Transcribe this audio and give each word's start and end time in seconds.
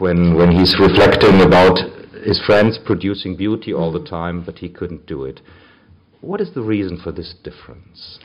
when, 0.00 0.34
when 0.36 0.50
he's 0.50 0.76
reflecting 0.80 1.42
about 1.42 1.78
his 2.24 2.42
friends 2.44 2.78
producing 2.84 3.36
beauty 3.36 3.72
all 3.72 3.92
the 3.92 4.04
time, 4.04 4.42
but 4.44 4.58
he 4.58 4.68
couldn't 4.68 5.06
do 5.06 5.24
it. 5.24 5.40
What 6.20 6.40
is 6.40 6.52
the 6.54 6.62
reason 6.62 7.00
for 7.02 7.12
this 7.12 7.34
difference? 7.42 8.18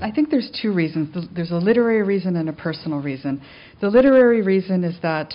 I 0.00 0.10
think 0.10 0.30
there's 0.30 0.50
two 0.60 0.72
reasons. 0.72 1.28
There's 1.34 1.50
a 1.50 1.56
literary 1.56 2.02
reason 2.02 2.36
and 2.36 2.48
a 2.48 2.52
personal 2.52 3.00
reason. 3.00 3.40
The 3.80 3.88
literary 3.88 4.42
reason 4.42 4.84
is 4.84 4.96
that 5.02 5.34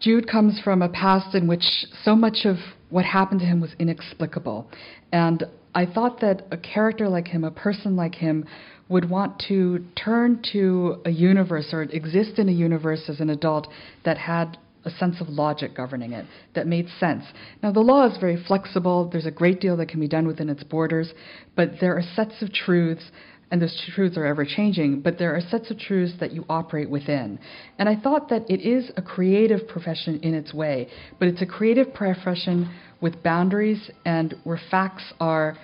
Jude 0.00 0.26
comes 0.26 0.60
from 0.60 0.82
a 0.82 0.88
past 0.88 1.34
in 1.34 1.46
which 1.46 1.64
so 2.02 2.16
much 2.16 2.44
of 2.44 2.56
what 2.90 3.04
happened 3.04 3.40
to 3.40 3.46
him 3.46 3.60
was 3.60 3.74
inexplicable. 3.78 4.68
And 5.12 5.44
I 5.74 5.86
thought 5.86 6.20
that 6.20 6.46
a 6.50 6.56
character 6.56 7.08
like 7.08 7.28
him, 7.28 7.44
a 7.44 7.50
person 7.50 7.96
like 7.96 8.14
him, 8.14 8.46
would 8.88 9.08
want 9.08 9.42
to 9.48 9.84
turn 9.94 10.42
to 10.52 11.00
a 11.04 11.10
universe 11.10 11.68
or 11.72 11.82
exist 11.82 12.38
in 12.38 12.48
a 12.48 12.52
universe 12.52 13.02
as 13.08 13.20
an 13.20 13.30
adult 13.30 13.68
that 14.04 14.18
had 14.18 14.58
a 14.84 14.90
sense 14.90 15.20
of 15.20 15.28
logic 15.28 15.74
governing 15.76 16.12
it 16.12 16.26
that 16.54 16.66
made 16.66 16.88
sense. 16.98 17.24
Now, 17.62 17.72
the 17.72 17.80
law 17.80 18.06
is 18.10 18.18
very 18.18 18.42
flexible, 18.46 19.08
there's 19.10 19.26
a 19.26 19.30
great 19.30 19.60
deal 19.60 19.76
that 19.76 19.88
can 19.88 20.00
be 20.00 20.08
done 20.08 20.26
within 20.26 20.48
its 20.48 20.64
borders, 20.64 21.12
but 21.54 21.72
there 21.80 21.96
are 21.96 22.02
sets 22.14 22.42
of 22.42 22.52
truths. 22.52 23.04
And 23.50 23.60
those 23.60 23.78
truths 23.94 24.16
are 24.16 24.24
ever 24.24 24.46
changing, 24.46 25.02
but 25.02 25.18
there 25.18 25.36
are 25.36 25.40
sets 25.42 25.70
of 25.70 25.78
truths 25.78 26.14
that 26.20 26.32
you 26.32 26.46
operate 26.48 26.88
within. 26.88 27.38
And 27.78 27.86
I 27.86 27.96
thought 27.96 28.30
that 28.30 28.48
it 28.48 28.66
is 28.66 28.90
a 28.96 29.02
creative 29.02 29.68
profession 29.68 30.20
in 30.22 30.32
its 30.32 30.54
way, 30.54 30.88
but 31.18 31.28
it's 31.28 31.42
a 31.42 31.46
creative 31.46 31.92
profession 31.92 32.74
with 33.02 33.22
boundaries 33.22 33.90
and 34.06 34.34
where 34.44 34.58
facts 34.70 35.12
are 35.20 35.58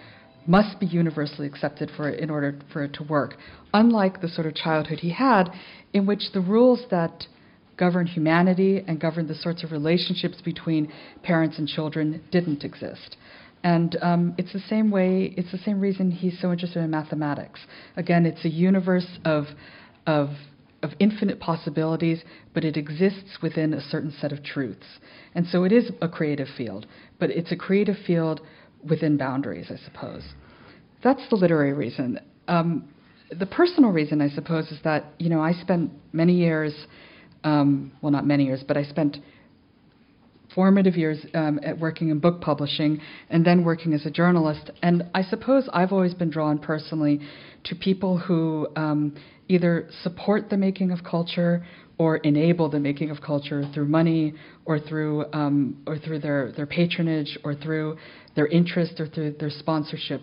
must 0.48 0.80
be 0.80 0.87
universally 0.87 1.47
accepted 1.47 1.91
for 1.95 2.09
in 2.09 2.30
order 2.30 2.59
for 2.73 2.83
it 2.83 2.95
to 2.95 3.05
work. 3.05 3.37
Unlike 3.75 4.23
the 4.23 4.29
sort 4.29 4.47
of 4.47 4.55
childhood 4.55 5.01
he 5.01 5.11
had, 5.11 5.51
in 5.93 6.07
which 6.07 6.33
the 6.33 6.41
rules 6.41 6.80
that 6.91 7.27
govern 7.77 8.07
humanity 8.07 8.83
and 8.88 8.98
govern 8.98 9.29
the 9.29 9.34
sorts 9.34 9.62
of 9.62 9.71
relationships 9.71 10.41
between 10.43 10.91
parents 11.23 11.59
and 11.59 11.69
children 11.69 12.23
didn't 12.32 12.65
exist. 12.65 13.16
And 13.63 13.96
um, 14.01 14.35
it's 14.38 14.52
the 14.52 14.63
same 14.69 14.91
way, 14.91 15.35
it's 15.37 15.52
the 15.52 15.59
same 15.59 15.80
reason 15.80 16.10
he's 16.10 16.41
so 16.41 16.51
interested 16.51 16.80
in 16.80 16.91
mathematics. 16.91 17.60
Again, 17.96 18.24
it's 18.24 18.45
a 18.45 18.49
universe 18.49 19.19
of, 19.24 19.45
of, 20.07 20.30
of 20.82 20.91
infinite 20.99 21.41
possibilities, 21.41 22.23
but 22.54 22.65
it 22.65 22.76
exists 22.76 23.38
within 23.43 23.74
a 23.74 23.80
certain 23.82 24.15
set 24.19 24.32
of 24.32 24.43
truths. 24.43 24.87
And 25.35 25.46
so 25.46 25.65
it 25.65 25.73
is 25.73 25.91
a 26.01 26.09
creative 26.09 26.49
field, 26.57 26.87
but 27.19 27.30
it's 27.30 27.52
a 27.52 27.57
creative 27.57 27.96
field 28.07 28.41
within 28.88 29.16
boundaries, 29.16 29.71
I 29.71 29.76
suppose. 29.84 30.23
That's 31.02 31.23
the 31.30 31.37
literary 31.37 31.73
reason. 31.73 32.21
Um, 32.48 32.88
the 33.37 33.46
personal 33.46 33.90
reason, 33.90 34.20
I 34.20 34.29
suppose, 34.30 34.66
is 34.68 34.79
that 34.85 35.04
you 35.18 35.29
know 35.29 35.40
I 35.40 35.52
spent 35.52 35.90
many 36.12 36.35
years, 36.35 36.74
um, 37.45 37.93
well, 38.02 38.12
not 38.12 38.26
many 38.26 38.45
years, 38.45 38.65
but 38.66 38.76
I 38.76 38.85
spent 38.85 39.18
formative 40.54 40.96
years 40.96 41.24
um, 41.35 41.60
at 41.62 41.79
working 41.79 42.09
in 42.09 42.18
book 42.18 42.40
publishing 42.40 43.01
and 43.30 43.45
then 43.45 43.65
working 43.65 43.93
as 43.93 44.07
a 44.07 44.10
journalist. 44.10 44.70
And 44.82 45.04
I 45.15 45.23
suppose 45.23 45.68
I've 45.73 45.92
always 45.92 46.15
been 46.15 46.30
drawn 46.30 46.59
personally 46.59 47.20
to 47.65 47.74
people 47.74 48.18
who 48.18 48.66
um, 48.74 49.15
either 49.48 49.88
support 50.02 50.51
the 50.51 50.57
making 50.57 50.90
of 50.90 51.04
culture 51.04 51.65
or 51.98 52.16
enable 52.18 52.68
the 52.68 52.79
making 52.79 53.10
of 53.10 53.20
culture 53.20 53.68
through 53.74 53.87
money 53.87 54.35
or 54.65 54.79
through 54.79 55.26
um, 55.32 55.82
or 55.87 55.98
through 55.98 56.20
their, 56.20 56.52
their 56.52 56.66
patronage 56.66 57.38
or 57.45 57.54
through 57.54 57.96
their 58.39 58.47
interest 58.47 59.01
or 59.01 59.09
through 59.09 59.33
their 59.41 59.51
sponsorship. 59.51 60.23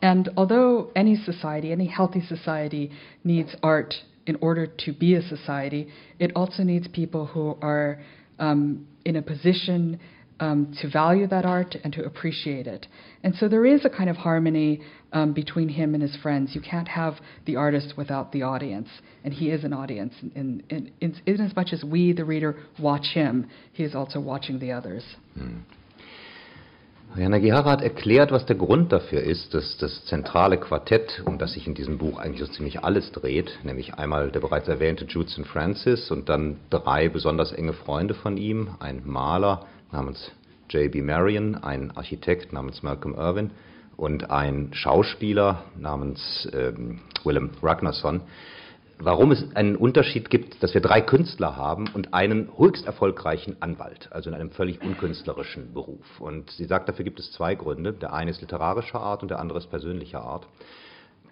And 0.00 0.28
although 0.36 0.92
any 0.94 1.16
society, 1.16 1.72
any 1.72 1.88
healthy 1.88 2.22
society, 2.24 2.92
needs 3.24 3.56
art 3.60 3.92
in 4.24 4.36
order 4.36 4.68
to 4.84 4.92
be 4.92 5.16
a 5.16 5.22
society, 5.22 5.88
it 6.20 6.30
also 6.36 6.62
needs 6.62 6.86
people 6.86 7.26
who 7.26 7.56
are 7.60 8.00
um, 8.38 8.86
in 9.04 9.16
a 9.16 9.22
position 9.22 9.98
um, 10.38 10.76
to 10.80 10.88
value 10.88 11.26
that 11.26 11.44
art 11.44 11.74
and 11.82 11.92
to 11.94 12.04
appreciate 12.04 12.68
it. 12.68 12.86
And 13.24 13.34
so 13.34 13.48
there 13.48 13.66
is 13.66 13.84
a 13.84 13.90
kind 13.90 14.08
of 14.08 14.16
harmony 14.16 14.82
um, 15.12 15.32
between 15.32 15.68
him 15.68 15.94
and 15.94 16.02
his 16.02 16.14
friends. 16.22 16.54
You 16.54 16.60
can't 16.60 16.86
have 16.86 17.14
the 17.46 17.56
artist 17.56 17.94
without 17.96 18.30
the 18.30 18.42
audience, 18.42 18.88
and 19.24 19.34
he 19.34 19.50
is 19.50 19.64
an 19.64 19.72
audience. 19.72 20.14
In, 20.22 20.62
in, 20.70 20.92
in, 21.00 21.20
in 21.26 21.40
as 21.40 21.56
much 21.56 21.70
as 21.72 21.82
we, 21.82 22.12
the 22.12 22.24
reader, 22.24 22.54
watch 22.78 23.06
him, 23.12 23.48
he 23.72 23.82
is 23.82 23.96
also 23.96 24.20
watching 24.20 24.60
the 24.60 24.70
others. 24.70 25.02
Hmm. 25.34 25.58
Herr 27.14 27.30
Nagihara 27.30 27.70
hat 27.70 27.82
erklärt, 27.82 28.30
was 28.30 28.44
der 28.44 28.56
Grund 28.56 28.92
dafür 28.92 29.22
ist, 29.22 29.54
dass 29.54 29.78
das 29.78 30.04
zentrale 30.04 30.58
Quartett, 30.58 31.22
um 31.24 31.38
das 31.38 31.52
sich 31.52 31.66
in 31.66 31.74
diesem 31.74 31.96
Buch 31.96 32.18
eigentlich 32.18 32.46
so 32.46 32.52
ziemlich 32.52 32.84
alles 32.84 33.10
dreht, 33.12 33.58
nämlich 33.62 33.94
einmal 33.94 34.30
der 34.30 34.40
bereits 34.40 34.68
erwähnte 34.68 35.06
Judson 35.06 35.44
Francis 35.44 36.10
und 36.10 36.28
dann 36.28 36.58
drei 36.68 37.08
besonders 37.08 37.52
enge 37.52 37.72
Freunde 37.72 38.12
von 38.12 38.36
ihm, 38.36 38.70
ein 38.80 39.02
Maler 39.04 39.64
namens 39.92 40.30
J.B. 40.68 41.00
Marion, 41.00 41.54
ein 41.54 41.90
Architekt 41.96 42.52
namens 42.52 42.82
Malcolm 42.82 43.14
Irwin 43.14 43.50
und 43.96 44.30
ein 44.30 44.70
Schauspieler 44.72 45.64
namens 45.78 46.48
ähm, 46.52 47.00
Willem 47.24 47.50
Ragnarsson, 47.62 48.20
warum 48.98 49.32
es 49.32 49.44
einen 49.54 49.76
Unterschied 49.76 50.30
gibt, 50.30 50.62
dass 50.62 50.74
wir 50.74 50.80
drei 50.80 51.00
Künstler 51.00 51.56
haben 51.56 51.88
und 51.92 52.14
einen 52.14 52.50
höchst 52.56 52.86
erfolgreichen 52.86 53.56
Anwalt, 53.60 54.08
also 54.10 54.30
in 54.30 54.36
einem 54.36 54.50
völlig 54.50 54.82
unkünstlerischen 54.82 55.72
Beruf. 55.74 56.20
Und 56.20 56.50
sie 56.50 56.64
sagt, 56.64 56.88
dafür 56.88 57.04
gibt 57.04 57.20
es 57.20 57.32
zwei 57.32 57.54
Gründe. 57.54 57.92
Der 57.92 58.12
eine 58.12 58.30
ist 58.30 58.40
literarischer 58.40 59.00
Art 59.00 59.22
und 59.22 59.28
der 59.28 59.38
andere 59.38 59.58
ist 59.58 59.70
persönlicher 59.70 60.22
Art. 60.22 60.46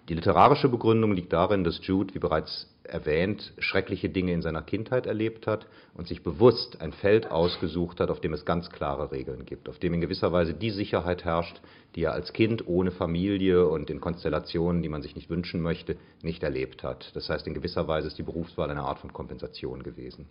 Die 0.07 0.13
literarische 0.13 0.69
Begründung 0.69 1.13
liegt 1.13 1.33
darin, 1.33 1.63
dass 1.63 1.79
Jude, 1.81 2.13
wie 2.13 2.19
bereits 2.19 2.69
erwähnt, 2.83 3.53
schreckliche 3.57 4.07
Dinge 4.07 4.33
in 4.33 4.43
seiner 4.43 4.61
Kindheit 4.61 5.07
erlebt 5.07 5.47
hat 5.47 5.65
und 5.95 6.07
sich 6.07 6.21
bewusst 6.21 6.79
ein 6.79 6.93
Feld 6.93 7.31
ausgesucht 7.31 7.99
hat, 7.99 8.11
auf 8.11 8.21
dem 8.21 8.33
es 8.33 8.45
ganz 8.45 8.69
klare 8.69 9.11
Regeln 9.11 9.45
gibt, 9.45 9.67
auf 9.67 9.79
dem 9.79 9.95
in 9.95 10.01
gewisser 10.01 10.31
Weise 10.31 10.53
die 10.53 10.69
Sicherheit 10.69 11.25
herrscht, 11.25 11.59
die 11.95 12.03
er 12.03 12.13
als 12.13 12.33
Kind 12.33 12.67
ohne 12.67 12.91
Familie 12.91 13.67
und 13.67 13.89
in 13.89 13.99
Konstellationen, 13.99 14.83
die 14.83 14.89
man 14.89 15.01
sich 15.01 15.15
nicht 15.15 15.31
wünschen 15.31 15.61
möchte, 15.61 15.95
nicht 16.21 16.43
erlebt 16.43 16.83
hat. 16.83 17.09
Das 17.15 17.27
heißt, 17.27 17.47
in 17.47 17.55
gewisser 17.55 17.87
Weise 17.87 18.07
ist 18.07 18.19
die 18.19 18.23
Berufswahl 18.23 18.69
eine 18.69 18.83
Art 18.83 18.99
von 18.99 19.11
Kompensation 19.11 19.81
gewesen. 19.81 20.27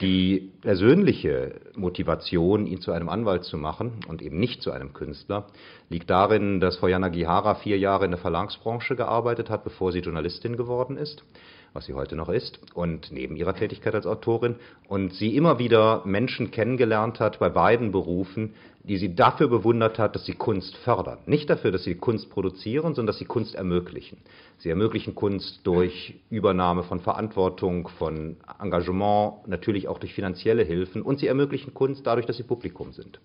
Die 0.00 0.50
persönliche 0.60 1.60
Motivation, 1.76 2.66
ihn 2.66 2.80
zu 2.80 2.90
einem 2.90 3.08
Anwalt 3.08 3.44
zu 3.44 3.56
machen 3.56 4.00
und 4.08 4.22
eben 4.22 4.40
nicht 4.40 4.60
zu 4.60 4.72
einem 4.72 4.92
Künstler, 4.92 5.46
liegt 5.88 6.10
darin, 6.10 6.58
dass 6.58 6.78
Frau 6.78 6.88
Jana 6.88 7.08
Gihara 7.08 7.54
vier 7.54 7.78
Jahre 7.78 8.04
in 8.04 8.10
der 8.10 8.18
Verlagsbranche 8.18 8.96
gearbeitet 8.96 9.50
hat, 9.50 9.62
bevor 9.62 9.92
sie 9.92 10.00
Journalistin 10.00 10.56
geworden 10.56 10.96
ist 10.96 11.24
was 11.74 11.86
sie 11.86 11.94
heute 11.94 12.14
noch 12.14 12.28
ist, 12.28 12.60
und 12.74 13.10
neben 13.10 13.34
ihrer 13.36 13.54
Tätigkeit 13.54 13.96
als 13.96 14.06
Autorin, 14.06 14.54
und 14.88 15.12
sie 15.12 15.36
immer 15.36 15.58
wieder 15.58 16.02
Menschen 16.04 16.52
kennengelernt 16.52 17.18
hat 17.18 17.40
bei 17.40 17.48
beiden 17.48 17.90
Berufen, 17.90 18.54
die 18.84 18.96
sie 18.96 19.14
dafür 19.16 19.48
bewundert 19.48 19.98
hat, 19.98 20.14
dass 20.14 20.24
sie 20.24 20.34
Kunst 20.34 20.76
fördern. 20.78 21.18
Nicht 21.26 21.50
dafür, 21.50 21.72
dass 21.72 21.82
sie 21.82 21.96
Kunst 21.96 22.30
produzieren, 22.30 22.94
sondern 22.94 23.08
dass 23.08 23.18
sie 23.18 23.24
Kunst 23.24 23.56
ermöglichen. 23.56 24.18
Sie 24.58 24.70
ermöglichen 24.70 25.16
Kunst 25.16 25.60
durch 25.64 26.14
Übernahme 26.30 26.84
von 26.84 27.00
Verantwortung, 27.00 27.88
von 27.88 28.36
Engagement, 28.60 29.48
natürlich 29.48 29.88
auch 29.88 29.98
durch 29.98 30.14
finanzielle 30.14 30.62
Hilfen, 30.62 31.02
und 31.02 31.18
sie 31.18 31.26
ermöglichen 31.26 31.74
Kunst 31.74 32.06
dadurch, 32.06 32.26
dass 32.26 32.36
sie 32.36 32.44
Publikum 32.44 32.92
sind. 32.92 33.18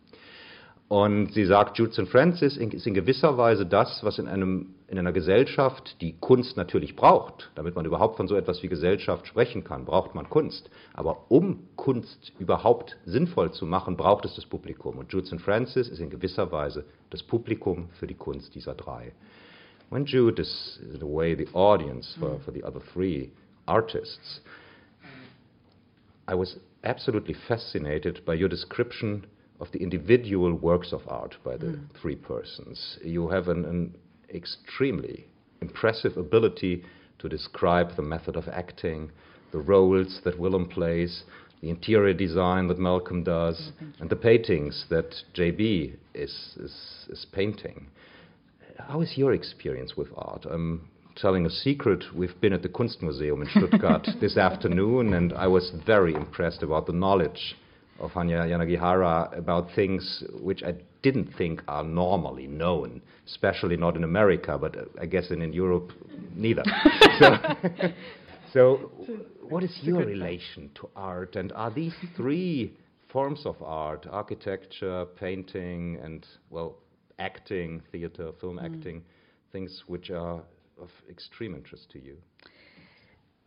Und 0.90 1.34
sie 1.34 1.46
sagt, 1.46 1.78
Judson 1.78 2.08
Francis 2.08 2.58
ist 2.58 2.88
in 2.88 2.94
gewisser 2.96 3.38
Weise 3.38 3.64
das, 3.64 4.04
was 4.04 4.18
in, 4.18 4.28
einem, 4.28 4.74
in 4.88 4.98
einer 4.98 5.12
Gesellschaft, 5.12 6.02
die 6.02 6.16
Kunst 6.20 6.58
natürlich 6.58 6.96
braucht, 6.96 7.52
damit 7.54 7.76
man 7.76 7.86
überhaupt 7.86 8.18
von 8.18 8.28
so 8.28 8.36
etwas 8.36 8.64
wie 8.64 8.70
Gesellschaft 8.70 9.28
sprechen 9.28 9.64
kann, 9.64 9.86
braucht 9.86 10.16
man 10.16 10.28
Kunst. 10.32 10.72
Aber 10.96 11.26
um 11.30 11.68
Kunst 11.76 12.34
überhaupt 12.40 12.98
sinnvoll 13.06 13.52
zu 13.52 13.68
machen, 13.68 13.98
braucht 13.98 14.26
es 14.26 14.34
das 14.34 14.48
Publikum. 14.48 14.98
Und 14.98 15.14
Judson 15.14 15.38
Francis 15.38 15.90
ist 15.90 16.00
in 16.00 16.10
gewisser 16.10 16.52
Weise 16.52 16.86
das 17.12 17.22
Publikum 17.22 17.90
für 18.00 18.08
die 18.08 18.16
Kunst 18.16 18.56
dieser 18.56 18.74
drei. 18.74 19.14
When 19.92 20.06
Jude 20.06 20.42
is, 20.42 20.80
in 20.92 21.04
a 21.04 21.06
way, 21.06 21.36
the 21.36 21.54
audience 21.54 22.18
for, 22.20 22.40
for 22.40 22.52
the 22.52 22.64
other 22.64 22.82
three 22.94 23.30
artists, 23.68 24.42
I 26.28 26.34
was 26.34 26.60
absolutely 26.84 27.36
fascinated 27.36 28.25
by 28.25 28.34
your 28.34 28.50
description 28.50 29.28
of 29.60 29.72
the 29.72 29.80
individual 29.80 30.54
works 30.54 30.94
of 30.94 31.02
art 31.08 31.36
by 31.44 31.58
the 31.58 31.68
mm. 31.68 32.02
three 32.02 32.16
persons. 32.16 32.98
You 33.04 33.30
have 33.30 33.48
an, 33.48 33.66
an, 33.66 33.96
extremely 34.32 35.26
impressive 35.60 36.16
ability 36.16 36.84
to 37.18 37.28
describe 37.28 37.96
the 37.96 38.02
method 38.04 38.36
of 38.36 38.48
acting, 38.48 39.10
the 39.52 39.58
roles 39.58 40.22
that 40.24 40.38
Willem 40.38 40.70
plays, 40.70 41.24
the 41.62 41.70
interior 41.72 42.14
design 42.14 42.68
that 42.68 42.78
Malcolm 42.78 43.24
does, 43.24 43.72
mm, 43.82 44.00
and 44.00 44.10
the 44.10 44.16
paintings 44.16 44.86
that 44.92 45.16
JB 45.36 45.96
is, 46.14 46.58
is, 46.58 47.08
is 47.10 47.26
painting. 47.32 47.88
How 48.78 49.02
is 49.02 49.18
your 49.18 49.34
experience 49.34 49.98
with 49.98 50.10
art? 50.16 50.46
I'm 50.46 50.88
telling 51.16 51.46
a 51.46 51.50
secret. 51.50 52.04
We've 52.16 52.40
been 52.40 52.54
at 52.54 52.62
the 52.62 52.70
Kunstmuseum 52.70 53.42
in 53.42 53.50
Stuttgart 53.50 54.08
this 54.22 54.38
afternoon, 54.38 55.14
and 55.14 55.34
I 55.34 55.48
was 55.48 55.72
very 55.86 56.14
impressed 56.14 56.64
about 56.64 56.86
the 56.86 56.94
knowledge 56.94 57.56
of 58.00 58.12
Hanya 58.12 58.46
Yanagihara 58.46 59.38
about 59.38 59.69
things 59.75 60.24
which 60.42 60.63
I 60.63 60.75
didn't 61.01 61.34
think 61.38 61.62
are 61.68 61.84
normally 61.84 62.48
known, 62.48 63.01
especially 63.25 63.78
not 63.78 63.96
in 63.96 64.04
America, 64.04 64.57
but 64.57 64.78
uh, 64.78 64.81
I 65.01 65.06
guess 65.06 65.31
in, 65.31 65.42
in 65.42 65.54
Europe 65.54 65.92
neither. 66.36 66.63
so, 67.19 67.36
so, 68.54 68.92
what 69.48 69.63
is 69.63 69.78
your 69.81 70.06
relation 70.06 70.69
to 70.75 70.90
art? 70.96 71.36
And 71.36 71.51
are 71.54 71.72
these 71.72 71.94
three 72.16 72.74
forms 73.12 73.46
of 73.46 73.62
art 73.62 74.07
architecture, 74.12 75.06
painting, 75.19 76.00
and, 76.04 76.25
well, 76.50 76.75
acting, 77.18 77.81
theater, 77.92 78.31
film 78.40 78.57
mm. 78.57 78.66
acting 78.66 79.04
things 79.51 79.84
which 79.88 80.12
are 80.12 80.42
of 80.80 80.90
extreme 81.10 81.56
interest 81.56 81.90
to 81.92 82.00
you? 82.00 82.18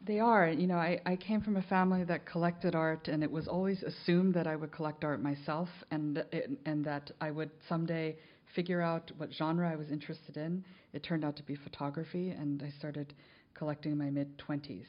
They 0.04 0.19
are. 0.19 0.49
You 0.49 0.66
know, 0.66 0.76
I, 0.76 1.00
I 1.06 1.16
came 1.16 1.40
from 1.40 1.56
a 1.56 1.62
family 1.62 2.02
that 2.04 2.26
collected 2.26 2.75
art, 2.75 3.06
and 3.08 3.22
it 3.22 3.31
was 3.31 3.46
always 3.46 3.82
assumed 3.82 4.34
that 4.34 4.46
I 4.46 4.56
would 4.56 4.72
collect 4.72 5.04
art 5.04 5.22
myself, 5.22 5.69
and 5.90 6.25
and 6.66 6.84
that 6.84 7.12
I 7.20 7.31
would 7.31 7.50
someday 7.69 8.16
figure 8.54 8.81
out 8.81 9.12
what 9.16 9.32
genre 9.32 9.70
I 9.70 9.76
was 9.76 9.90
interested 9.90 10.37
in. 10.37 10.64
It 10.93 11.04
turned 11.04 11.25
out 11.25 11.37
to 11.37 11.43
be 11.44 11.54
photography, 11.54 12.31
and 12.31 12.62
I 12.62 12.70
started 12.78 13.14
collecting 13.54 13.93
in 13.93 13.99
my 13.99 14.10
mid 14.10 14.37
20s. 14.38 14.87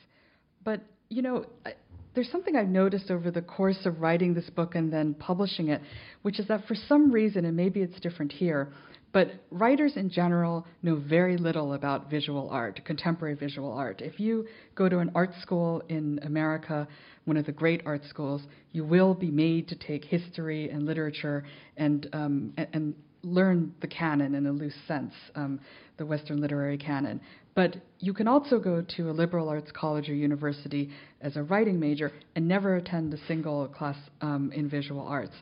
But 0.64 0.82
you 1.10 1.22
know, 1.22 1.46
I, 1.66 1.74
there's 2.16 2.32
something 2.32 2.56
I've 2.56 2.68
noticed 2.68 3.12
over 3.12 3.30
the 3.30 3.42
course 3.42 3.86
of 3.86 4.02
writing 4.02 4.34
this 4.34 4.50
book 4.50 4.74
and 4.74 4.92
then 4.92 5.14
publishing 5.14 5.70
it, 5.70 5.82
which 6.24 6.40
is 6.40 6.48
that 6.48 6.66
for 6.68 6.76
some 6.76 7.12
reason, 7.12 7.46
and 7.46 7.56
maybe 7.56 7.82
it's 7.82 8.00
different 8.00 8.32
here, 8.32 8.72
but 9.14 9.32
writers 9.52 9.94
in 9.96 10.10
general 10.10 10.66
know 10.82 10.96
very 10.96 11.38
little 11.38 11.74
about 11.74 12.10
visual 12.10 12.50
art, 12.50 12.82
contemporary 12.84 13.36
visual 13.36 13.72
art. 13.72 14.02
If 14.02 14.20
you 14.20 14.48
go 14.76 14.90
to 14.90 15.00
an 15.00 15.12
art 15.16 15.32
school 15.42 15.82
in 15.88 16.20
America, 16.24 16.88
one 17.26 17.38
of 17.38 17.46
the 17.46 17.52
great 17.52 17.84
art 17.86 18.02
schools, 18.10 18.42
you 18.74 18.84
will 18.84 19.14
be 19.14 19.32
made 19.32 19.68
to 19.70 19.76
take 19.76 20.04
history 20.04 20.70
and 20.70 20.86
literature 20.86 21.46
and 21.78 22.10
um, 22.12 22.54
and, 22.58 22.94
learn 23.26 23.74
the 23.80 23.88
canon 23.88 24.36
in 24.36 24.46
a 24.48 24.52
loose 24.52 24.76
sense, 24.86 25.14
um, 25.36 25.58
the 25.96 26.06
Western 26.06 26.42
literary 26.42 26.78
canon. 26.78 27.22
But 27.56 27.78
you 28.00 28.14
can 28.14 28.28
also 28.28 28.60
go 28.60 28.84
to 28.98 29.10
a 29.10 29.14
liberal 29.14 29.48
arts 29.48 29.72
college 29.72 30.10
or 30.10 30.14
university 30.14 30.90
as 31.22 31.38
a 31.38 31.44
writing 31.44 31.80
major 31.80 32.12
and 32.36 32.46
never 32.46 32.76
attend 32.76 33.14
a 33.14 33.18
single 33.26 33.68
class 33.70 33.96
um, 34.20 34.52
in 34.54 34.70
visual 34.70 35.08
arts. 35.08 35.36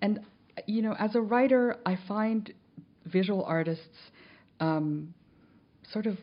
And 0.00 0.20
you 0.66 0.80
know, 0.80 0.96
as 0.98 1.14
a 1.14 1.20
writer, 1.20 1.76
I 1.84 1.98
find 2.08 2.50
visual 3.06 3.44
artists 3.44 3.96
um, 4.60 5.14
sort 5.92 6.06
of 6.06 6.16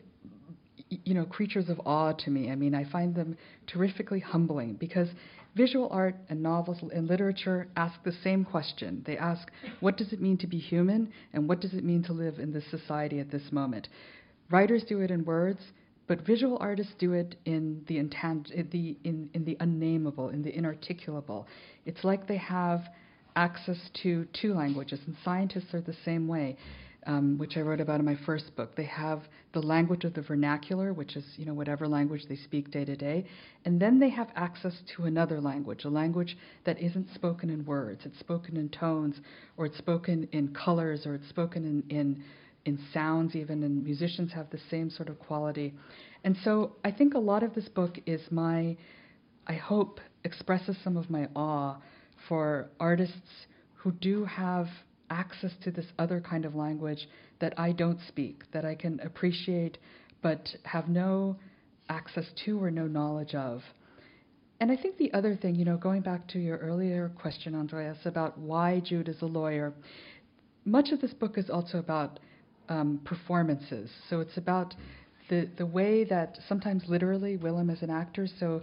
you 0.88 1.14
know 1.14 1.24
creatures 1.24 1.68
of 1.68 1.80
awe 1.84 2.12
to 2.12 2.30
me. 2.30 2.50
I 2.50 2.54
mean, 2.54 2.74
I 2.74 2.84
find 2.84 3.14
them 3.14 3.36
terrifically 3.66 4.20
humbling 4.20 4.74
because 4.74 5.08
visual 5.56 5.88
art 5.90 6.16
and 6.28 6.42
novels 6.42 6.78
and 6.92 7.08
literature 7.08 7.68
ask 7.76 8.02
the 8.04 8.14
same 8.22 8.44
question. 8.44 9.02
They 9.06 9.16
ask, 9.16 9.50
what 9.80 9.96
does 9.96 10.12
it 10.12 10.20
mean 10.20 10.36
to 10.38 10.46
be 10.46 10.58
human, 10.58 11.12
and 11.32 11.48
what 11.48 11.60
does 11.60 11.74
it 11.74 11.84
mean 11.84 12.02
to 12.04 12.12
live 12.12 12.38
in 12.38 12.52
this 12.52 12.64
society 12.70 13.20
at 13.20 13.30
this 13.30 13.52
moment? 13.52 13.88
Writers 14.50 14.84
do 14.88 15.00
it 15.00 15.10
in 15.10 15.24
words, 15.24 15.60
but 16.06 16.20
visual 16.26 16.58
artists 16.60 16.92
do 16.98 17.12
it 17.12 17.36
in 17.44 17.82
the, 17.88 17.96
intan- 17.96 18.50
in 18.52 18.68
the 18.70 18.96
in, 19.08 19.30
in 19.32 19.44
the 19.44 19.56
unnameable, 19.60 20.28
in 20.28 20.42
the 20.42 20.52
inarticulable. 20.52 21.46
It's 21.86 22.04
like 22.04 22.26
they 22.26 22.36
have 22.36 22.82
access 23.36 23.78
to 24.02 24.26
two 24.40 24.54
languages, 24.54 25.00
and 25.06 25.16
scientists 25.24 25.74
are 25.74 25.80
the 25.80 25.96
same 26.04 26.26
way. 26.28 26.56
Um, 27.06 27.36
which 27.36 27.58
I 27.58 27.60
wrote 27.60 27.82
about 27.82 28.00
in 28.00 28.06
my 28.06 28.16
first 28.24 28.56
book. 28.56 28.76
They 28.76 28.86
have 28.86 29.24
the 29.52 29.60
language 29.60 30.04
of 30.04 30.14
the 30.14 30.22
vernacular, 30.22 30.94
which 30.94 31.16
is 31.16 31.24
you 31.36 31.44
know 31.44 31.52
whatever 31.52 31.86
language 31.86 32.22
they 32.30 32.36
speak 32.36 32.70
day 32.70 32.86
to 32.86 32.96
day, 32.96 33.26
and 33.66 33.78
then 33.78 33.98
they 33.98 34.08
have 34.08 34.28
access 34.34 34.72
to 34.96 35.04
another 35.04 35.38
language, 35.38 35.84
a 35.84 35.90
language 35.90 36.38
that 36.64 36.80
isn't 36.80 37.12
spoken 37.14 37.50
in 37.50 37.62
words. 37.66 38.06
It's 38.06 38.18
spoken 38.20 38.56
in 38.56 38.70
tones, 38.70 39.16
or 39.58 39.66
it's 39.66 39.76
spoken 39.76 40.26
in 40.32 40.54
colors, 40.54 41.04
or 41.04 41.14
it's 41.14 41.28
spoken 41.28 41.66
in 41.66 41.94
in, 41.94 42.24
in 42.64 42.78
sounds 42.94 43.36
even, 43.36 43.62
and 43.64 43.84
musicians 43.84 44.32
have 44.32 44.48
the 44.48 44.60
same 44.70 44.88
sort 44.88 45.10
of 45.10 45.18
quality. 45.18 45.74
And 46.24 46.34
so 46.42 46.76
I 46.84 46.90
think 46.90 47.12
a 47.12 47.18
lot 47.18 47.42
of 47.42 47.54
this 47.54 47.68
book 47.68 47.98
is 48.06 48.22
my, 48.30 48.78
I 49.46 49.54
hope, 49.54 50.00
expresses 50.24 50.76
some 50.82 50.96
of 50.96 51.10
my 51.10 51.28
awe 51.36 51.76
for 52.28 52.70
artists 52.80 53.46
who 53.74 53.92
do 53.92 54.24
have 54.24 54.66
access 55.10 55.52
to 55.62 55.70
this 55.70 55.86
other 55.98 56.20
kind 56.20 56.44
of 56.44 56.54
language 56.54 57.08
that 57.40 57.58
I 57.58 57.72
don't 57.72 57.98
speak, 58.08 58.42
that 58.52 58.64
I 58.64 58.74
can 58.74 59.00
appreciate 59.00 59.78
but 60.22 60.48
have 60.64 60.88
no 60.88 61.36
access 61.90 62.24
to 62.46 62.62
or 62.62 62.70
no 62.70 62.86
knowledge 62.86 63.34
of. 63.34 63.60
And 64.58 64.72
I 64.72 64.76
think 64.76 64.96
the 64.96 65.12
other 65.12 65.36
thing, 65.36 65.54
you 65.54 65.66
know, 65.66 65.76
going 65.76 66.00
back 66.00 66.26
to 66.28 66.38
your 66.38 66.56
earlier 66.58 67.12
question, 67.20 67.54
Andreas, 67.54 67.98
about 68.06 68.38
why 68.38 68.80
Jude 68.80 69.08
is 69.08 69.20
a 69.20 69.26
lawyer, 69.26 69.74
much 70.64 70.92
of 70.92 71.00
this 71.02 71.12
book 71.12 71.36
is 71.36 71.50
also 71.50 71.78
about 71.78 72.18
um, 72.70 73.00
performances. 73.04 73.90
So 74.08 74.20
it's 74.20 74.38
about 74.38 74.74
the, 75.28 75.50
the 75.58 75.66
way 75.66 76.04
that 76.04 76.38
sometimes 76.48 76.84
literally 76.88 77.36
Willem 77.36 77.68
is 77.68 77.82
an 77.82 77.90
actor, 77.90 78.26
so 78.40 78.62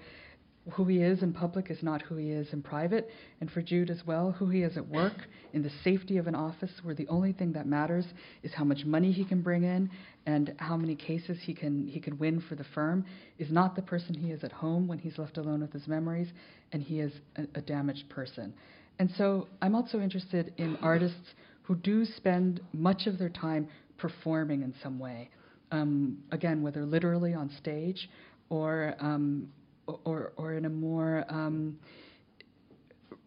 who 0.74 0.86
he 0.86 0.98
is 0.98 1.24
in 1.24 1.34
public 1.34 1.72
is 1.72 1.82
not 1.82 2.04
who 2.04 2.16
he 2.16 2.30
is 2.30 2.54
in 2.54 2.62
private. 2.62 3.10
And 3.40 3.50
for 3.50 3.62
Jude 3.62 3.90
as 3.90 4.06
well, 4.06 4.32
who 4.32 4.48
he 4.48 4.62
is 4.62 4.78
at 4.78 4.88
work, 4.88 5.14
in 5.54 5.64
the 5.64 5.72
safety 5.84 6.18
of 6.18 6.28
an 6.28 6.36
office 6.36 6.72
where 6.84 6.94
the 6.94 7.08
only 7.08 7.34
thing 7.34 7.52
that 7.54 7.66
matters 7.66 8.06
is 8.44 8.54
how 8.54 8.64
much 8.64 8.86
money 8.86 9.12
he 9.12 9.26
can 9.26 9.42
bring 9.42 9.64
in 9.64 9.90
and 10.28 10.54
how 10.58 10.78
many 10.78 10.96
cases 10.96 11.38
he 11.42 11.54
can 11.54 11.88
he 11.88 12.00
can 12.00 12.18
win 12.20 12.44
for 12.48 12.56
the 12.56 12.64
firm, 12.76 13.04
is 13.40 13.52
not 13.52 13.76
the 13.76 13.82
person 13.82 14.14
he 14.14 14.32
is 14.32 14.44
at 14.44 14.52
home 14.52 14.88
when 14.88 15.00
he's 15.00 15.18
left 15.18 15.38
alone 15.38 15.62
with 15.62 15.74
his 15.74 15.88
memories, 15.88 16.28
and 16.72 16.84
he 16.84 17.00
is 17.00 17.12
a, 17.38 17.44
a 17.56 17.62
damaged 17.62 18.08
person. 18.10 18.54
And 19.00 19.10
so 19.18 19.48
I'm 19.64 19.74
also 19.74 20.00
interested 20.00 20.54
in 20.58 20.78
artists 20.78 21.34
who 21.64 21.76
do 21.76 22.06
spend 22.06 22.62
much 22.72 23.08
of 23.08 23.18
their 23.18 23.30
time 23.30 23.68
performing 23.98 24.62
in 24.62 24.76
some 24.84 25.00
way. 25.00 25.30
Um, 25.72 26.20
again, 26.32 26.62
whether 26.62 26.86
literally 26.86 27.34
on 27.34 27.50
stage 27.58 28.10
or 28.50 28.94
um, 29.00 29.48
or, 29.88 30.32
or 30.36 30.54
in 30.54 30.66
a 30.66 30.70
more 30.70 31.26
um, 31.30 31.80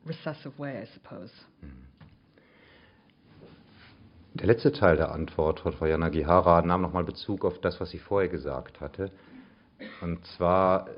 recessive 0.04 0.58
way, 0.58 0.82
I 0.82 0.86
suppose. 0.92 1.32
Der 4.34 4.48
letzte 4.48 4.72
Teil 4.72 4.96
der 4.96 5.12
Antwort 5.12 5.60
von 5.60 5.72
Frau 5.72 5.86
Yanagihara 5.86 6.62
nahm 6.62 6.82
nochmal 6.82 7.04
Bezug 7.04 7.44
auf 7.44 7.60
das, 7.60 7.80
was 7.80 7.90
sie 7.90 8.00
vorher 8.00 8.28
gesagt 8.28 8.80
hatte. 8.80 9.12
Und 10.00 10.26
zwar 10.26 10.88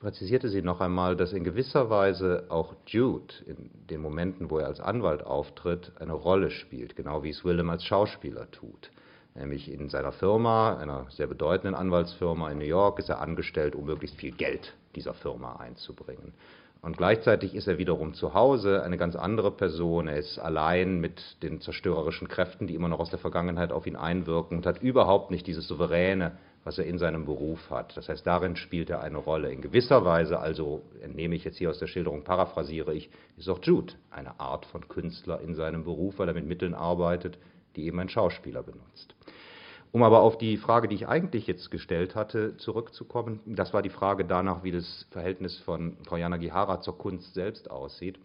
präzisierte 0.00 0.48
sie 0.48 0.62
noch 0.62 0.80
einmal, 0.80 1.14
dass 1.14 1.32
in 1.32 1.44
gewisser 1.44 1.90
Weise 1.90 2.46
auch 2.48 2.74
Jude 2.86 3.34
in 3.44 3.70
den 3.90 4.00
Momenten, 4.00 4.50
wo 4.50 4.58
er 4.58 4.66
als 4.66 4.80
Anwalt 4.80 5.22
auftritt, 5.22 5.92
eine 6.00 6.14
Rolle 6.14 6.50
spielt, 6.50 6.96
genau 6.96 7.22
wie 7.22 7.30
es 7.30 7.44
Willem 7.44 7.68
als 7.68 7.84
Schauspieler 7.84 8.50
tut. 8.50 8.90
Nämlich 9.34 9.70
in 9.70 9.90
seiner 9.90 10.12
Firma, 10.12 10.78
einer 10.78 11.06
sehr 11.10 11.26
bedeutenden 11.26 11.74
Anwaltsfirma 11.74 12.50
in 12.50 12.58
New 12.58 12.64
York, 12.64 12.98
ist 12.98 13.10
er 13.10 13.20
angestellt, 13.20 13.74
um 13.74 13.84
möglichst 13.84 14.16
viel 14.16 14.32
Geld 14.32 14.74
dieser 14.96 15.14
Firma 15.14 15.56
einzubringen. 15.56 16.32
Und 16.82 16.96
gleichzeitig 16.96 17.54
ist 17.54 17.66
er 17.66 17.78
wiederum 17.78 18.14
zu 18.14 18.34
Hause 18.34 18.82
eine 18.82 18.96
ganz 18.96 19.16
andere 19.16 19.50
Person. 19.50 20.08
Er 20.08 20.18
ist 20.18 20.38
allein 20.38 21.00
mit 21.00 21.42
den 21.42 21.60
zerstörerischen 21.60 22.28
Kräften, 22.28 22.66
die 22.66 22.74
immer 22.74 22.88
noch 22.88 23.00
aus 23.00 23.10
der 23.10 23.18
Vergangenheit 23.18 23.72
auf 23.72 23.86
ihn 23.86 23.96
einwirken 23.96 24.58
und 24.58 24.66
hat 24.66 24.82
überhaupt 24.82 25.30
nicht 25.30 25.46
dieses 25.46 25.66
Souveräne, 25.66 26.38
was 26.64 26.78
er 26.78 26.86
in 26.86 26.98
seinem 26.98 27.24
Beruf 27.24 27.70
hat. 27.70 27.96
Das 27.96 28.08
heißt, 28.08 28.26
darin 28.26 28.56
spielt 28.56 28.90
er 28.90 29.00
eine 29.00 29.18
Rolle. 29.18 29.52
In 29.52 29.62
gewisser 29.62 30.04
Weise, 30.04 30.38
also 30.38 30.82
entnehme 31.00 31.34
ich 31.34 31.44
jetzt 31.44 31.58
hier 31.58 31.70
aus 31.70 31.78
der 31.78 31.86
Schilderung, 31.86 32.24
paraphrasiere 32.24 32.94
ich, 32.94 33.10
ist 33.36 33.48
auch 33.48 33.62
Jude 33.62 33.94
eine 34.10 34.38
Art 34.38 34.66
von 34.66 34.86
Künstler 34.88 35.40
in 35.40 35.54
seinem 35.54 35.84
Beruf, 35.84 36.18
weil 36.18 36.28
er 36.28 36.34
mit 36.34 36.46
Mitteln 36.46 36.74
arbeitet, 36.74 37.38
die 37.76 37.86
eben 37.86 37.98
ein 38.00 38.08
Schauspieler 38.08 38.62
benutzt. 38.62 39.14
Um 39.96 40.02
aber 40.02 40.20
auf 40.20 40.36
die 40.36 40.58
Frage, 40.58 40.88
die 40.88 40.94
ich 40.94 41.08
eigentlich 41.08 41.46
jetzt 41.46 41.70
gestellt 41.70 42.14
hatte, 42.16 42.58
zurückzukommen, 42.58 43.40
das 43.46 43.72
war 43.72 43.80
die 43.80 43.88
Frage 43.88 44.26
danach, 44.26 44.62
wie 44.62 44.70
das 44.70 45.06
Verhältnis 45.10 45.56
von 45.60 45.96
Frau 46.04 46.18
Jana 46.18 46.36
Gihara 46.36 46.82
zur 46.82 46.98
Kunst 46.98 47.32
selbst 47.32 47.70
aussieht. 47.70 48.18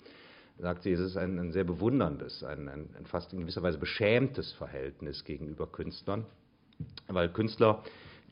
Sagt 0.59 0.83
sie, 0.83 0.91
es 0.91 0.99
ist 0.99 1.15
ein, 1.15 1.39
ein 1.39 1.53
sehr 1.53 1.63
bewunderndes, 1.63 2.43
ein, 2.43 2.67
ein, 2.67 2.89
ein, 2.97 3.05
fast 3.05 3.31
in 3.31 3.39
gewisser 3.39 3.63
Weise 3.63 3.77
beschämtes 3.77 4.51
Verhältnis 4.51 5.23
gegenüber 5.23 5.65
Künstlern, 5.65 6.25
weil 7.07 7.29
Künstler 7.29 7.81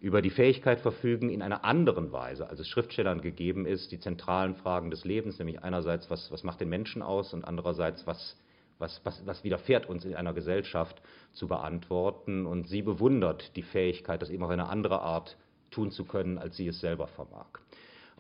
über 0.02 0.22
die 0.22 0.32
Fähigkeit 0.32 0.82
verfügen, 0.82 1.30
in 1.30 1.42
einer 1.42 1.64
anderen 1.64 2.12
Weise, 2.12 2.50
als 2.50 2.60
es 2.60 2.68
Schriftstellern 2.68 3.22
gegeben 3.22 3.66
ist, 3.66 3.94
die 3.94 4.02
zentralen 4.02 4.56
Fragen 4.56 4.92
des 4.92 5.06
Lebens, 5.06 5.40
nämlich 5.40 5.64
einerseits, 5.64 6.10
was, 6.10 6.30
was 6.30 6.44
macht 6.44 6.60
den 6.60 6.68
Menschen 6.68 7.02
aus 7.02 7.34
und 7.34 7.46
andererseits, 7.46 8.06
was 8.06 8.36
was, 8.80 9.02
was, 9.04 9.22
was 9.26 9.44
widerfährt 9.44 9.88
uns 9.88 10.06
in 10.06 10.16
einer 10.16 10.34
Gesellschaft 10.34 11.02
zu 11.34 11.48
beantworten. 11.48 12.46
Und 12.46 12.68
sie 12.68 12.82
bewundert 12.82 13.56
die 13.56 13.64
Fähigkeit, 13.64 14.22
das 14.22 14.30
eben 14.30 14.44
auf 14.44 14.50
eine 14.50 14.70
andere 14.70 15.02
Art 15.02 15.38
tun 15.72 15.92
zu 15.92 16.06
können, 16.06 16.38
als 16.38 16.58
sie 16.58 16.68
es 16.68 16.80
selber 16.80 17.08
vermag. 17.08 17.48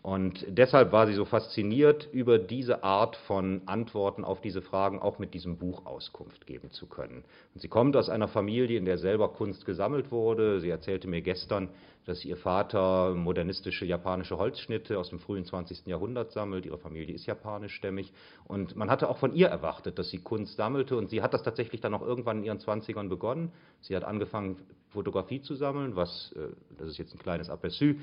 Und 0.01 0.45
deshalb 0.47 0.93
war 0.93 1.07
sie 1.07 1.13
so 1.13 1.25
fasziniert, 1.25 2.07
über 2.13 2.39
diese 2.39 2.83
Art 2.83 3.17
von 3.17 3.61
Antworten 3.65 4.23
auf 4.23 4.39
diese 4.39 4.61
Fragen 4.61 4.99
auch 4.99 5.19
mit 5.19 5.33
diesem 5.33 5.57
Buch 5.57 5.85
Auskunft 5.85 6.47
geben 6.47 6.71
zu 6.71 6.87
können. 6.87 7.25
Und 7.53 7.61
sie 7.61 7.67
kommt 7.67 7.97
aus 7.97 8.09
einer 8.09 8.29
Familie, 8.29 8.77
in 8.77 8.85
der 8.85 8.97
selber 8.97 9.29
Kunst 9.29 9.65
gesammelt 9.65 10.11
wurde. 10.11 10.61
Sie 10.61 10.69
erzählte 10.69 11.09
mir 11.09 11.21
gestern, 11.21 11.69
dass 12.05 12.23
ihr 12.23 12.37
Vater 12.37 13.13
modernistische 13.13 13.85
japanische 13.85 14.37
Holzschnitte 14.37 14.97
aus 14.97 15.09
dem 15.09 15.19
frühen 15.19 15.43
20. 15.43 15.85
Jahrhundert 15.85 16.31
sammelt. 16.31 16.65
Ihre 16.65 16.77
Familie 16.77 17.13
ist 17.13 17.25
japanischstämmig. 17.25 18.13
Und 18.45 18.77
man 18.77 18.89
hatte 18.89 19.09
auch 19.09 19.17
von 19.17 19.33
ihr 19.33 19.47
erwartet, 19.47 19.99
dass 19.99 20.09
sie 20.09 20.19
Kunst 20.19 20.55
sammelte. 20.55 20.95
Und 20.95 21.09
sie 21.09 21.21
hat 21.21 21.33
das 21.33 21.43
tatsächlich 21.43 21.81
dann 21.81 21.93
auch 21.93 22.01
irgendwann 22.01 22.37
in 22.37 22.45
ihren 22.45 22.59
20ern 22.59 23.09
begonnen. 23.09 23.51
Sie 23.81 23.95
hat 23.95 24.05
angefangen, 24.05 24.55
Fotografie 24.89 25.41
zu 25.41 25.55
sammeln, 25.55 25.95
was, 25.95 26.33
äh, 26.35 26.47
das 26.77 26.89
ist 26.89 26.97
jetzt 26.97 27.13
ein 27.13 27.19
kleines 27.19 27.49
Aperçu, 27.49 27.97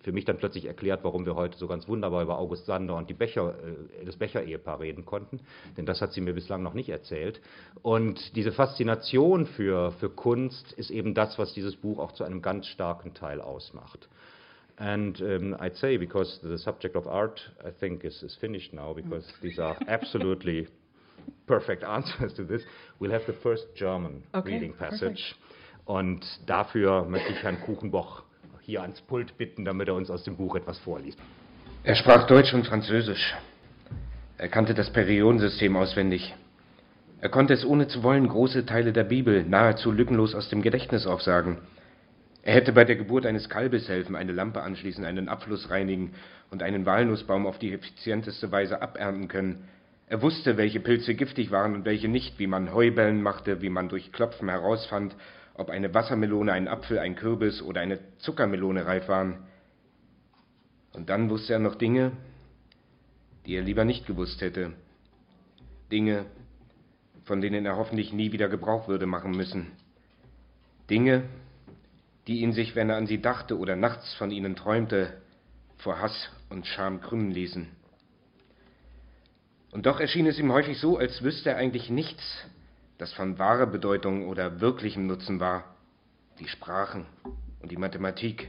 für 0.00 0.12
mich 0.12 0.24
dann 0.24 0.38
plötzlich 0.38 0.64
erklärt, 0.64 1.04
warum 1.04 1.26
wir 1.26 1.34
heute 1.34 1.58
so 1.58 1.66
ganz 1.66 1.86
wunderbar 1.86 2.22
über 2.22 2.38
August 2.38 2.66
Sander 2.66 2.96
und 2.96 3.10
die 3.10 3.14
Becher, 3.14 3.54
äh, 4.00 4.04
das 4.04 4.16
Becher-Ehepaar 4.16 4.80
reden 4.80 5.04
konnten, 5.04 5.40
denn 5.76 5.86
das 5.86 6.00
hat 6.00 6.12
sie 6.12 6.20
mir 6.20 6.32
bislang 6.32 6.62
noch 6.62 6.74
nicht 6.74 6.88
erzählt. 6.88 7.40
Und 7.82 8.34
diese 8.36 8.52
Faszination 8.52 9.46
für, 9.46 9.92
für 9.92 10.10
Kunst 10.10 10.72
ist 10.72 10.90
eben 10.90 11.14
das, 11.14 11.38
was 11.38 11.52
dieses 11.52 11.76
Buch 11.76 11.98
auch 11.98 12.12
zu 12.12 12.24
einem 12.24 12.42
ganz 12.42 12.66
starken 12.66 13.14
Teil 13.14 13.40
ausmacht. 13.40 14.08
And 14.76 15.20
um, 15.20 15.54
I'd 15.60 15.76
say, 15.76 15.98
because 15.98 16.40
the 16.42 16.56
subject 16.56 16.96
of 16.96 17.06
art, 17.06 17.40
I 17.62 17.70
think, 17.70 18.04
is, 18.04 18.22
is 18.22 18.34
finished 18.36 18.72
now, 18.72 18.94
because 18.94 19.24
these 19.42 19.58
are 19.62 19.76
absolutely 19.86 20.66
perfect 21.46 21.84
answers 21.84 22.32
to 22.34 22.44
this, 22.44 22.62
we'll 22.98 23.12
have 23.12 23.26
the 23.26 23.34
first 23.42 23.66
German 23.76 24.24
okay, 24.34 24.52
reading 24.52 24.72
passage. 24.72 25.00
Perfect. 25.00 25.38
Und 25.84 26.24
dafür 26.46 27.04
möchte 27.04 27.32
ich 27.32 27.42
Herrn 27.42 27.60
Kuchenboch 27.60 28.22
hier 28.64 28.82
ans 28.82 29.00
Pult 29.00 29.36
bitten, 29.36 29.64
damit 29.64 29.88
er 29.88 29.94
uns 29.94 30.10
aus 30.10 30.24
dem 30.24 30.36
Buch 30.36 30.56
etwas 30.56 30.78
vorliest. 30.78 31.18
Er 31.84 31.96
sprach 31.96 32.26
Deutsch 32.26 32.54
und 32.54 32.66
Französisch. 32.66 33.34
Er 34.38 34.48
kannte 34.48 34.72
das 34.72 34.90
Periodensystem 34.90 35.76
auswendig. 35.76 36.34
Er 37.20 37.28
konnte 37.28 37.54
es 37.54 37.64
ohne 37.64 37.88
zu 37.88 38.02
wollen 38.02 38.28
große 38.28 38.66
Teile 38.66 38.92
der 38.92 39.04
Bibel 39.04 39.44
nahezu 39.44 39.90
lückenlos 39.90 40.34
aus 40.34 40.48
dem 40.48 40.62
Gedächtnis 40.62 41.06
aufsagen. 41.06 41.58
Er 42.42 42.54
hätte 42.54 42.72
bei 42.72 42.84
der 42.84 42.96
Geburt 42.96 43.26
eines 43.26 43.48
Kalbes 43.48 43.88
helfen, 43.88 44.16
eine 44.16 44.32
Lampe 44.32 44.62
anschließen, 44.62 45.04
einen 45.04 45.28
Abfluss 45.28 45.70
reinigen 45.70 46.14
und 46.50 46.62
einen 46.62 46.86
Walnussbaum 46.86 47.46
auf 47.46 47.58
die 47.58 47.72
effizienteste 47.72 48.50
Weise 48.50 48.82
abernten 48.82 49.28
können. 49.28 49.68
Er 50.08 50.22
wusste, 50.22 50.56
welche 50.56 50.80
Pilze 50.80 51.14
giftig 51.14 51.50
waren 51.50 51.74
und 51.74 51.84
welche 51.84 52.08
nicht, 52.08 52.38
wie 52.38 52.48
man 52.48 52.74
Heubellen 52.74 53.22
machte, 53.22 53.62
wie 53.62 53.70
man 53.70 53.88
durch 53.88 54.12
Klopfen 54.12 54.48
herausfand, 54.48 55.14
ob 55.54 55.70
eine 55.70 55.92
Wassermelone, 55.92 56.52
ein 56.52 56.68
Apfel, 56.68 56.98
ein 56.98 57.16
Kürbis 57.16 57.62
oder 57.62 57.80
eine 57.80 57.98
Zuckermelone 58.18 58.86
reif 58.86 59.08
waren. 59.08 59.46
Und 60.92 61.08
dann 61.08 61.30
wusste 61.30 61.54
er 61.54 61.58
noch 61.58 61.74
Dinge, 61.74 62.12
die 63.46 63.54
er 63.54 63.62
lieber 63.62 63.84
nicht 63.84 64.06
gewusst 64.06 64.40
hätte. 64.40 64.72
Dinge, 65.90 66.26
von 67.24 67.40
denen 67.40 67.66
er 67.66 67.76
hoffentlich 67.76 68.12
nie 68.12 68.32
wieder 68.32 68.48
Gebrauch 68.48 68.88
würde 68.88 69.06
machen 69.06 69.32
müssen. 69.32 69.72
Dinge, 70.88 71.24
die 72.26 72.40
ihn 72.40 72.52
sich, 72.52 72.74
wenn 72.74 72.90
er 72.90 72.96
an 72.96 73.06
sie 73.06 73.20
dachte 73.20 73.58
oder 73.58 73.76
nachts 73.76 74.14
von 74.14 74.30
ihnen 74.30 74.56
träumte, 74.56 75.20
vor 75.78 76.00
Hass 76.00 76.30
und 76.50 76.66
Scham 76.66 77.00
krümmen 77.00 77.30
ließen. 77.30 77.68
Und 79.72 79.86
doch 79.86 80.00
erschien 80.00 80.26
es 80.26 80.38
ihm 80.38 80.52
häufig 80.52 80.78
so, 80.78 80.98
als 80.98 81.22
wüsste 81.22 81.50
er 81.50 81.56
eigentlich 81.56 81.90
nichts 81.90 82.22
das 83.02 83.12
von 83.14 83.36
wahrer 83.36 83.66
Bedeutung 83.66 84.28
oder 84.28 84.60
wirklichem 84.60 85.08
Nutzen 85.08 85.40
war, 85.40 85.64
die 86.38 86.46
Sprachen 86.46 87.04
und 87.60 87.72
die 87.72 87.76
Mathematik. 87.76 88.46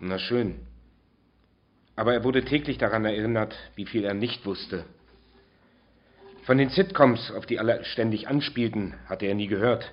Na 0.00 0.18
schön. 0.18 0.60
Aber 1.94 2.14
er 2.14 2.24
wurde 2.24 2.42
täglich 2.42 2.78
daran 2.78 3.04
erinnert, 3.04 3.54
wie 3.74 3.84
viel 3.84 4.06
er 4.06 4.14
nicht 4.14 4.46
wusste. 4.46 4.86
Von 6.44 6.56
den 6.56 6.70
Sitcoms, 6.70 7.32
auf 7.32 7.44
die 7.44 7.58
alle 7.58 7.84
ständig 7.84 8.28
anspielten, 8.28 8.94
hatte 9.10 9.26
er 9.26 9.34
nie 9.34 9.46
gehört. 9.46 9.92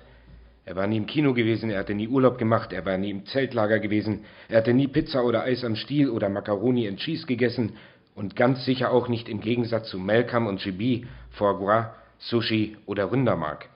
Er 0.64 0.76
war 0.76 0.86
nie 0.86 0.96
im 0.96 1.04
Kino 1.04 1.34
gewesen, 1.34 1.68
er 1.68 1.80
hatte 1.80 1.94
nie 1.94 2.08
Urlaub 2.08 2.38
gemacht, 2.38 2.72
er 2.72 2.86
war 2.86 2.96
nie 2.96 3.10
im 3.10 3.26
Zeltlager 3.26 3.80
gewesen, 3.80 4.24
er 4.48 4.58
hatte 4.58 4.72
nie 4.72 4.88
Pizza 4.88 5.22
oder 5.22 5.42
Eis 5.42 5.62
am 5.62 5.76
Stiel 5.76 6.08
oder 6.08 6.30
Macaroni 6.30 6.88
and 6.88 7.00
Cheese 7.00 7.26
gegessen 7.26 7.76
und 8.14 8.34
ganz 8.34 8.64
sicher 8.64 8.92
auch 8.92 9.08
nicht 9.08 9.28
im 9.28 9.42
Gegensatz 9.42 9.90
zu 9.90 9.98
Malcolm 9.98 10.46
und 10.46 10.60
Chibi, 10.60 11.06
Foie 11.32 11.58
Gras, 11.58 11.86
Sushi 12.18 12.78
oder 12.86 13.12
Rindermark. 13.12 13.68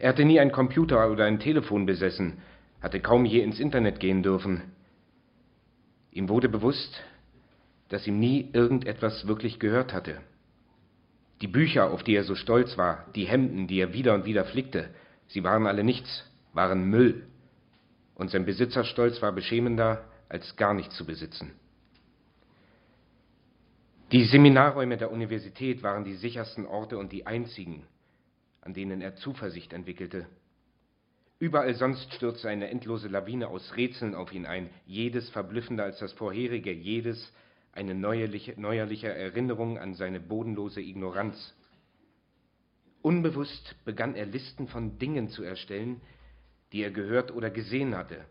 Er 0.00 0.08
hatte 0.08 0.24
nie 0.24 0.40
einen 0.40 0.50
Computer 0.50 1.10
oder 1.10 1.26
ein 1.26 1.40
Telefon 1.40 1.84
besessen, 1.84 2.38
hatte 2.80 3.00
kaum 3.00 3.26
je 3.26 3.42
ins 3.42 3.60
Internet 3.60 4.00
gehen 4.00 4.22
dürfen. 4.22 4.62
Ihm 6.10 6.30
wurde 6.30 6.48
bewusst, 6.48 7.02
dass 7.90 8.06
ihm 8.06 8.18
nie 8.18 8.48
irgendetwas 8.54 9.26
wirklich 9.26 9.60
gehört 9.60 9.92
hatte. 9.92 10.22
Die 11.42 11.48
Bücher, 11.48 11.90
auf 11.90 12.02
die 12.02 12.14
er 12.14 12.24
so 12.24 12.34
stolz 12.34 12.78
war, 12.78 13.04
die 13.14 13.26
Hemden, 13.26 13.66
die 13.66 13.78
er 13.78 13.92
wieder 13.92 14.14
und 14.14 14.24
wieder 14.24 14.46
flickte, 14.46 14.88
sie 15.28 15.44
waren 15.44 15.66
alle 15.66 15.84
nichts, 15.84 16.24
waren 16.54 16.88
Müll. 16.88 17.26
Und 18.14 18.30
sein 18.30 18.46
Besitzerstolz 18.46 19.20
war 19.20 19.32
beschämender, 19.32 20.04
als 20.30 20.56
gar 20.56 20.72
nichts 20.72 20.96
zu 20.96 21.04
besitzen. 21.04 21.52
Die 24.12 24.24
Seminarräume 24.24 24.96
der 24.96 25.12
Universität 25.12 25.82
waren 25.82 26.04
die 26.04 26.14
sichersten 26.14 26.64
Orte 26.66 26.96
und 26.96 27.12
die 27.12 27.26
einzigen, 27.26 27.84
an 28.60 28.74
denen 28.74 29.00
er 29.00 29.16
Zuversicht 29.16 29.72
entwickelte. 29.72 30.26
Überall 31.38 31.74
sonst 31.74 32.12
stürzte 32.12 32.48
eine 32.48 32.68
endlose 32.68 33.08
Lawine 33.08 33.48
aus 33.48 33.74
Rätseln 33.76 34.14
auf 34.14 34.32
ihn 34.32 34.44
ein, 34.44 34.68
jedes 34.86 35.30
verblüffender 35.30 35.84
als 35.84 35.98
das 35.98 36.12
vorherige, 36.12 36.70
jedes 36.70 37.32
eine 37.72 37.94
neuerliche, 37.94 38.60
neuerliche 38.60 39.08
Erinnerung 39.08 39.78
an 39.78 39.94
seine 39.94 40.20
bodenlose 40.20 40.82
Ignoranz. 40.82 41.54
Unbewusst 43.00 43.74
begann 43.86 44.14
er 44.14 44.26
Listen 44.26 44.68
von 44.68 44.98
Dingen 44.98 45.30
zu 45.30 45.42
erstellen, 45.42 46.02
die 46.72 46.82
er 46.82 46.90
gehört 46.90 47.32
oder 47.32 47.48
gesehen 47.50 47.96
hatte. 47.96 48.24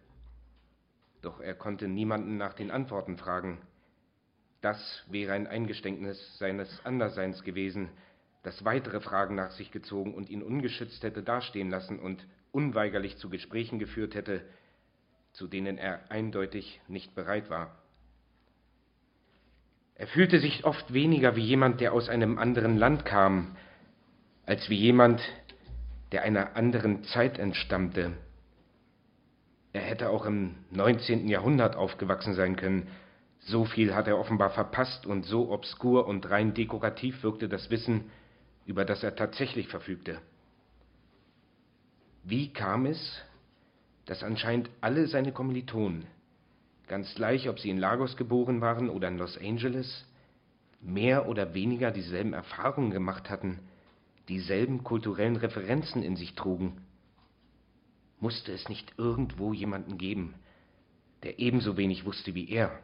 Doch 1.22 1.40
er 1.40 1.56
konnte 1.56 1.88
niemanden 1.88 2.38
nach 2.38 2.54
den 2.54 2.70
Antworten 2.70 3.18
fragen. 3.18 3.60
Das 4.62 5.04
wäre 5.10 5.34
ein 5.34 5.48
Eingeständnis 5.48 6.38
seines 6.38 6.86
Anderseins 6.86 7.44
gewesen, 7.44 7.90
das 8.44 8.64
weitere 8.64 9.02
Fragen 9.02 9.36
nach 9.36 9.52
sich 9.52 9.72
gezogen 9.72 10.14
und 10.14 10.30
ihn 10.30 10.42
ungeschützt 10.42 11.04
hätte 11.04 11.24
dastehen 11.24 11.70
lassen 11.70 12.00
und 12.00 12.26
unweigerlich 12.52 13.18
zu 13.18 13.30
Gesprächen 13.30 13.80
geführt 13.80 14.16
hätte, 14.16 14.44
zu 15.34 15.48
denen 15.48 15.78
er 15.78 16.10
eindeutig 16.10 16.82
nicht 16.88 17.16
bereit 17.16 17.50
war. 17.50 17.76
Er 19.96 20.08
fühlte 20.08 20.40
sich 20.40 20.64
oft 20.64 20.94
weniger 20.94 21.36
wie 21.36 21.44
jemand, 21.44 21.82
der 21.82 21.94
aus 21.94 22.08
einem 22.08 22.38
anderen 22.38 22.78
Land 22.78 23.06
kam, 23.06 23.58
als 24.46 24.70
wie 24.70 24.78
jemand, 24.78 25.22
der 26.14 26.24
einer 26.24 26.56
anderen 26.56 27.04
Zeit 27.04 27.38
entstammte. 27.38 28.14
Er 29.74 29.82
hätte 29.82 30.10
auch 30.10 30.26
im 30.26 30.56
19. 30.72 31.28
Jahrhundert 31.28 31.76
aufgewachsen 31.76 32.34
sein 32.34 32.56
können. 32.56 32.88
So 33.40 33.66
viel 33.66 33.94
hat 33.94 34.08
er 34.08 34.18
offenbar 34.18 34.50
verpasst 34.50 35.06
und 35.06 35.26
so 35.26 35.52
obskur 35.52 36.08
und 36.08 36.30
rein 36.30 36.54
dekorativ 36.54 37.22
wirkte 37.22 37.48
das 37.48 37.70
Wissen, 37.70 38.10
über 38.70 38.86
das 38.86 39.02
er 39.02 39.16
tatsächlich 39.16 39.68
verfügte. 39.68 40.22
Wie 42.24 42.54
kam 42.54 42.86
es, 42.86 43.20
dass 44.06 44.22
anscheinend 44.22 44.70
alle 44.80 45.08
seine 45.08 45.32
Kommilitonen, 45.32 46.06
ganz 46.88 47.16
gleich, 47.16 47.50
ob 47.50 47.60
sie 47.60 47.72
in 47.72 47.80
Lagos 47.80 48.16
geboren 48.16 48.62
waren 48.62 48.92
oder 48.92 49.08
in 49.08 49.18
Los 49.18 49.40
Angeles, 49.40 50.06
mehr 50.82 51.28
oder 51.28 51.56
weniger 51.56 51.90
dieselben 51.90 52.34
Erfahrungen 52.34 52.92
gemacht 52.92 53.32
hatten, 53.32 53.58
dieselben 54.28 54.84
kulturellen 54.84 55.38
Referenzen 55.38 56.04
in 56.04 56.16
sich 56.16 56.36
trugen? 56.36 56.80
Musste 58.20 58.52
es 58.52 58.70
nicht 58.70 58.94
irgendwo 59.00 59.52
jemanden 59.52 59.98
geben, 59.98 60.36
der 61.24 61.40
ebenso 61.40 61.76
wenig 61.76 62.06
wusste 62.06 62.36
wie 62.36 62.48
er? 62.48 62.78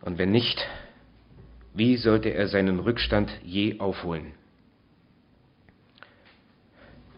Und 0.00 0.16
wenn 0.16 0.30
nicht, 0.30 0.66
wie 1.76 1.96
sollte 1.96 2.30
er 2.30 2.48
seinen 2.48 2.80
Rückstand 2.80 3.30
je 3.44 3.78
aufholen? 3.80 4.32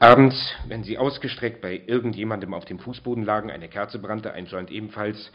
Abends, 0.01 0.55
wenn 0.67 0.85
sie 0.85 0.99
ausgestreckt 0.99 1.61
bei 1.61 1.81
irgendjemandem 1.87 2.55
auf 2.55 2.65
dem 2.65 2.79
Fußboden 2.79 3.25
lagen, 3.25 3.51
eine 3.51 3.69
Kerze 3.69 3.99
brannte, 3.99 4.33
ein 4.33 4.47
Joint 4.47 4.71
ebenfalls, 4.71 5.33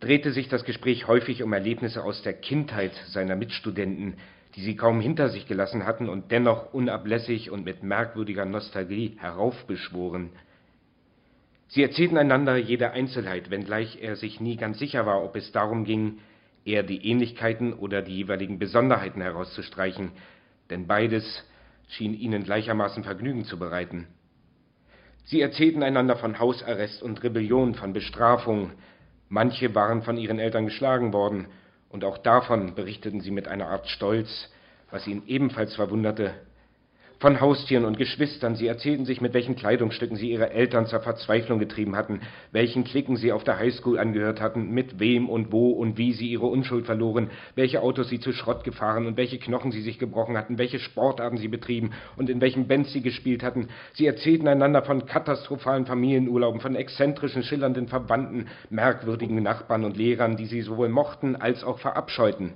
drehte 0.00 0.32
sich 0.32 0.48
das 0.48 0.64
Gespräch 0.64 1.06
häufig 1.06 1.42
um 1.42 1.52
Erlebnisse 1.52 2.02
aus 2.02 2.22
der 2.22 2.34
Kindheit 2.34 2.92
seiner 3.08 3.36
Mitstudenten, 3.36 4.14
die 4.56 4.62
sie 4.62 4.76
kaum 4.76 5.00
hinter 5.00 5.28
sich 5.28 5.46
gelassen 5.46 5.84
hatten 5.84 6.08
und 6.08 6.30
dennoch 6.30 6.72
unablässig 6.72 7.50
und 7.50 7.64
mit 7.64 7.82
merkwürdiger 7.82 8.44
Nostalgie 8.44 9.16
heraufbeschworen. 9.18 10.30
Sie 11.68 11.82
erzählten 11.82 12.18
einander 12.18 12.56
jede 12.56 12.92
Einzelheit, 12.92 13.50
wenngleich 13.50 13.98
er 14.00 14.16
sich 14.16 14.40
nie 14.40 14.56
ganz 14.56 14.78
sicher 14.78 15.06
war, 15.06 15.24
ob 15.24 15.34
es 15.36 15.50
darum 15.52 15.84
ging, 15.84 16.18
eher 16.64 16.82
die 16.82 17.06
Ähnlichkeiten 17.06 17.72
oder 17.72 18.02
die 18.02 18.16
jeweiligen 18.16 18.58
Besonderheiten 18.58 19.20
herauszustreichen, 19.20 20.12
denn 20.70 20.86
beides 20.86 21.44
schien 21.88 22.14
ihnen 22.14 22.44
gleichermaßen 22.44 23.04
Vergnügen 23.04 23.44
zu 23.44 23.58
bereiten. 23.58 24.06
Sie 25.24 25.40
erzählten 25.40 25.82
einander 25.82 26.16
von 26.16 26.38
Hausarrest 26.38 27.02
und 27.02 27.22
Rebellion, 27.22 27.74
von 27.74 27.92
Bestrafung, 27.92 28.72
manche 29.28 29.74
waren 29.74 30.02
von 30.02 30.16
ihren 30.16 30.38
Eltern 30.38 30.66
geschlagen 30.66 31.12
worden, 31.12 31.46
und 31.88 32.04
auch 32.04 32.18
davon 32.18 32.74
berichteten 32.74 33.20
sie 33.20 33.30
mit 33.30 33.46
einer 33.46 33.68
Art 33.68 33.88
Stolz, 33.88 34.50
was 34.90 35.06
ihn 35.06 35.22
ebenfalls 35.26 35.76
verwunderte. 35.76 36.34
Von 37.18 37.40
Haustieren 37.40 37.84
und 37.84 37.98
Geschwistern. 37.98 38.56
Sie 38.56 38.66
erzählten 38.66 39.04
sich, 39.04 39.20
mit 39.20 39.34
welchen 39.34 39.56
Kleidungsstücken 39.56 40.16
sie 40.16 40.30
ihre 40.30 40.50
Eltern 40.50 40.86
zur 40.86 41.00
Verzweiflung 41.00 41.58
getrieben 41.58 41.96
hatten, 41.96 42.20
welchen 42.52 42.84
Klicken 42.84 43.16
sie 43.16 43.32
auf 43.32 43.44
der 43.44 43.58
Highschool 43.58 43.98
angehört 43.98 44.40
hatten, 44.40 44.70
mit 44.70 44.98
wem 45.00 45.28
und 45.28 45.52
wo 45.52 45.70
und 45.70 45.98
wie 45.98 46.12
sie 46.12 46.28
ihre 46.28 46.46
Unschuld 46.46 46.86
verloren, 46.86 47.30
welche 47.54 47.82
Autos 47.82 48.08
sie 48.08 48.20
zu 48.20 48.32
Schrott 48.32 48.64
gefahren 48.64 49.06
und 49.06 49.16
welche 49.16 49.38
Knochen 49.38 49.72
sie 49.72 49.82
sich 49.82 49.98
gebrochen 49.98 50.36
hatten, 50.36 50.58
welche 50.58 50.78
Sportarten 50.78 51.38
sie 51.38 51.48
betrieben 51.48 51.92
und 52.16 52.30
in 52.30 52.40
welchen 52.40 52.68
Bands 52.68 52.92
sie 52.92 53.02
gespielt 53.02 53.42
hatten. 53.42 53.68
Sie 53.94 54.06
erzählten 54.06 54.48
einander 54.48 54.82
von 54.82 55.06
katastrophalen 55.06 55.86
Familienurlauben, 55.86 56.60
von 56.60 56.76
exzentrischen, 56.76 57.42
schillernden 57.42 57.88
Verwandten, 57.88 58.48
merkwürdigen 58.70 59.42
Nachbarn 59.42 59.84
und 59.84 59.96
Lehrern, 59.96 60.36
die 60.36 60.46
sie 60.46 60.62
sowohl 60.62 60.88
mochten 60.88 61.36
als 61.36 61.64
auch 61.64 61.78
verabscheuten. 61.78 62.54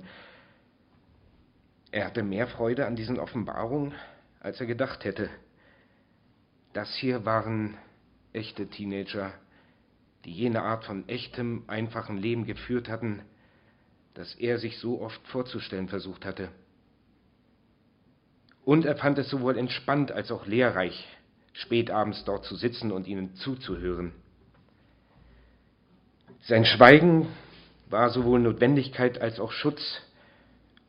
Er 1.91 2.05
hatte 2.05 2.21
mehr 2.21 2.47
Freude 2.47 2.85
an 2.85 2.95
diesen 2.95 3.19
Offenbarungen, 3.19 3.93
als 4.39 4.59
er 4.59 4.67
gedacht 4.67 5.03
hätte. 5.03 5.29
Das 6.73 6.93
hier 6.95 7.25
waren 7.25 7.77
echte 8.33 8.67
Teenager, 8.67 9.33
die 10.25 10.31
jene 10.31 10.61
Art 10.61 10.85
von 10.85 11.07
echtem, 11.07 11.63
einfachen 11.67 12.17
Leben 12.17 12.45
geführt 12.45 12.89
hatten, 12.89 13.21
das 14.13 14.35
er 14.35 14.59
sich 14.59 14.77
so 14.77 15.01
oft 15.01 15.25
vorzustellen 15.27 15.87
versucht 15.87 16.25
hatte. 16.25 16.49
Und 18.65 18.85
er 18.85 18.95
fand 18.95 19.17
es 19.17 19.29
sowohl 19.29 19.57
entspannt 19.57 20.11
als 20.11 20.31
auch 20.31 20.45
lehrreich, 20.45 21.07
spätabends 21.53 22.23
dort 22.25 22.45
zu 22.45 22.55
sitzen 22.55 22.91
und 22.91 23.07
ihnen 23.07 23.33
zuzuhören. 23.35 24.11
Sein 26.41 26.65
Schweigen 26.65 27.27
war 27.89 28.09
sowohl 28.11 28.39
Notwendigkeit 28.39 29.19
als 29.21 29.39
auch 29.39 29.51
Schutz 29.51 30.01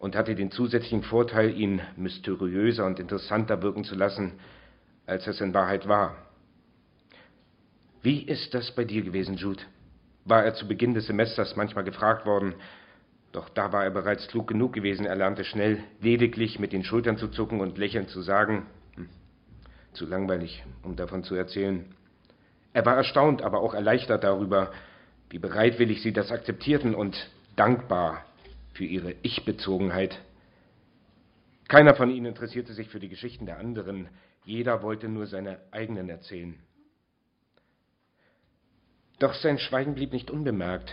und 0.00 0.16
hatte 0.16 0.35
den 0.35 0.50
zusätzlichen 0.50 1.04
Vorteil, 1.04 1.57
ihn 1.57 1.80
mysteriöser 1.97 2.85
und 2.87 2.99
interessanter 2.99 3.62
wirken 3.62 3.85
zu 3.85 3.95
lassen, 3.95 4.33
als 5.07 5.26
es 5.28 5.40
in 5.40 5.54
Wahrheit 5.54 5.87
war. 5.87 6.16
Wie 8.02 8.23
ist 8.23 8.54
das 8.54 8.75
bei 8.75 8.85
dir 8.85 9.02
gewesen, 9.02 9.37
Jude? 9.37 9.62
war 10.25 10.45
er 10.45 10.54
zu 10.54 10.66
Beginn 10.66 10.95
des 10.95 11.07
Semesters 11.07 11.57
manchmal 11.57 11.85
gefragt 11.85 12.26
worden, 12.26 12.54
doch 13.33 13.49
da 13.49 13.73
war 13.73 13.85
er 13.85 13.90
bereits 13.90 14.26
klug 14.28 14.49
genug 14.49 14.73
gewesen, 14.73 15.07
er 15.07 15.16
lernte 15.16 15.45
schnell 15.45 15.83
lediglich 16.00 16.59
mit 16.59 16.73
den 16.73 16.85
Schultern 16.85 17.16
zu 17.16 17.28
zucken 17.28 17.61
und 17.61 17.78
lächelnd 17.78 18.11
zu 18.11 18.23
sagen, 18.23 18.66
hm, 18.97 19.09
zu 19.92 20.07
langweilig, 20.07 20.64
um 20.83 20.97
davon 20.97 21.25
zu 21.25 21.35
erzählen. 21.35 21.85
Er 22.73 22.85
war 22.87 22.97
erstaunt, 22.97 23.42
aber 23.42 23.61
auch 23.61 23.75
erleichtert 23.75 24.25
darüber, 24.25 24.73
wie 25.30 25.38
bereitwillig 25.38 26.02
sie 26.02 26.12
das 26.12 26.30
akzeptierten 26.30 26.95
und 26.95 27.16
dankbar, 27.57 28.25
für 28.73 28.85
ihre 28.85 29.15
Ich-Bezogenheit. 29.23 30.19
Keiner 31.69 31.95
von 31.95 32.11
ihnen 32.11 32.27
interessierte 32.27 32.73
sich 32.73 32.89
für 32.89 33.00
die 33.00 33.09
Geschichten 33.09 33.47
der 33.47 33.59
anderen, 33.59 34.09
jeder 34.45 34.83
wollte 34.83 35.09
nur 35.09 35.27
seine 35.27 35.61
eigenen 35.71 36.09
erzählen. 36.09 36.59
Doch 39.19 39.35
sein 39.35 39.59
Schweigen 39.59 39.95
blieb 39.95 40.12
nicht 40.12 40.31
unbemerkt, 40.31 40.93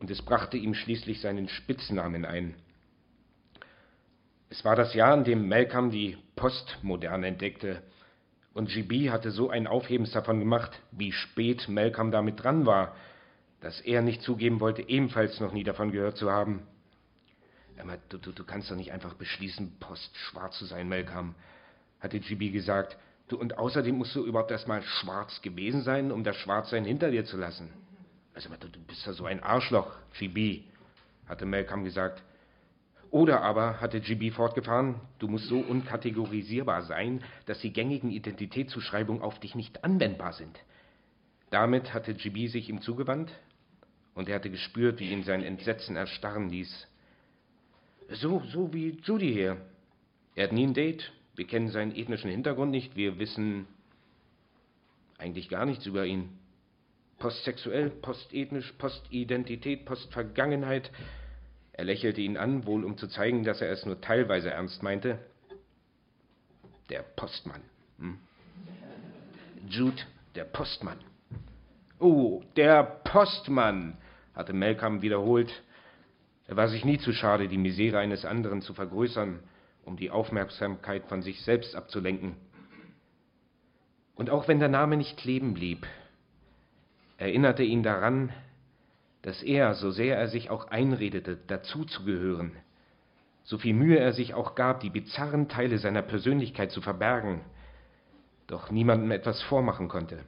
und 0.00 0.10
es 0.10 0.22
brachte 0.22 0.56
ihm 0.56 0.74
schließlich 0.74 1.20
seinen 1.20 1.48
Spitznamen 1.48 2.24
ein. 2.24 2.54
Es 4.50 4.64
war 4.64 4.76
das 4.76 4.94
Jahr, 4.94 5.16
in 5.16 5.24
dem 5.24 5.48
Malcolm 5.48 5.90
die 5.90 6.16
Postmoderne 6.34 7.26
entdeckte, 7.26 7.82
und 8.54 8.70
GB 8.70 9.10
hatte 9.10 9.30
so 9.30 9.50
ein 9.50 9.66
Aufhebens 9.66 10.10
davon 10.10 10.40
gemacht, 10.40 10.80
wie 10.90 11.12
spät 11.12 11.68
Malcolm 11.68 12.10
damit 12.10 12.42
dran 12.42 12.66
war, 12.66 12.96
dass 13.60 13.80
er 13.80 14.02
nicht 14.02 14.22
zugeben 14.22 14.58
wollte, 14.60 14.88
ebenfalls 14.88 15.38
noch 15.38 15.52
nie 15.52 15.64
davon 15.64 15.92
gehört 15.92 16.16
zu 16.16 16.30
haben. 16.30 16.66
Du, 18.08 18.18
du, 18.18 18.32
du 18.32 18.44
kannst 18.44 18.70
doch 18.70 18.76
nicht 18.76 18.92
einfach 18.92 19.14
beschließen, 19.14 19.78
postschwarz 19.78 20.58
zu 20.58 20.64
sein, 20.64 20.88
Malcolm, 20.88 21.34
hatte 22.00 22.18
GB 22.18 22.50
gesagt. 22.50 22.96
Du, 23.28 23.38
und 23.38 23.58
außerdem 23.58 23.96
musst 23.96 24.14
du 24.16 24.24
überhaupt 24.24 24.50
erstmal 24.50 24.82
schwarz 24.82 25.42
gewesen 25.42 25.82
sein, 25.82 26.10
um 26.10 26.24
das 26.24 26.36
Schwarzsein 26.36 26.84
hinter 26.84 27.10
dir 27.10 27.24
zu 27.24 27.36
lassen. 27.36 27.70
Also, 28.34 28.48
du, 28.58 28.68
du 28.68 28.80
bist 28.80 29.06
ja 29.06 29.12
so 29.12 29.26
ein 29.26 29.42
Arschloch, 29.42 29.92
GB, 30.18 30.64
hatte 31.26 31.46
Malcolm 31.46 31.84
gesagt. 31.84 32.22
Oder 33.10 33.42
aber, 33.42 33.80
hatte 33.80 34.00
GB 34.00 34.30
fortgefahren, 34.32 35.00
du 35.18 35.28
musst 35.28 35.46
so 35.46 35.58
unkategorisierbar 35.58 36.82
sein, 36.82 37.22
dass 37.46 37.60
die 37.60 37.72
gängigen 37.72 38.10
Identitätszuschreibungen 38.10 39.22
auf 39.22 39.40
dich 39.40 39.54
nicht 39.54 39.82
anwendbar 39.84 40.34
sind. 40.34 40.58
Damit 41.50 41.94
hatte 41.94 42.14
GB 42.14 42.48
sich 42.48 42.68
ihm 42.68 42.82
zugewandt 42.82 43.32
und 44.14 44.28
er 44.28 44.36
hatte 44.36 44.50
gespürt, 44.50 45.00
wie 45.00 45.10
ihn 45.10 45.22
sein 45.22 45.42
Entsetzen 45.42 45.96
erstarren 45.96 46.50
ließ. 46.50 46.86
So, 48.10 48.42
so 48.52 48.72
wie 48.72 48.98
Judy 49.02 49.32
hier. 49.32 49.58
Er 50.34 50.44
hat 50.44 50.52
nie 50.52 50.66
ein 50.66 50.74
Date. 50.74 51.12
Wir 51.34 51.46
kennen 51.46 51.68
seinen 51.68 51.94
ethnischen 51.94 52.30
Hintergrund 52.30 52.70
nicht. 52.70 52.96
Wir 52.96 53.18
wissen 53.18 53.66
eigentlich 55.18 55.48
gar 55.48 55.66
nichts 55.66 55.84
über 55.84 56.06
ihn. 56.06 56.30
Postsexuell, 57.18 57.90
postethnisch, 57.90 58.72
Postidentität, 58.78 59.84
Postvergangenheit. 59.84 60.90
Er 61.72 61.84
lächelte 61.84 62.20
ihn 62.20 62.36
an, 62.36 62.64
wohl 62.66 62.84
um 62.84 62.96
zu 62.96 63.08
zeigen, 63.08 63.44
dass 63.44 63.60
er 63.60 63.70
es 63.70 63.84
nur 63.84 64.00
teilweise 64.00 64.50
ernst 64.50 64.82
meinte. 64.82 65.18
Der 66.88 67.02
Postmann. 67.02 67.60
Hm? 67.98 68.18
Jude, 69.68 70.02
der 70.34 70.44
Postmann. 70.44 70.98
Oh, 71.98 72.42
der 72.56 72.84
Postmann, 72.84 73.98
hatte 74.34 74.52
Malcolm 74.52 75.02
wiederholt. 75.02 75.52
Er 76.48 76.56
war 76.56 76.68
sich 76.68 76.84
nie 76.84 76.98
zu 76.98 77.12
schade, 77.12 77.46
die 77.46 77.58
Misere 77.58 77.98
eines 77.98 78.24
anderen 78.24 78.62
zu 78.62 78.72
vergrößern, 78.72 79.38
um 79.84 79.96
die 79.96 80.10
Aufmerksamkeit 80.10 81.04
von 81.06 81.22
sich 81.22 81.42
selbst 81.42 81.76
abzulenken. 81.76 82.36
Und 84.14 84.30
auch 84.30 84.48
wenn 84.48 84.58
der 84.58 84.70
Name 84.70 84.96
nicht 84.96 85.18
kleben 85.18 85.52
blieb, 85.52 85.86
erinnerte 87.18 87.62
ihn 87.62 87.82
daran, 87.82 88.32
dass 89.22 89.42
er, 89.42 89.74
so 89.74 89.90
sehr 89.90 90.16
er 90.16 90.28
sich 90.28 90.48
auch 90.48 90.68
einredete, 90.68 91.36
dazuzugehören, 91.36 92.52
so 93.44 93.58
viel 93.58 93.74
Mühe 93.74 93.98
er 93.98 94.14
sich 94.14 94.32
auch 94.32 94.54
gab, 94.54 94.80
die 94.80 94.90
bizarren 94.90 95.48
Teile 95.48 95.78
seiner 95.78 96.02
Persönlichkeit 96.02 96.70
zu 96.70 96.80
verbergen, 96.80 97.42
doch 98.46 98.70
niemandem 98.70 99.10
etwas 99.10 99.42
vormachen 99.42 99.88
konnte. 99.88 100.24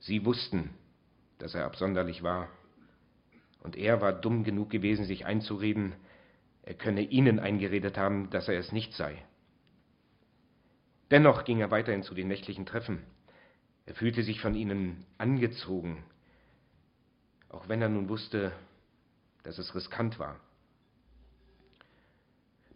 Sie 0.00 0.24
wussten, 0.24 0.70
dass 1.38 1.54
er 1.54 1.64
absonderlich 1.64 2.24
war 2.24 2.48
und 3.66 3.76
er 3.76 4.00
war 4.00 4.12
dumm 4.12 4.44
genug 4.44 4.70
gewesen, 4.70 5.06
sich 5.06 5.26
einzureden, 5.26 5.96
er 6.62 6.74
könne 6.74 7.02
ihnen 7.02 7.40
eingeredet 7.40 7.98
haben, 7.98 8.30
dass 8.30 8.46
er 8.46 8.60
es 8.60 8.70
nicht 8.70 8.92
sei. 8.92 9.20
Dennoch 11.10 11.42
ging 11.42 11.58
er 11.58 11.72
weiterhin 11.72 12.04
zu 12.04 12.14
den 12.14 12.28
nächtlichen 12.28 12.64
Treffen. 12.64 13.02
Er 13.84 13.96
fühlte 13.96 14.22
sich 14.22 14.40
von 14.40 14.54
ihnen 14.54 15.04
angezogen, 15.18 16.04
auch 17.48 17.68
wenn 17.68 17.82
er 17.82 17.88
nun 17.88 18.08
wusste, 18.08 18.52
dass 19.42 19.58
es 19.58 19.74
riskant 19.74 20.20
war. 20.20 20.38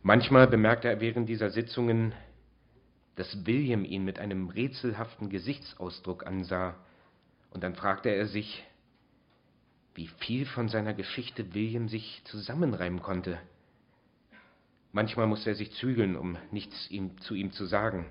Manchmal 0.03 0.48
bemerkte 0.48 0.88
er 0.88 1.00
während 1.00 1.29
dieser 1.29 1.50
Sitzungen, 1.50 2.14
dass 3.14 3.46
William 3.46 3.85
ihn 3.85 4.05
mit 4.05 4.18
einem 4.18 4.48
rätselhaften 4.48 5.31
Gesichtsausdruck 5.31 6.26
ansah, 6.26 6.74
und 7.50 7.62
dann 7.62 7.76
fragte 7.76 8.09
er 8.09 8.26
sich, 8.26 8.64
wie 9.94 10.09
viel 10.18 10.46
von 10.46 10.68
seiner 10.68 10.94
Geschichte 10.94 11.55
William 11.55 11.88
sich 11.88 12.22
zusammenreimen 12.24 13.03
konnte. 13.03 13.38
Manchmal 14.92 15.26
musste 15.26 15.50
er 15.50 15.57
sich 15.57 15.72
zügeln, 15.72 16.16
um 16.16 16.37
nichts 16.50 16.90
ihm, 16.90 17.20
zu 17.20 17.35
ihm 17.35 17.53
zu 17.53 17.66
sagen. 17.66 18.07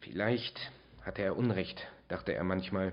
Vielleicht 0.00 0.70
hatte 1.02 1.22
er 1.22 1.36
Unrecht, 1.36 1.86
dachte 2.08 2.32
er 2.32 2.44
manchmal. 2.44 2.92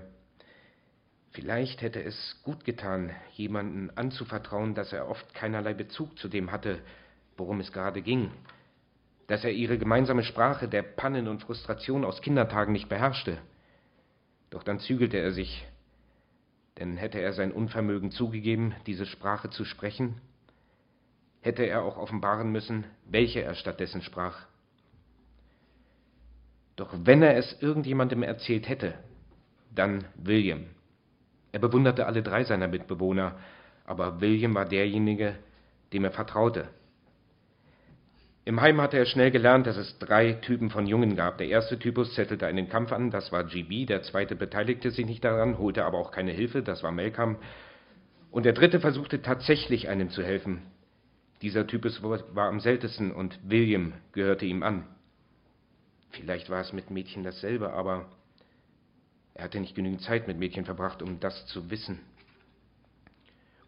Vielleicht 1.30 1.82
hätte 1.82 2.02
es 2.02 2.40
gut 2.42 2.64
getan, 2.64 3.10
jemanden 3.32 3.90
anzuvertrauen, 3.96 4.74
dass 4.74 4.92
er 4.92 5.08
oft 5.08 5.34
keinerlei 5.34 5.74
Bezug 5.74 6.18
zu 6.18 6.28
dem 6.28 6.52
hatte, 6.52 6.80
worum 7.36 7.60
es 7.60 7.72
gerade 7.72 8.02
ging, 8.02 8.30
dass 9.26 9.44
er 9.44 9.52
ihre 9.52 9.78
gemeinsame 9.78 10.22
Sprache 10.22 10.68
der 10.68 10.82
Pannen 10.82 11.28
und 11.28 11.42
Frustration 11.42 12.04
aus 12.04 12.22
Kindertagen 12.22 12.72
nicht 12.72 12.88
beherrschte. 12.88 13.38
Doch 14.50 14.62
dann 14.62 14.78
zügelte 14.78 15.16
er 15.16 15.32
sich, 15.32 15.66
denn 16.78 16.96
hätte 16.96 17.20
er 17.20 17.32
sein 17.32 17.52
Unvermögen 17.52 18.10
zugegeben, 18.10 18.74
diese 18.86 19.06
Sprache 19.06 19.50
zu 19.50 19.64
sprechen, 19.64 20.20
hätte 21.40 21.62
er 21.64 21.82
auch 21.82 21.96
offenbaren 21.96 22.50
müssen, 22.50 22.84
welche 23.04 23.42
er 23.42 23.54
stattdessen 23.54 24.02
sprach. 24.02 24.46
Doch 26.76 26.92
wenn 27.04 27.22
er 27.22 27.36
es 27.36 27.60
irgendjemandem 27.62 28.22
erzählt 28.22 28.68
hätte, 28.68 28.94
dann 29.74 30.04
William. 30.16 30.66
Er 31.52 31.60
bewunderte 31.60 32.06
alle 32.06 32.22
drei 32.22 32.44
seiner 32.44 32.66
Mitbewohner, 32.66 33.38
aber 33.84 34.20
William 34.20 34.54
war 34.54 34.64
derjenige, 34.64 35.36
dem 35.92 36.04
er 36.04 36.10
vertraute, 36.10 36.68
im 38.46 38.60
Heim 38.60 38.80
hatte 38.80 38.98
er 38.98 39.06
schnell 39.06 39.30
gelernt, 39.30 39.66
dass 39.66 39.78
es 39.78 39.98
drei 39.98 40.34
Typen 40.34 40.68
von 40.68 40.86
Jungen 40.86 41.16
gab. 41.16 41.38
Der 41.38 41.48
erste 41.48 41.78
Typus 41.78 42.14
zettelte 42.14 42.46
einen 42.46 42.68
Kampf 42.68 42.92
an, 42.92 43.10
das 43.10 43.32
war 43.32 43.44
GB. 43.44 43.86
Der 43.86 44.02
zweite 44.02 44.36
beteiligte 44.36 44.90
sich 44.90 45.06
nicht 45.06 45.24
daran, 45.24 45.56
holte 45.56 45.84
aber 45.84 45.98
auch 45.98 46.10
keine 46.10 46.32
Hilfe, 46.32 46.62
das 46.62 46.82
war 46.82 46.92
Malcolm. 46.92 47.38
Und 48.30 48.44
der 48.44 48.52
dritte 48.52 48.80
versuchte 48.80 49.22
tatsächlich 49.22 49.88
einem 49.88 50.10
zu 50.10 50.22
helfen. 50.22 50.60
Dieser 51.40 51.66
Typus 51.66 52.02
war 52.02 52.48
am 52.48 52.60
seltensten 52.60 53.12
und 53.12 53.38
William 53.44 53.94
gehörte 54.12 54.44
ihm 54.44 54.62
an. 54.62 54.86
Vielleicht 56.10 56.50
war 56.50 56.60
es 56.60 56.72
mit 56.72 56.90
Mädchen 56.90 57.24
dasselbe, 57.24 57.72
aber 57.72 58.10
er 59.32 59.44
hatte 59.44 59.58
nicht 59.58 59.74
genügend 59.74 60.02
Zeit 60.02 60.28
mit 60.28 60.38
Mädchen 60.38 60.66
verbracht, 60.66 61.02
um 61.02 61.18
das 61.18 61.46
zu 61.46 61.70
wissen. 61.70 61.98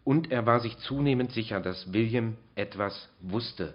Und 0.05 0.31
er 0.31 0.45
war 0.45 0.61
sich 0.61 0.77
zunehmend 0.79 1.33
sicher, 1.33 1.61
dass 1.61 1.93
William 1.93 2.37
etwas 2.55 3.09
wusste. 3.21 3.75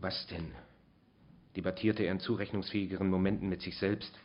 Was 0.00 0.26
denn? 0.28 0.52
debattierte 1.56 2.04
er 2.04 2.12
in 2.12 2.20
zurechnungsfähigeren 2.20 3.08
Momenten 3.08 3.48
mit 3.48 3.62
sich 3.62 3.76
selbst. 3.78 4.16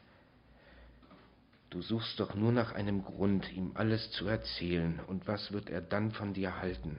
Du 1.72 1.82
suchst 1.82 2.20
doch 2.20 2.36
nur 2.36 2.52
nach 2.52 2.74
einem 2.74 3.04
Grund, 3.04 3.52
ihm 3.52 3.72
alles 3.74 4.12
zu 4.12 4.28
erzählen, 4.28 5.00
und 5.08 5.28
was 5.28 5.52
wird 5.52 5.72
er 5.72 5.82
dann 5.82 6.12
von 6.12 6.34
dir 6.34 6.60
halten? 6.60 6.98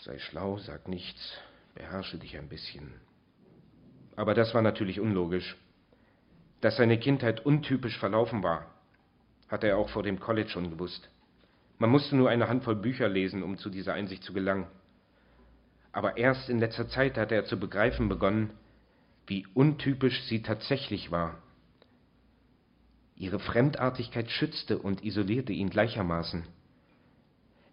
Sei 0.00 0.18
schlau, 0.18 0.58
sag 0.58 0.86
nichts, 0.86 1.36
beherrsche 1.74 2.18
dich 2.18 2.36
ein 2.36 2.48
bisschen. 2.48 2.92
Aber 4.14 4.34
das 4.34 4.54
war 4.54 4.62
natürlich 4.62 5.00
unlogisch. 5.00 5.56
Dass 6.60 6.76
seine 6.76 6.98
Kindheit 7.00 7.44
untypisch 7.44 7.98
verlaufen 7.98 8.44
war, 8.44 8.70
hatte 9.48 9.66
er 9.66 9.78
auch 9.78 9.88
vor 9.88 10.04
dem 10.04 10.20
College 10.20 10.50
schon 10.50 10.70
gewusst. 10.70 11.10
Man 11.78 11.90
musste 11.90 12.14
nur 12.14 12.30
eine 12.30 12.48
Handvoll 12.48 12.76
Bücher 12.76 13.08
lesen, 13.08 13.42
um 13.42 13.58
zu 13.58 13.70
dieser 13.70 13.94
Einsicht 13.94 14.22
zu 14.22 14.32
gelangen. 14.32 14.66
Aber 15.94 16.16
erst 16.16 16.48
in 16.48 16.58
letzter 16.58 16.88
Zeit 16.88 17.16
hatte 17.16 17.36
er 17.36 17.44
zu 17.44 17.56
begreifen 17.56 18.08
begonnen, 18.08 18.50
wie 19.28 19.46
untypisch 19.54 20.24
sie 20.24 20.42
tatsächlich 20.42 21.12
war. 21.12 21.38
Ihre 23.14 23.38
Fremdartigkeit 23.38 24.28
schützte 24.28 24.76
und 24.80 25.04
isolierte 25.04 25.52
ihn 25.52 25.70
gleichermaßen. 25.70 26.42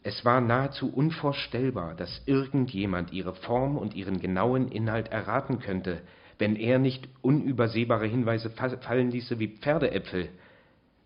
Es 0.04 0.24
war 0.24 0.40
nahezu 0.40 0.94
unvorstellbar, 0.94 1.96
dass 1.96 2.22
irgendjemand 2.28 3.12
ihre 3.12 3.34
Form 3.34 3.76
und 3.76 3.96
ihren 3.96 4.20
genauen 4.20 4.68
Inhalt 4.68 5.08
erraten 5.08 5.58
könnte, 5.58 6.04
wenn 6.38 6.56
er 6.56 6.78
nicht 6.78 7.10
unübersehbare 7.24 8.06
Hinweise 8.06 8.52
fallen 8.52 9.10
ließe 9.10 9.40
wie 9.40 9.58
Pferdeäpfel, 9.58 10.30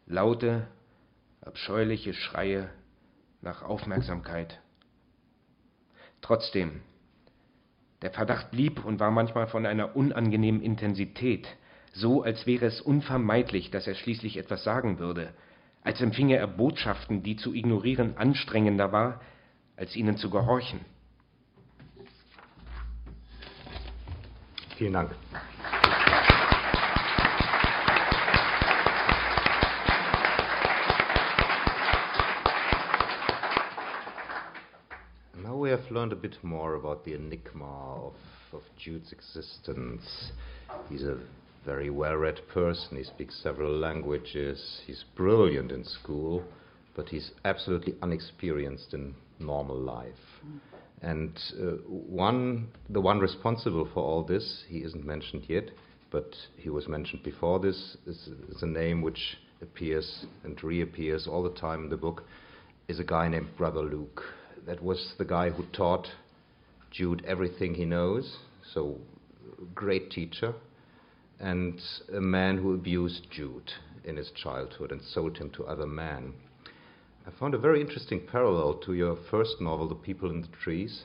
laute, 0.05 0.67
abscheuliche 1.39 2.13
Schreie 2.13 2.69
nach 3.41 3.63
Aufmerksamkeit. 3.63 4.59
Trotzdem, 6.21 6.81
der 8.01 8.11
Verdacht 8.11 8.51
blieb 8.51 8.83
und 8.83 8.99
war 8.99 9.11
manchmal 9.11 9.47
von 9.47 9.65
einer 9.65 9.95
unangenehmen 9.95 10.61
Intensität, 10.61 11.47
so 11.93 12.23
als 12.23 12.45
wäre 12.45 12.65
es 12.65 12.81
unvermeidlich, 12.81 13.71
dass 13.71 13.87
er 13.87 13.95
schließlich 13.95 14.37
etwas 14.37 14.63
sagen 14.63 14.99
würde, 14.99 15.33
als 15.81 16.01
empfinge 16.01 16.35
er 16.35 16.47
Botschaften, 16.47 17.23
die 17.23 17.35
zu 17.35 17.53
ignorieren 17.53 18.17
anstrengender 18.17 18.91
war, 18.91 19.21
als 19.77 19.95
ihnen 19.95 20.17
zu 20.17 20.29
gehorchen. 20.29 20.81
Vielen 24.77 24.93
Dank. 24.93 25.11
Have 35.75 35.91
learned 35.91 36.13
a 36.13 36.15
bit 36.15 36.37
more 36.41 36.75
about 36.75 37.03
the 37.03 37.13
enigma 37.13 37.65
of, 38.05 38.13
of 38.53 38.61
Jude's 38.77 39.11
existence. 39.11 40.31
He's 40.89 41.03
a 41.03 41.17
very 41.65 41.89
well 41.89 42.15
read 42.15 42.39
person, 42.53 42.97
he 42.97 43.03
speaks 43.03 43.41
several 43.41 43.75
languages, 43.77 44.81
he's 44.85 45.03
brilliant 45.15 45.71
in 45.71 45.83
school, 45.83 46.43
but 46.95 47.09
he's 47.09 47.31
absolutely 47.43 47.95
unexperienced 48.01 48.93
in 48.93 49.15
normal 49.39 49.77
life. 49.77 50.13
Mm. 50.45 50.59
And 51.01 51.39
uh, 51.59 51.71
one, 51.87 52.67
the 52.89 53.01
one 53.01 53.19
responsible 53.19 53.89
for 53.93 54.01
all 54.01 54.23
this, 54.23 54.63
he 54.67 54.77
isn't 54.77 55.05
mentioned 55.05 55.43
yet, 55.47 55.71
but 56.11 56.35
he 56.57 56.69
was 56.69 56.87
mentioned 56.87 57.23
before 57.23 57.59
this, 57.59 57.97
is, 58.05 58.29
is 58.49 58.61
a 58.61 58.67
name 58.67 59.01
which 59.01 59.37
appears 59.61 60.25
and 60.43 60.63
reappears 60.63 61.27
all 61.27 61.43
the 61.43 61.59
time 61.59 61.83
in 61.83 61.89
the 61.89 61.97
book, 61.97 62.23
is 62.87 62.99
a 62.99 63.03
guy 63.03 63.27
named 63.27 63.47
Brother 63.57 63.81
Luke. 63.81 64.23
That 64.65 64.81
was 64.81 65.13
the 65.19 65.25
guy 65.25 65.51
who 65.51 65.63
taught 65.73 66.07
Jude 66.89 67.23
everything 67.27 67.75
he 67.75 67.85
knows, 67.85 68.37
so 68.73 68.99
great 69.75 70.09
teacher, 70.09 70.55
and 71.39 71.79
a 72.11 72.19
man 72.19 72.57
who 72.57 72.73
abused 72.73 73.27
Jude 73.29 73.71
in 74.03 74.15
his 74.17 74.31
childhood 74.31 74.91
and 74.91 75.01
sold 75.03 75.37
him 75.37 75.51
to 75.51 75.65
other 75.65 75.85
men. 75.85 76.33
I 77.27 77.31
found 77.39 77.53
a 77.53 77.59
very 77.59 77.79
interesting 77.79 78.25
parallel 78.25 78.75
to 78.85 78.93
your 78.93 79.17
first 79.29 79.61
novel, 79.61 79.87
The 79.87 79.95
People 79.95 80.31
in 80.31 80.41
the 80.41 80.47
Trees, 80.63 81.03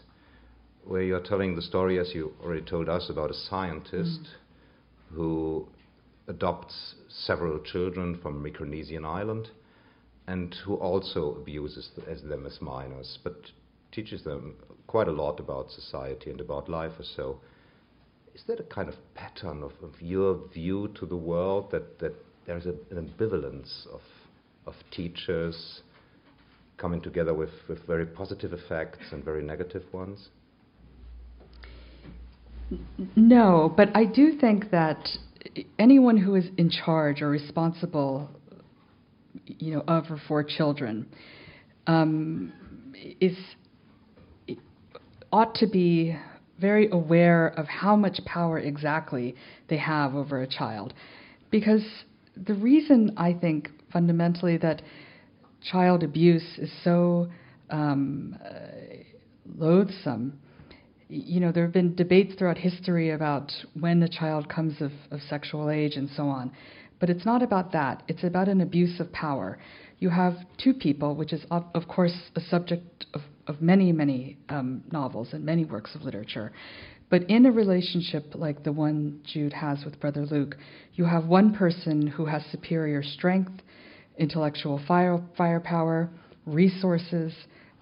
where 0.84 1.02
you're 1.02 1.20
telling 1.20 1.54
the 1.54 1.62
story, 1.62 1.98
as 1.98 2.14
you 2.14 2.32
already 2.42 2.64
told 2.64 2.88
us, 2.88 3.10
about 3.10 3.30
a 3.30 3.34
scientist 3.34 4.20
mm. 4.22 5.16
who 5.16 5.68
adopts 6.28 6.94
several 7.08 7.58
children 7.58 8.18
from 8.22 8.42
Micronesian 8.42 9.04
island 9.04 9.50
and 10.30 10.54
who 10.64 10.76
also 10.76 11.34
abuses 11.40 11.90
them 12.22 12.46
as 12.46 12.60
minors, 12.60 13.18
but 13.24 13.34
teaches 13.90 14.22
them 14.22 14.54
quite 14.86 15.08
a 15.08 15.12
lot 15.12 15.40
about 15.40 15.68
society 15.72 16.30
and 16.30 16.40
about 16.40 16.68
life 16.68 16.92
or 17.00 17.04
so. 17.16 17.40
Is 18.32 18.44
that 18.46 18.60
a 18.60 18.62
kind 18.62 18.88
of 18.88 18.94
pattern 19.16 19.64
of, 19.64 19.72
of 19.82 20.00
your 20.00 20.38
view 20.54 20.94
to 21.00 21.04
the 21.04 21.16
world 21.16 21.72
that, 21.72 21.98
that 21.98 22.14
there's 22.46 22.66
a, 22.66 22.74
an 22.90 23.10
ambivalence 23.10 23.86
of, 23.92 24.02
of 24.66 24.74
teachers? 24.92 25.80
coming 26.80 27.02
together 27.02 27.34
with, 27.34 27.50
with 27.68 27.86
very 27.86 28.06
positive 28.06 28.54
effects 28.54 29.12
and 29.12 29.22
very 29.22 29.42
negative 29.42 29.82
ones? 29.92 30.30
No, 33.14 33.70
but 33.76 33.94
I 33.94 34.06
do 34.06 34.38
think 34.38 34.70
that 34.70 35.06
anyone 35.78 36.16
who 36.16 36.36
is 36.36 36.46
in 36.56 36.70
charge 36.70 37.20
or 37.20 37.28
responsible, 37.28 38.30
you 39.46 39.74
know, 39.74 39.84
of 39.86 40.04
or 40.10 40.20
for 40.28 40.42
children, 40.42 41.06
um, 41.86 42.52
is 43.20 43.36
ought 45.32 45.54
to 45.54 45.66
be 45.66 46.16
very 46.60 46.90
aware 46.90 47.48
of 47.48 47.66
how 47.66 47.96
much 47.96 48.20
power 48.26 48.58
exactly 48.58 49.34
they 49.68 49.78
have 49.78 50.14
over 50.14 50.42
a 50.42 50.46
child, 50.46 50.92
because 51.50 51.82
the 52.36 52.54
reason 52.54 53.12
I 53.16 53.32
think 53.32 53.70
fundamentally 53.92 54.56
that 54.58 54.82
child 55.62 56.02
abuse 56.02 56.58
is 56.58 56.70
so 56.84 57.28
um, 57.70 58.36
uh, 58.44 58.50
loathsome. 59.56 60.38
You 61.08 61.40
know, 61.40 61.50
there 61.50 61.64
have 61.64 61.72
been 61.72 61.94
debates 61.94 62.34
throughout 62.36 62.58
history 62.58 63.10
about 63.10 63.50
when 63.78 64.02
a 64.02 64.08
child 64.08 64.48
comes 64.48 64.80
of, 64.80 64.92
of 65.10 65.20
sexual 65.28 65.70
age 65.70 65.96
and 65.96 66.08
so 66.16 66.28
on. 66.28 66.52
But 67.00 67.10
it's 67.10 67.24
not 67.24 67.42
about 67.42 67.72
that. 67.72 68.02
It's 68.08 68.22
about 68.22 68.48
an 68.48 68.60
abuse 68.60 69.00
of 69.00 69.10
power. 69.12 69.58
You 69.98 70.10
have 70.10 70.34
two 70.62 70.74
people, 70.74 71.16
which 71.16 71.32
is, 71.32 71.44
of, 71.50 71.64
of 71.74 71.88
course, 71.88 72.14
a 72.36 72.40
subject 72.40 73.06
of, 73.14 73.22
of 73.46 73.60
many, 73.60 73.90
many 73.90 74.38
um, 74.48 74.84
novels 74.92 75.28
and 75.32 75.44
many 75.44 75.64
works 75.64 75.94
of 75.94 76.02
literature. 76.02 76.52
But 77.08 77.28
in 77.28 77.44
a 77.46 77.50
relationship 77.50 78.34
like 78.34 78.62
the 78.62 78.72
one 78.72 79.20
Jude 79.24 79.52
has 79.52 79.84
with 79.84 79.98
Brother 79.98 80.26
Luke, 80.26 80.56
you 80.94 81.04
have 81.04 81.26
one 81.26 81.54
person 81.54 82.06
who 82.06 82.26
has 82.26 82.42
superior 82.52 83.02
strength, 83.02 83.52
intellectual 84.16 84.80
fire, 84.86 85.20
firepower, 85.36 86.10
resources, 86.46 87.32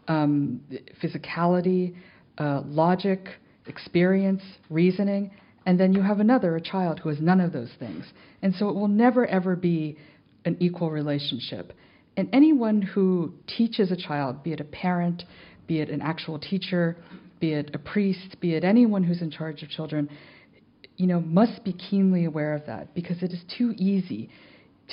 um, 0.07 0.61
physicality, 1.03 1.95
uh, 2.39 2.63
logic, 2.65 3.29
experience, 3.67 4.43
reasoning, 4.71 5.31
and 5.69 5.79
then 5.79 5.93
you 5.93 6.01
have 6.01 6.19
another, 6.19 6.57
a 6.57 6.63
child, 6.63 6.99
who 6.99 7.11
has 7.11 7.21
none 7.21 7.43
of 7.43 7.53
those 7.53 7.69
things. 7.79 8.07
And 8.41 8.55
so 8.55 8.71
it 8.71 8.75
will 8.75 8.89
never, 8.89 9.27
ever 9.27 9.55
be 9.55 9.99
an 10.47 10.57
equal 10.61 10.91
relationship. 10.91 11.75
And 12.17 12.31
anyone 12.33 12.81
who 12.81 13.35
teaches 13.47 13.93
a 13.93 13.97
child, 13.97 14.43
be 14.43 14.55
it 14.55 14.61
a 14.61 14.65
parent, 14.65 15.25
be 15.67 15.81
it 15.81 15.91
an 15.91 16.01
actual 16.01 16.39
teacher, 16.39 16.97
be 17.39 17.53
it 17.53 17.71
a 17.75 17.79
priest, 17.79 18.41
be 18.41 18.55
it 18.55 18.65
anyone 18.65 19.05
who's 19.05 19.21
in 19.21 19.31
charge 19.31 19.63
of 19.63 19.69
children, 19.69 20.09
you 20.97 21.07
know, 21.07 21.21
must 21.21 21.63
be 21.65 21.75
keenly 21.75 22.25
aware 22.25 22.55
of 22.55 22.65
that 22.65 22.95
because 22.95 23.23
it 23.23 23.31
is 23.31 23.41
too 23.59 23.75
easy 23.77 24.31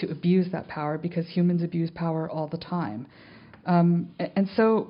to 0.01 0.11
abuse 0.11 0.47
that 0.51 0.67
power 0.67 0.97
because 0.97 1.25
humans 1.29 1.63
abuse 1.63 1.89
power 1.95 2.29
all 2.29 2.49
the 2.49 2.57
time. 2.57 3.07
Um, 3.65 4.09
and 4.19 4.49
so, 4.57 4.89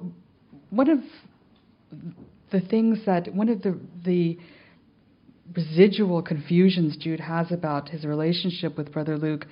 one 0.72 0.90
of 0.90 0.98
the 2.52 2.60
things 2.60 2.98
that, 3.06 3.32
one 3.32 3.50
of 3.50 3.62
the, 3.62 3.80
the 4.04 4.40
residual 5.54 6.22
confusions 6.22 6.98
Jude 6.98 7.20
has 7.20 7.52
about 7.52 7.90
his 7.90 8.06
relationship 8.06 8.78
with 8.78 8.92
Brother 8.92 9.18
Luke 9.18 9.46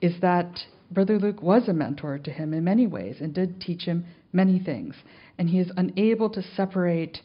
is 0.00 0.14
that 0.20 0.58
Brother 0.90 1.18
Luke 1.18 1.42
was 1.42 1.68
a 1.68 1.72
mentor 1.72 2.18
to 2.18 2.30
him 2.30 2.52
in 2.52 2.64
many 2.64 2.86
ways 2.86 3.16
and 3.20 3.34
did 3.34 3.60
teach 3.60 3.82
him 3.82 4.06
many 4.32 4.58
things. 4.58 4.94
And 5.38 5.48
he 5.48 5.58
is 5.58 5.70
unable 5.76 6.30
to 6.30 6.42
separate, 6.54 7.18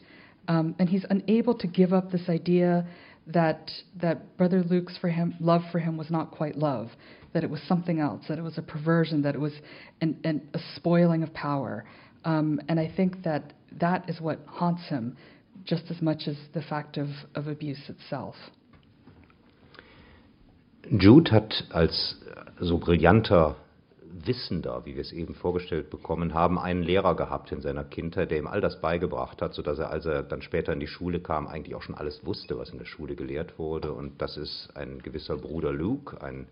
um, 0.48 0.74
and 0.78 0.88
he's 0.88 1.04
unable 1.10 1.54
to 1.58 1.66
give 1.66 1.92
up 1.92 2.10
this 2.10 2.28
idea 2.28 2.86
that 3.28 3.70
that 4.00 4.36
Brother 4.36 4.64
Luke's 4.64 4.96
for 4.98 5.08
him 5.08 5.34
love 5.38 5.62
for 5.70 5.78
him 5.78 5.96
was 5.96 6.10
not 6.10 6.32
quite 6.32 6.56
love, 6.56 6.90
that 7.32 7.44
it 7.44 7.50
was 7.50 7.60
something 7.68 8.00
else, 8.00 8.24
that 8.28 8.38
it 8.38 8.42
was 8.42 8.58
a 8.58 8.62
perversion, 8.62 9.22
that 9.22 9.34
it 9.34 9.40
was 9.40 9.52
an, 10.00 10.18
an, 10.24 10.48
a 10.54 10.58
spoiling 10.74 11.22
of 11.22 11.32
power. 11.32 11.84
Um, 12.24 12.60
and 12.68 12.80
I 12.80 12.92
think 12.94 13.22
that 13.22 13.52
that 13.80 14.08
is 14.08 14.20
what 14.20 14.40
haunts 14.46 14.82
him 14.88 15.16
just 15.64 15.90
as 15.90 16.00
much 16.00 16.28
as 16.28 16.36
the 16.54 16.62
fact 16.62 16.98
of, 16.98 17.08
of 17.34 17.46
abuse 17.46 17.88
itself. 17.88 18.36
Jude 20.90 21.30
hat 21.30 21.64
als 21.70 22.16
so 22.58 22.78
brillanter 22.78 23.56
Wissender, 24.26 24.84
wie 24.84 24.94
wir 24.94 25.00
es 25.00 25.12
eben 25.12 25.34
vorgestellt 25.34 25.90
bekommen 25.90 26.34
haben, 26.34 26.58
einen 26.58 26.82
Lehrer 26.82 27.16
gehabt 27.16 27.50
in 27.50 27.60
seiner 27.60 27.84
Kindheit, 27.84 28.30
der 28.30 28.38
ihm 28.38 28.46
all 28.46 28.60
das 28.60 28.80
beigebracht 28.80 29.40
hat, 29.40 29.54
sodass 29.54 29.78
er, 29.78 29.90
als 29.90 30.06
er 30.06 30.22
dann 30.22 30.42
später 30.42 30.72
in 30.72 30.80
die 30.80 30.86
Schule 30.86 31.20
kam, 31.20 31.46
eigentlich 31.46 31.74
auch 31.74 31.82
schon 31.82 31.94
alles 31.94 32.24
wusste, 32.24 32.58
was 32.58 32.70
in 32.70 32.78
der 32.78 32.84
Schule 32.84 33.14
gelehrt 33.14 33.58
wurde. 33.58 33.92
Und 33.92 34.20
das 34.20 34.36
ist 34.36 34.70
ein 34.74 35.00
gewisser 35.02 35.36
Bruder 35.38 35.72
Luke, 35.72 36.20
ein 36.22 36.46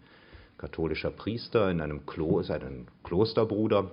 katholischer 0.58 1.10
Priester 1.10 1.70
in 1.70 1.80
einem 1.80 2.06
Klo, 2.06 2.40
ist 2.40 2.50
ein 2.50 2.86
Klosterbruder, 3.04 3.90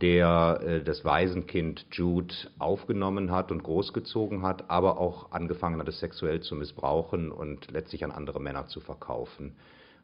der 0.00 0.60
äh, 0.62 0.82
das 0.82 1.04
Waisenkind 1.04 1.86
Jude 1.92 2.34
aufgenommen 2.58 3.30
hat 3.30 3.50
und 3.52 3.62
großgezogen 3.62 4.42
hat, 4.42 4.70
aber 4.70 4.98
auch 4.98 5.32
angefangen 5.32 5.80
hat, 5.80 5.88
es 5.88 6.00
sexuell 6.00 6.40
zu 6.40 6.54
missbrauchen 6.54 7.30
und 7.30 7.70
letztlich 7.70 8.04
an 8.04 8.10
andere 8.10 8.40
Männer 8.40 8.66
zu 8.66 8.80
verkaufen 8.80 9.56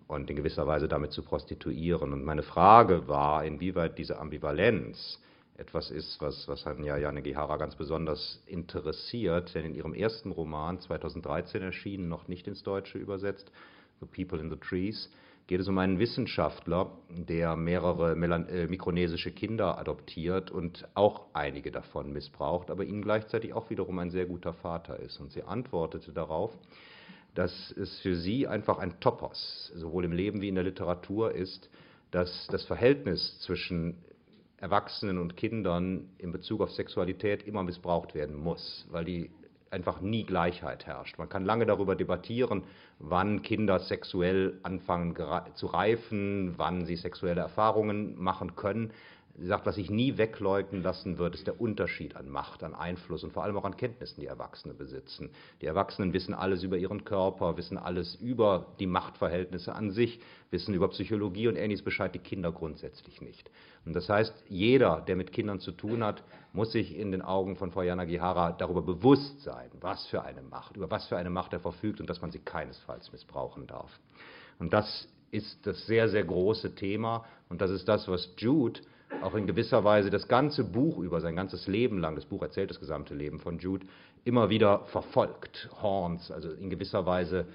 und 0.06 0.30
in 0.30 0.37
gewisser 0.37 0.66
Weise 0.66 0.88
damit 0.88 1.12
zu 1.12 1.22
prostituieren. 1.22 2.12
Und 2.12 2.24
meine 2.24 2.42
Frage 2.42 3.09
war, 3.09 3.44
inwieweit 3.44 3.98
diese 3.98 4.18
Ambivalenz 4.18 5.20
etwas 5.59 5.90
ist, 5.90 6.20
was, 6.20 6.46
was 6.48 6.66
Hanya 6.66 6.98
Yanagihara 6.98 7.56
ganz 7.56 7.74
besonders 7.76 8.42
interessiert, 8.46 9.54
denn 9.54 9.64
in 9.64 9.74
ihrem 9.74 9.94
ersten 9.94 10.30
Roman, 10.30 10.78
2013 10.78 11.62
erschienen, 11.62 12.09
noch 12.09 12.28
nicht 12.28 12.46
ins 12.46 12.62
Deutsche 12.62 12.98
übersetzt, 12.98 13.50
The 14.00 14.06
People 14.06 14.38
in 14.38 14.50
the 14.50 14.56
Trees, 14.56 15.11
geht 15.46 15.61
es 15.61 15.68
um 15.68 15.78
einen 15.78 15.98
Wissenschaftler, 15.98 16.90
der 17.09 17.56
mehrere 17.56 18.12
äh, 18.12 18.66
mikronesische 18.66 19.30
Kinder 19.30 19.78
adoptiert 19.78 20.50
und 20.50 20.88
auch 20.94 21.26
einige 21.35 21.70
davon 21.70 22.12
missbraucht, 22.12 22.70
aber 22.70 22.85
ihnen 22.85 23.02
gleichzeitig 23.02 23.52
auch 23.52 23.70
wiederum 23.70 23.98
ein 23.98 24.11
sehr 24.11 24.26
guter 24.26 24.52
Vater 24.52 24.98
ist. 24.98 25.20
Und 25.20 25.30
sie 25.30 25.42
antwortete 25.42 26.12
darauf, 26.12 26.52
dass 27.35 27.70
es 27.72 28.00
für 28.00 28.16
sie 28.16 28.46
einfach 28.48 28.78
ein 28.78 28.98
Topos, 28.98 29.72
sowohl 29.76 30.04
im 30.04 30.12
Leben 30.12 30.40
wie 30.40 30.48
in 30.48 30.54
der 30.54 30.64
Literatur 30.64 31.32
ist, 31.32 31.70
dass 32.11 32.46
das 32.50 32.64
Verhältnis 32.64 33.38
zwischen 33.40 33.98
Erwachsenen 34.56 35.18
und 35.18 35.37
Kindern 35.37 36.09
in 36.18 36.32
Bezug 36.32 36.62
auf 36.62 36.70
Sexualität 36.72 37.46
immer 37.46 37.62
missbraucht 37.62 38.14
werden 38.14 38.35
muss, 38.35 38.87
weil 38.90 39.04
die 39.04 39.30
einfach 39.70 40.00
nie 40.00 40.24
Gleichheit 40.24 40.87
herrscht. 40.87 41.18
Man 41.18 41.29
kann 41.29 41.44
lange 41.44 41.66
darüber 41.66 41.94
debattieren, 41.96 42.62
wann 42.98 43.42
Kinder 43.42 43.79
sexuell 43.79 44.59
anfangen 44.62 45.16
zu 45.55 45.66
reifen, 45.66 46.55
wann 46.57 46.87
sie 46.87 46.96
sexuelle 46.96 47.40
Erfahrungen 47.40 48.16
machen 48.16 48.57
können. 48.57 48.92
Sie 49.38 49.46
sagt, 49.46 49.66
was 49.66 49.75
sich 49.75 49.90
nie 49.90 50.16
wegleugnen 50.16 50.83
lassen 50.83 51.18
wird, 51.18 51.35
ist 51.35 51.46
der 51.46 51.61
Unterschied 51.61 52.16
an 52.16 52.31
Macht, 52.31 52.62
an 52.62 52.75
Einfluss 52.75 53.22
und 53.22 53.35
vor 53.35 53.44
allem 53.44 53.57
auch 53.59 53.66
an 53.66 53.77
Kenntnissen, 53.77 54.22
die 54.22 54.27
Erwachsene 54.27 54.72
besitzen. 54.72 55.31
Die 55.61 55.66
Erwachsenen 55.66 56.14
wissen 56.14 56.33
alles 56.33 56.62
über 56.62 56.79
ihren 56.79 57.05
Körper, 57.05 57.59
wissen 57.59 57.77
alles 57.77 58.14
über 58.14 58.75
die 58.79 58.87
Machtverhältnisse 58.87 59.75
an 59.75 59.90
sich, 59.90 60.20
wissen 60.51 60.72
über 60.72 60.88
Psychologie 60.88 61.49
und 61.49 61.57
ähnliches 61.57 61.85
Bescheid, 61.85 62.14
die 62.14 62.18
Kinder 62.18 62.51
grundsätzlich 62.51 63.20
nicht. 63.20 63.51
Und 63.85 63.94
das 63.94 64.09
heißt, 64.09 64.33
jeder, 64.49 65.03
der 65.03 65.16
mit 65.16 65.33
Kindern 65.33 65.61
zu 65.61 65.72
tun 65.72 66.03
hat, 66.03 66.25
muss 66.55 66.72
sich 66.72 66.96
in 66.96 67.12
den 67.12 67.20
Augen 67.20 67.57
von 67.57 67.72
Frau 67.72 67.83
Yanagihara 67.83 68.53
darüber 68.53 68.81
bewusst 68.81 69.42
sein, 69.42 69.70
was 69.81 70.07
für 70.07 70.22
eine 70.22 70.40
Macht, 70.40 70.79
über 70.79 70.90
was 70.90 71.09
für 71.09 71.18
eine 71.18 71.31
Macht 71.31 71.53
er 71.53 71.61
verfügt 71.61 72.01
und 72.01 72.09
dass 72.09 72.22
man 72.22 72.31
sie 72.31 72.38
keinesfalls 72.38 73.12
missbrauchen 73.12 73.66
darf. 73.66 73.90
Und 74.59 74.72
das 74.72 75.09
ist 75.31 75.66
das 75.66 75.85
sehr, 75.85 76.09
sehr 76.09 76.25
große 76.25 76.75
Thema 76.75 77.27
und 77.51 77.61
das 77.61 77.70
ist 77.70 77.87
das, 77.87 78.09
was 78.09 78.31
Jude 78.38 78.81
auch 79.22 79.34
in 79.34 79.46
gewisser 79.46 79.84
Weise 79.84 80.10
das 80.10 80.28
ganze 80.28 80.64
Buch 80.64 80.98
über 80.98 81.20
sein 81.20 81.36
ganzes 81.36 81.66
Leben 81.66 81.98
lang, 81.98 82.14
das 82.14 82.26
Buch 82.26 82.42
erzählt 82.42 82.70
das 82.70 82.80
gesamte 82.80 83.14
Leben 83.14 83.38
von 83.38 83.58
Jude, 83.58 83.86
immer 84.24 84.50
wieder 84.50 84.80
verfolgt, 84.86 85.68
Horns, 85.80 86.30
also 86.30 86.50
in 86.50 86.70
gewisser 86.70 87.06
Weise 87.06 87.46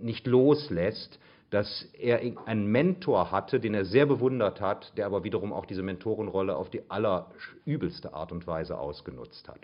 nicht 0.00 0.26
loslässt, 0.26 1.18
dass 1.50 1.88
er 1.92 2.20
einen 2.46 2.66
Mentor 2.66 3.30
hatte, 3.30 3.60
den 3.60 3.74
er 3.74 3.84
sehr 3.84 4.06
bewundert 4.06 4.60
hat, 4.60 4.92
der 4.96 5.06
aber 5.06 5.22
wiederum 5.22 5.52
auch 5.52 5.66
diese 5.66 5.82
Mentorenrolle 5.82 6.56
auf 6.56 6.68
die 6.68 6.82
allerübelste 6.90 8.12
Art 8.12 8.32
und 8.32 8.46
Weise 8.46 8.76
ausgenutzt 8.76 9.48
hat. 9.48 9.60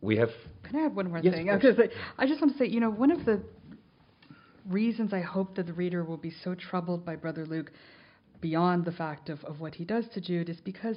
We 0.00 0.20
have. 0.20 0.32
Can 0.62 0.78
I 0.78 0.84
have 0.84 0.96
one 0.96 1.08
more 1.08 1.20
yes, 1.20 1.34
thing? 1.34 1.48
I 1.48 2.26
just 2.26 2.40
want 2.40 2.52
to 2.52 2.58
say, 2.58 2.66
you 2.66 2.78
know, 2.78 2.90
one 2.90 3.12
of 3.12 3.24
the 3.24 3.40
reasons 4.70 5.12
I 5.12 5.22
hope 5.22 5.56
that 5.56 5.66
the 5.66 5.72
reader 5.72 6.06
will 6.06 6.18
be 6.18 6.30
so 6.30 6.54
troubled 6.54 7.04
by 7.04 7.16
Brother 7.16 7.44
Luke 7.44 7.72
beyond 8.40 8.84
the 8.84 8.92
fact 8.92 9.28
of, 9.28 9.42
of 9.44 9.60
what 9.60 9.74
he 9.74 9.84
does 9.84 10.04
to 10.14 10.20
Jude 10.20 10.48
is 10.48 10.60
because 10.60 10.96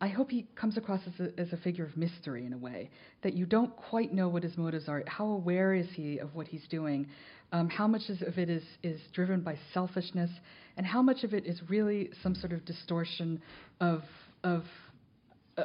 I 0.00 0.08
hope 0.08 0.30
he 0.30 0.46
comes 0.56 0.78
across 0.78 1.00
as 1.06 1.28
a, 1.28 1.40
as 1.40 1.52
a 1.52 1.58
figure 1.58 1.84
of 1.84 1.96
mystery 1.96 2.46
in 2.46 2.54
a 2.54 2.58
way, 2.58 2.90
that 3.22 3.34
you 3.34 3.44
don't 3.44 3.74
quite 3.76 4.14
know 4.14 4.28
what 4.28 4.42
his 4.42 4.56
motives 4.56 4.88
are. 4.88 5.02
How 5.06 5.26
aware 5.26 5.74
is 5.74 5.88
he 5.94 6.18
of 6.18 6.34
what 6.34 6.48
he's 6.48 6.66
doing? 6.70 7.06
Um, 7.52 7.68
how 7.68 7.86
much 7.86 8.02
of 8.08 8.38
it 8.38 8.48
is, 8.48 8.62
is 8.82 9.00
driven 9.12 9.42
by 9.42 9.58
selfishness? 9.74 10.30
And 10.78 10.86
how 10.86 11.02
much 11.02 11.22
of 11.22 11.34
it 11.34 11.44
is 11.44 11.60
really 11.68 12.10
some 12.22 12.34
sort 12.34 12.52
of 12.52 12.64
distortion 12.64 13.42
of, 13.80 14.02
of, 14.42 14.62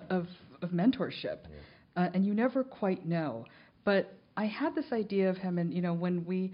of, 0.10 0.28
of 0.62 0.70
mentorship? 0.72 1.38
Yeah. 1.44 1.48
Uh, 1.96 2.10
and 2.14 2.26
you 2.26 2.34
never 2.34 2.64
quite 2.64 3.06
know. 3.06 3.46
But 3.86 4.14
I 4.36 4.48
had 4.48 4.76
this 4.76 4.92
idea 4.92 5.30
of 5.30 5.38
him, 5.38 5.58
and 5.60 5.74
you 5.74 5.82
know, 5.82 5.94
when 5.94 6.26
we 6.26 6.52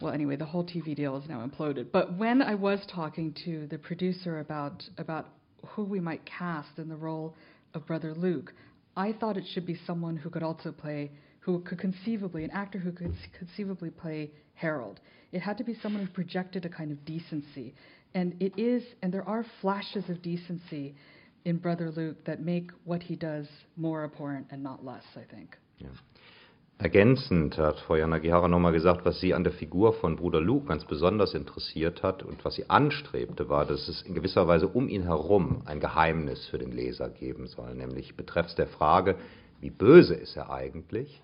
well, 0.00 0.12
anyway, 0.12 0.36
the 0.36 0.44
whole 0.44 0.64
TV 0.64 0.94
deal 0.94 1.16
is 1.16 1.28
now 1.28 1.46
imploded. 1.46 1.92
But 1.92 2.16
when 2.16 2.42
I 2.42 2.54
was 2.54 2.80
talking 2.92 3.34
to 3.44 3.66
the 3.68 3.78
producer 3.78 4.40
about 4.40 4.82
about 4.98 5.28
who 5.68 5.84
we 5.84 6.00
might 6.00 6.24
cast 6.24 6.78
in 6.78 6.88
the 6.88 6.96
role 6.96 7.34
of 7.74 7.86
Brother 7.86 8.14
Luke, 8.14 8.52
I 8.96 9.12
thought 9.12 9.36
it 9.36 9.44
should 9.52 9.66
be 9.66 9.78
someone 9.86 10.16
who 10.16 10.30
could 10.30 10.42
also 10.42 10.72
play, 10.72 11.10
who 11.40 11.60
could 11.60 11.78
conceivably, 11.78 12.44
an 12.44 12.50
actor 12.50 12.78
who 12.78 12.92
could 12.92 13.14
conceivably 13.38 13.90
play 13.90 14.30
Harold. 14.54 15.00
It 15.32 15.40
had 15.40 15.58
to 15.58 15.64
be 15.64 15.76
someone 15.82 16.04
who 16.04 16.12
projected 16.12 16.64
a 16.64 16.68
kind 16.68 16.90
of 16.90 17.04
decency. 17.04 17.74
And 18.14 18.34
it 18.40 18.58
is, 18.58 18.82
and 19.02 19.12
there 19.12 19.28
are 19.28 19.44
flashes 19.60 20.08
of 20.08 20.22
decency 20.22 20.94
in 21.44 21.58
Brother 21.58 21.90
Luke 21.90 22.24
that 22.24 22.40
make 22.40 22.70
what 22.84 23.02
he 23.02 23.16
does 23.16 23.46
more 23.76 24.04
abhorrent 24.04 24.46
and 24.50 24.62
not 24.62 24.84
less, 24.84 25.04
I 25.14 25.22
think. 25.34 25.56
Yeah. 25.78 25.88
Ergänzend 26.78 27.56
hat 27.56 27.80
Frau 27.80 27.96
Yanagihara 27.96 28.48
nochmal 28.48 28.72
gesagt, 28.72 29.06
was 29.06 29.18
sie 29.18 29.32
an 29.32 29.44
der 29.44 29.52
Figur 29.54 29.94
von 29.94 30.16
Bruder 30.16 30.42
Luke 30.42 30.66
ganz 30.66 30.84
besonders 30.84 31.32
interessiert 31.32 32.02
hat 32.02 32.22
und 32.22 32.44
was 32.44 32.56
sie 32.56 32.68
anstrebte, 32.68 33.48
war, 33.48 33.64
dass 33.64 33.88
es 33.88 34.02
in 34.02 34.14
gewisser 34.14 34.46
Weise 34.46 34.68
um 34.68 34.86
ihn 34.86 35.04
herum 35.04 35.62
ein 35.64 35.80
Geheimnis 35.80 36.44
für 36.48 36.58
den 36.58 36.72
Leser 36.72 37.08
geben 37.08 37.46
soll, 37.46 37.74
nämlich 37.74 38.14
betreffs 38.14 38.56
der 38.56 38.66
Frage, 38.66 39.16
wie 39.62 39.70
böse 39.70 40.14
ist 40.14 40.36
er 40.36 40.50
eigentlich 40.50 41.22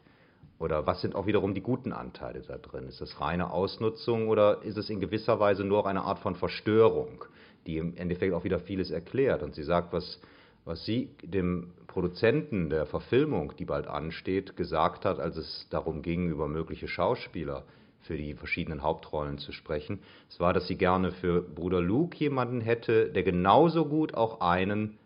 oder 0.59 0.87
was 0.87 1.03
sind 1.03 1.15
auch 1.15 1.27
wiederum 1.27 1.53
die 1.53 1.61
guten 1.61 1.93
Anteile 1.93 2.41
da 2.41 2.57
drin? 2.57 2.89
Ist 2.89 3.03
es 3.03 3.21
reine 3.21 3.51
Ausnutzung 3.51 4.29
oder 4.29 4.63
ist 4.63 4.79
es 4.79 4.89
in 4.89 5.01
gewisser 5.01 5.39
Weise 5.39 5.65
nur 5.65 5.87
eine 5.87 6.01
Art 6.01 6.21
von 6.21 6.35
Verstörung, 6.35 7.27
die 7.67 7.77
im 7.77 7.95
Endeffekt 7.99 8.33
auch 8.33 8.45
wieder 8.45 8.59
vieles 8.59 8.91
erklärt? 8.91 9.43
Und 9.43 9.55
sie 9.55 9.65
sagt, 9.65 9.93
was 9.93 10.19
was 10.65 10.85
sie 10.85 11.11
dem 11.23 11.73
Produzenten 11.87 12.71
der 12.71 12.87
Verfilmung, 12.87 13.55
die 13.59 13.65
bald 13.65 13.87
ansteht, 13.87 14.57
gesagt 14.57 15.05
hat, 15.05 15.19
als 15.19 15.37
es 15.37 15.67
darum 15.71 16.03
ging, 16.03 16.29
über 16.29 16.49
mögliche 16.49 16.89
Schauspieler 16.89 17.65
für 18.03 18.17
die 18.17 18.35
verschiedenen 18.35 18.83
Hauptrollen 18.83 19.39
zu 19.39 19.53
sprechen. 19.53 20.01
Es 20.29 20.41
war, 20.41 20.53
dass 20.53 20.67
sie 20.67 20.77
gerne 20.77 21.13
für 21.13 21.43
Bruder 21.43 21.81
Luke 21.81 22.17
jemanden 22.17 22.61
hätte, 22.61 23.11
der 23.11 23.23
genauso 23.23 23.87
gut 23.87 24.15
auch 24.15 24.41
einen 24.41 24.99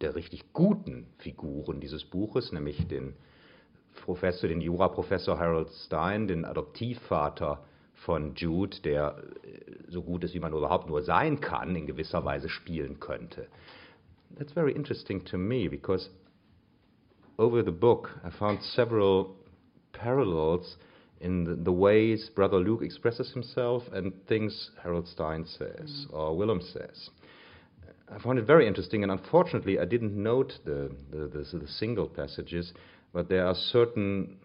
der 0.00 0.16
richtig 0.16 0.52
guten 0.52 1.06
Figuren 1.18 1.80
dieses 1.80 2.04
Buches, 2.04 2.52
nämlich 2.52 2.86
den 2.88 3.14
Professor, 4.04 4.48
den 4.48 4.60
Juraprofessor 4.60 5.38
Harold 5.38 5.70
Stein, 5.70 6.26
den 6.26 6.44
Adoptivvater 6.44 7.64
von 7.94 8.34
Jude, 8.34 8.80
der 8.82 9.22
so 9.88 10.02
gut 10.02 10.24
ist, 10.24 10.34
wie 10.34 10.40
man 10.40 10.52
überhaupt 10.52 10.88
nur 10.88 11.02
sein 11.02 11.40
kann, 11.40 11.74
in 11.76 11.86
gewisser 11.86 12.24
Weise 12.24 12.48
spielen 12.48 13.00
könnte. 13.00 13.46
That's 14.38 14.52
very 14.52 14.74
interesting 14.74 15.20
to 15.26 15.38
me 15.38 15.68
because 15.68 16.08
over 17.38 17.62
the 17.62 17.72
book 17.72 18.10
I 18.24 18.30
found 18.30 18.62
several 18.62 19.36
parallels 19.92 20.76
in 21.20 21.44
the, 21.44 21.54
the 21.54 21.72
ways 21.72 22.30
Brother 22.34 22.58
Luke 22.58 22.82
expresses 22.82 23.32
himself 23.32 23.82
and 23.92 24.12
things 24.28 24.70
Harold 24.82 25.08
Stein 25.08 25.46
says 25.46 26.06
mm. 26.08 26.12
or 26.12 26.36
Willem 26.36 26.60
says. 26.60 27.10
I 28.14 28.18
found 28.22 28.38
it 28.38 28.46
very 28.46 28.66
interesting, 28.66 29.02
and 29.02 29.10
unfortunately, 29.10 29.78
I 29.78 29.86
didn't 29.86 30.14
note 30.14 30.52
the, 30.66 30.94
the, 31.10 31.26
the, 31.26 31.58
the 31.58 31.66
single 31.66 32.06
passages, 32.06 32.70
but 33.14 33.30
there 33.30 33.46
are 33.46 33.54
certain 33.54 34.36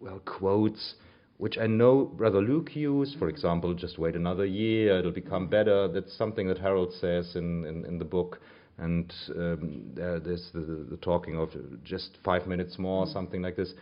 well 0.00 0.20
quotes 0.24 0.94
which 1.38 1.56
I 1.56 1.66
know 1.66 2.04
Brother 2.04 2.40
Luke 2.40 2.74
used. 2.74 3.16
For 3.18 3.28
example, 3.28 3.72
just 3.72 3.98
wait 3.98 4.16
another 4.16 4.44
year, 4.44 4.98
it'll 4.98 5.12
become 5.12 5.46
better. 5.46 5.88
That's 5.88 6.16
something 6.16 6.48
that 6.48 6.58
Harold 6.58 6.92
says 7.00 7.36
in, 7.36 7.64
in, 7.64 7.84
in 7.84 7.98
the 7.98 8.04
book 8.04 8.40
and 8.78 9.12
um, 9.36 9.90
there's 9.94 10.50
the, 10.52 10.86
the, 10.90 10.96
talking 10.98 11.36
of 11.36 11.50
just 11.84 12.18
five 12.24 12.46
minutes 12.46 12.78
more, 12.78 13.06
mm. 13.06 13.12
something 13.12 13.42
like 13.42 13.56
this. 13.56 13.74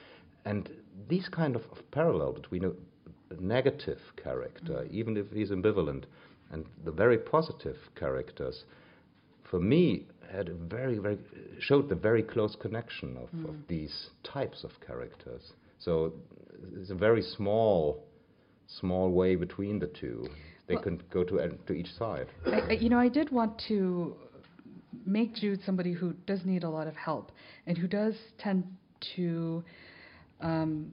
And 0.44 0.70
these 1.08 1.28
kind 1.28 1.54
of, 1.54 1.62
of 1.70 1.90
parallel 1.90 2.32
between 2.32 2.64
a, 2.64 2.70
a 3.30 3.40
negative 3.40 3.98
character, 4.22 4.72
mm. 4.72 4.90
even 4.90 5.16
if 5.16 5.26
he's 5.32 5.50
ambivalent, 5.50 6.04
and 6.50 6.64
the 6.84 6.92
very 6.92 7.18
positive 7.18 7.76
characters, 7.94 8.64
for 9.50 9.60
me, 9.60 10.06
had 10.32 10.48
a 10.48 10.54
very, 10.54 10.98
very 10.98 11.18
showed 11.60 11.88
the 11.88 11.94
very 11.94 12.22
close 12.22 12.56
connection 12.56 13.16
of, 13.16 13.30
mm. 13.30 13.48
of 13.48 13.54
these 13.68 14.10
types 14.24 14.64
of 14.64 14.70
characters. 14.84 15.52
So 15.78 16.12
it's 16.74 16.90
a 16.90 16.94
very 16.94 17.22
small 17.22 18.02
small 18.68 19.10
way 19.10 19.36
between 19.36 19.78
the 19.78 19.86
two. 19.86 20.28
They 20.66 20.74
Well- 20.74 20.82
can 20.82 21.02
go 21.10 21.24
to, 21.24 21.48
to 21.66 21.72
each 21.72 21.92
side. 21.94 22.28
I- 22.46 22.72
you 22.72 22.88
know, 22.88 22.98
I 22.98 23.08
did 23.08 23.30
want 23.30 23.58
to 23.68 24.16
make 25.04 25.34
Jude 25.34 25.60
somebody 25.64 25.92
who 25.92 26.12
does 26.26 26.40
need 26.44 26.64
a 26.64 26.70
lot 26.70 26.86
of 26.86 26.96
help 26.96 27.32
and 27.66 27.76
who 27.76 27.86
does 27.86 28.14
tend 28.38 28.64
to. 29.16 29.64
Um, 30.40 30.92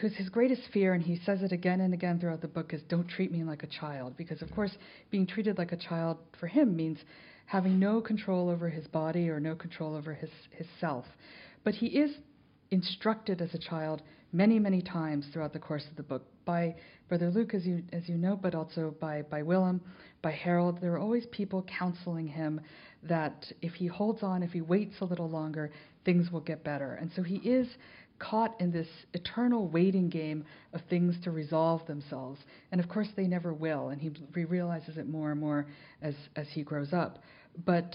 who's 0.00 0.14
his 0.16 0.28
greatest 0.28 0.62
fear, 0.72 0.92
and 0.92 1.02
he 1.02 1.18
says 1.24 1.42
it 1.42 1.50
again 1.50 1.80
and 1.80 1.94
again 1.94 2.20
throughout 2.20 2.42
the 2.42 2.48
book, 2.48 2.74
is 2.74 2.82
don't 2.88 3.08
treat 3.08 3.32
me 3.32 3.44
like 3.44 3.62
a 3.62 3.66
child. 3.66 4.14
Because, 4.16 4.42
of 4.42 4.50
course, 4.54 4.72
being 5.10 5.26
treated 5.26 5.56
like 5.58 5.72
a 5.72 5.76
child 5.76 6.18
for 6.38 6.46
him 6.46 6.76
means 6.76 6.98
having 7.46 7.78
no 7.78 8.00
control 8.00 8.50
over 8.50 8.68
his 8.68 8.86
body 8.88 9.28
or 9.28 9.40
no 9.40 9.54
control 9.54 9.94
over 9.96 10.12
his, 10.14 10.30
his 10.50 10.66
self. 10.80 11.06
But 11.62 11.74
he 11.74 11.86
is 11.86 12.10
instructed 12.74 13.40
as 13.40 13.54
a 13.54 13.58
child 13.58 14.02
many, 14.32 14.58
many 14.58 14.82
times 14.82 15.26
throughout 15.32 15.52
the 15.52 15.58
course 15.58 15.86
of 15.88 15.96
the 15.96 16.02
book 16.02 16.26
by 16.44 16.74
Brother 17.08 17.30
Luke, 17.30 17.54
as 17.54 17.64
you 17.64 17.82
as 17.92 18.08
you 18.08 18.16
know, 18.18 18.36
but 18.36 18.54
also 18.54 18.94
by 19.00 19.22
by 19.22 19.42
Willem, 19.42 19.80
by 20.20 20.32
Harold. 20.32 20.80
There 20.80 20.92
are 20.92 20.98
always 20.98 21.24
people 21.26 21.64
counseling 21.78 22.26
him 22.26 22.60
that 23.04 23.46
if 23.62 23.72
he 23.74 23.86
holds 23.86 24.22
on, 24.22 24.42
if 24.42 24.50
he 24.50 24.60
waits 24.60 24.96
a 25.00 25.04
little 25.04 25.30
longer, 25.30 25.70
things 26.04 26.30
will 26.32 26.40
get 26.40 26.64
better. 26.64 26.94
And 26.94 27.10
so 27.14 27.22
he 27.22 27.36
is 27.36 27.68
caught 28.18 28.60
in 28.60 28.72
this 28.72 28.88
eternal 29.12 29.68
waiting 29.68 30.08
game 30.08 30.44
of 30.72 30.80
things 30.90 31.16
to 31.24 31.30
resolve 31.30 31.86
themselves. 31.86 32.40
And 32.72 32.80
of 32.80 32.88
course, 32.88 33.08
they 33.16 33.26
never 33.26 33.52
will. 33.52 33.88
And 33.90 34.00
he, 34.00 34.10
he 34.34 34.44
realizes 34.44 34.96
it 34.96 35.08
more 35.08 35.30
and 35.30 35.40
more 35.40 35.66
as 36.02 36.14
as 36.34 36.48
he 36.50 36.64
grows 36.64 36.92
up. 36.92 37.20
But 37.64 37.94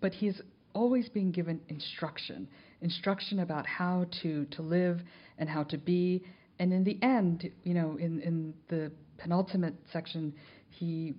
but 0.00 0.12
he's 0.12 0.40
always 0.74 1.08
being 1.08 1.32
given 1.32 1.60
instruction 1.70 2.46
instruction 2.86 3.40
about 3.40 3.66
how 3.66 4.06
to, 4.22 4.44
to 4.52 4.62
live 4.62 5.00
and 5.38 5.48
how 5.48 5.64
to 5.64 5.76
be. 5.76 6.22
And 6.60 6.72
in 6.72 6.84
the 6.84 6.96
end, 7.02 7.50
you 7.64 7.74
know, 7.74 7.96
in, 7.98 8.20
in 8.20 8.54
the 8.68 8.92
penultimate 9.18 9.74
section, 9.92 10.32
he 10.70 11.14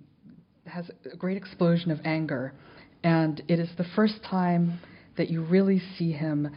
has 0.66 0.90
a 1.12 1.16
great 1.16 1.36
explosion 1.36 1.90
of 1.90 1.98
anger. 2.04 2.54
And 3.04 3.42
it 3.48 3.58
is 3.58 3.68
the 3.76 3.84
first 3.94 4.20
time 4.28 4.80
that 5.18 5.28
you 5.28 5.44
really 5.44 5.82
see 5.96 6.10
him 6.10 6.48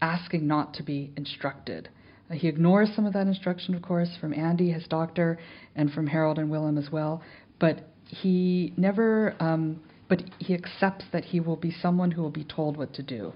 asking 0.00 0.46
not 0.46 0.74
to 0.74 0.84
be 0.84 1.10
instructed. 1.16 1.88
He 2.30 2.46
ignores 2.46 2.88
some 2.94 3.04
of 3.04 3.12
that 3.14 3.26
instruction, 3.26 3.74
of 3.74 3.82
course, 3.82 4.10
from 4.20 4.32
Andy, 4.32 4.70
his 4.70 4.86
doctor, 4.86 5.38
and 5.74 5.92
from 5.92 6.06
Harold 6.06 6.38
and 6.38 6.50
Willem 6.50 6.78
as 6.78 6.88
well. 6.90 7.22
But 7.58 7.88
he 8.04 8.72
never, 8.76 9.34
um, 9.40 9.82
but 10.08 10.22
he 10.38 10.54
accepts 10.54 11.04
that 11.12 11.24
he 11.24 11.40
will 11.40 11.56
be 11.56 11.72
someone 11.82 12.10
who 12.12 12.22
will 12.22 12.30
be 12.30 12.44
told 12.44 12.76
what 12.76 12.94
to 12.94 13.02
do. 13.02 13.32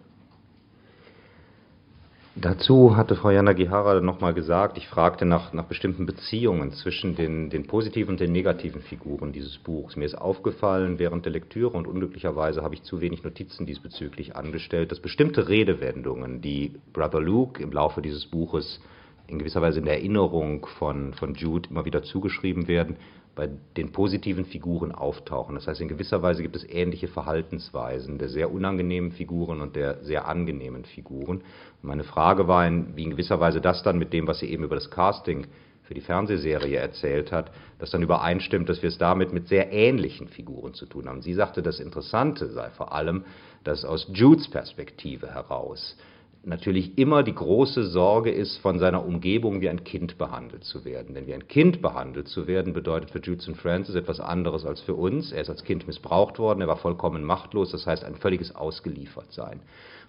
Dazu 2.36 2.96
hatte 2.96 3.16
Frau 3.16 3.30
Yanagihara 3.30 4.00
nochmal 4.00 4.34
gesagt, 4.34 4.78
ich 4.78 4.86
fragte 4.86 5.24
nach, 5.24 5.52
nach 5.52 5.64
bestimmten 5.64 6.06
Beziehungen 6.06 6.70
zwischen 6.72 7.16
den, 7.16 7.50
den 7.50 7.66
positiven 7.66 8.10
und 8.12 8.20
den 8.20 8.30
negativen 8.30 8.82
Figuren 8.82 9.32
dieses 9.32 9.58
Buchs. 9.58 9.96
Mir 9.96 10.04
ist 10.04 10.14
aufgefallen 10.14 11.00
während 11.00 11.24
der 11.24 11.32
Lektüre 11.32 11.76
und 11.76 11.88
unglücklicherweise 11.88 12.62
habe 12.62 12.76
ich 12.76 12.84
zu 12.84 13.00
wenig 13.00 13.24
Notizen 13.24 13.66
diesbezüglich 13.66 14.36
angestellt, 14.36 14.92
dass 14.92 15.00
bestimmte 15.00 15.48
Redewendungen, 15.48 16.40
die 16.40 16.74
Brother 16.92 17.20
Luke 17.20 17.60
im 17.60 17.72
Laufe 17.72 18.00
dieses 18.00 18.26
Buches 18.26 18.80
in 19.26 19.40
gewisser 19.40 19.60
Weise 19.60 19.80
in 19.80 19.84
der 19.84 19.94
Erinnerung 19.94 20.66
von, 20.78 21.14
von 21.14 21.34
Jude 21.34 21.68
immer 21.68 21.84
wieder 21.84 22.04
zugeschrieben 22.04 22.68
werden, 22.68 22.96
bei 23.34 23.48
den 23.76 23.92
positiven 23.92 24.44
Figuren 24.44 24.92
auftauchen. 24.92 25.54
Das 25.54 25.66
heißt, 25.66 25.80
in 25.80 25.88
gewisser 25.88 26.22
Weise 26.22 26.42
gibt 26.42 26.56
es 26.56 26.68
ähnliche 26.68 27.08
Verhaltensweisen 27.08 28.18
der 28.18 28.28
sehr 28.28 28.52
unangenehmen 28.52 29.12
Figuren 29.12 29.60
und 29.60 29.76
der 29.76 30.02
sehr 30.02 30.26
angenehmen 30.26 30.84
Figuren. 30.84 31.42
Meine 31.82 32.04
Frage 32.04 32.48
war, 32.48 32.70
wie 32.94 33.04
in 33.04 33.10
gewisser 33.10 33.40
Weise 33.40 33.60
das 33.60 33.82
dann 33.82 33.98
mit 33.98 34.12
dem, 34.12 34.26
was 34.26 34.40
sie 34.40 34.50
eben 34.50 34.64
über 34.64 34.74
das 34.74 34.90
Casting 34.90 35.46
für 35.84 35.94
die 35.94 36.00
Fernsehserie 36.00 36.78
erzählt 36.78 37.32
hat, 37.32 37.50
das 37.80 37.90
dann 37.90 38.02
übereinstimmt, 38.02 38.68
dass 38.68 38.80
wir 38.82 38.88
es 38.88 38.98
damit 38.98 39.32
mit 39.32 39.48
sehr 39.48 39.72
ähnlichen 39.72 40.28
Figuren 40.28 40.72
zu 40.72 40.86
tun 40.86 41.08
haben. 41.08 41.20
Sie 41.20 41.34
sagte, 41.34 41.62
das 41.62 41.80
Interessante 41.80 42.48
sei 42.50 42.70
vor 42.70 42.92
allem, 42.92 43.24
dass 43.64 43.84
aus 43.84 44.06
Judes 44.12 44.48
Perspektive 44.48 45.34
heraus 45.34 45.96
natürlich 46.42 46.96
immer 46.96 47.22
die 47.22 47.34
große 47.34 47.84
Sorge 47.84 48.30
ist, 48.30 48.58
von 48.58 48.78
seiner 48.78 49.04
Umgebung 49.04 49.60
wie 49.60 49.68
ein 49.68 49.84
Kind 49.84 50.16
behandelt 50.16 50.64
zu 50.64 50.84
werden. 50.84 51.14
Denn 51.14 51.26
wie 51.26 51.34
ein 51.34 51.48
Kind 51.48 51.82
behandelt 51.82 52.28
zu 52.28 52.46
werden, 52.46 52.72
bedeutet 52.72 53.10
für 53.10 53.20
Judson 53.20 53.54
Francis 53.54 53.94
etwas 53.94 54.20
anderes 54.20 54.64
als 54.64 54.80
für 54.80 54.94
uns. 54.94 55.32
Er 55.32 55.42
ist 55.42 55.50
als 55.50 55.64
Kind 55.64 55.86
missbraucht 55.86 56.38
worden, 56.38 56.62
er 56.62 56.68
war 56.68 56.76
vollkommen 56.76 57.24
machtlos, 57.24 57.72
das 57.72 57.86
heißt 57.86 58.04
ein 58.04 58.16
völliges 58.16 58.54
Ausgeliefertsein. 58.54 59.60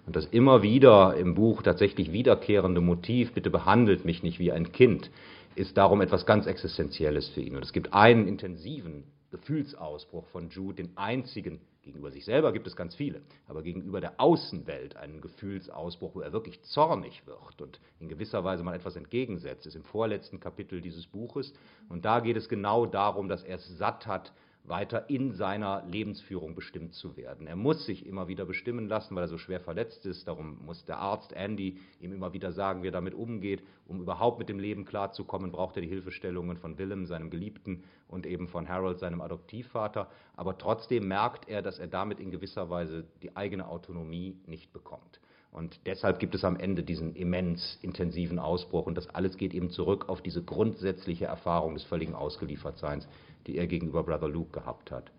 Und 0.06 0.16
das 0.16 0.26
immer 0.26 0.62
wieder 0.62 1.14
im 1.16 1.34
Buch 1.34 1.62
tatsächlich 1.62 2.12
wiederkehrende 2.12 2.80
Motiv, 2.80 3.32
bitte 3.32 3.50
behandelt 3.50 4.04
mich 4.04 4.22
nicht 4.22 4.38
wie 4.38 4.52
ein 4.52 4.72
Kind, 4.72 5.10
ist 5.54 5.76
darum 5.76 6.00
etwas 6.00 6.26
ganz 6.26 6.46
Existenzielles 6.46 7.28
für 7.28 7.40
ihn. 7.40 7.56
Und 7.56 7.64
es 7.64 7.72
gibt 7.72 7.92
einen 7.92 8.26
intensiven 8.26 9.04
Gefühlsausbruch 9.30 10.26
von 10.28 10.48
Jude, 10.48 10.82
den 10.82 10.96
einzigen 10.96 11.60
Gegenüber 11.82 12.12
sich 12.12 12.24
selber 12.24 12.52
gibt 12.52 12.68
es 12.68 12.76
ganz 12.76 12.94
viele, 12.94 13.22
aber 13.48 13.62
gegenüber 13.62 14.00
der 14.00 14.20
Außenwelt 14.20 14.96
einen 14.96 15.20
Gefühlsausbruch, 15.20 16.14
wo 16.14 16.20
er 16.20 16.32
wirklich 16.32 16.62
zornig 16.62 17.26
wird 17.26 17.60
und 17.60 17.80
in 17.98 18.08
gewisser 18.08 18.44
Weise 18.44 18.62
mal 18.62 18.76
etwas 18.76 18.94
entgegensetzt, 18.94 19.66
ist 19.66 19.74
im 19.74 19.82
vorletzten 19.82 20.38
Kapitel 20.38 20.80
dieses 20.80 21.08
Buches. 21.08 21.52
Und 21.88 22.04
da 22.04 22.20
geht 22.20 22.36
es 22.36 22.48
genau 22.48 22.86
darum, 22.86 23.28
dass 23.28 23.42
er 23.42 23.56
es 23.56 23.78
satt 23.78 24.06
hat, 24.06 24.32
weiter 24.64 25.10
in 25.10 25.32
seiner 25.32 25.84
Lebensführung 25.86 26.54
bestimmt 26.54 26.94
zu 26.94 27.16
werden. 27.16 27.46
Er 27.46 27.56
muss 27.56 27.84
sich 27.84 28.06
immer 28.06 28.28
wieder 28.28 28.44
bestimmen 28.44 28.88
lassen, 28.88 29.14
weil 29.16 29.24
er 29.24 29.28
so 29.28 29.38
schwer 29.38 29.60
verletzt 29.60 30.06
ist. 30.06 30.28
Darum 30.28 30.64
muss 30.64 30.84
der 30.84 30.98
Arzt 30.98 31.32
Andy 31.32 31.80
ihm 32.00 32.12
immer 32.12 32.32
wieder 32.32 32.52
sagen, 32.52 32.82
wie 32.82 32.88
er 32.88 32.92
damit 32.92 33.14
umgeht. 33.14 33.62
Um 33.86 34.00
überhaupt 34.00 34.38
mit 34.38 34.48
dem 34.48 34.60
Leben 34.60 34.84
klarzukommen, 34.84 35.50
braucht 35.50 35.76
er 35.76 35.82
die 35.82 35.88
Hilfestellungen 35.88 36.56
von 36.56 36.78
Willem, 36.78 37.06
seinem 37.06 37.30
Geliebten, 37.30 37.82
und 38.06 38.26
eben 38.26 38.46
von 38.46 38.68
Harold, 38.68 38.98
seinem 38.98 39.20
Adoptivvater. 39.20 40.08
Aber 40.36 40.58
trotzdem 40.58 41.08
merkt 41.08 41.48
er, 41.48 41.62
dass 41.62 41.78
er 41.78 41.88
damit 41.88 42.20
in 42.20 42.30
gewisser 42.30 42.70
Weise 42.70 43.04
die 43.22 43.34
eigene 43.36 43.66
Autonomie 43.66 44.36
nicht 44.46 44.72
bekommt. 44.72 45.20
Und 45.52 45.78
deshalb 45.84 46.18
gibt 46.18 46.34
es 46.34 46.44
am 46.44 46.56
Ende 46.56 46.82
diesen 46.82 47.14
immens 47.14 47.78
intensiven 47.82 48.38
Ausbruch. 48.38 48.86
Und 48.86 48.96
das 48.96 49.08
alles 49.10 49.36
geht 49.36 49.52
eben 49.52 49.70
zurück 49.70 50.08
auf 50.08 50.22
diese 50.22 50.42
grundsätzliche 50.42 51.26
Erfahrung 51.26 51.74
des 51.74 51.84
völligen 51.84 52.14
Ausgeliefertseins, 52.14 53.06
die 53.46 53.58
er 53.58 53.66
gegenüber 53.66 54.02
Brother 54.02 54.28
Luke 54.28 54.50
gehabt 54.50 54.90
hat. 54.90 55.10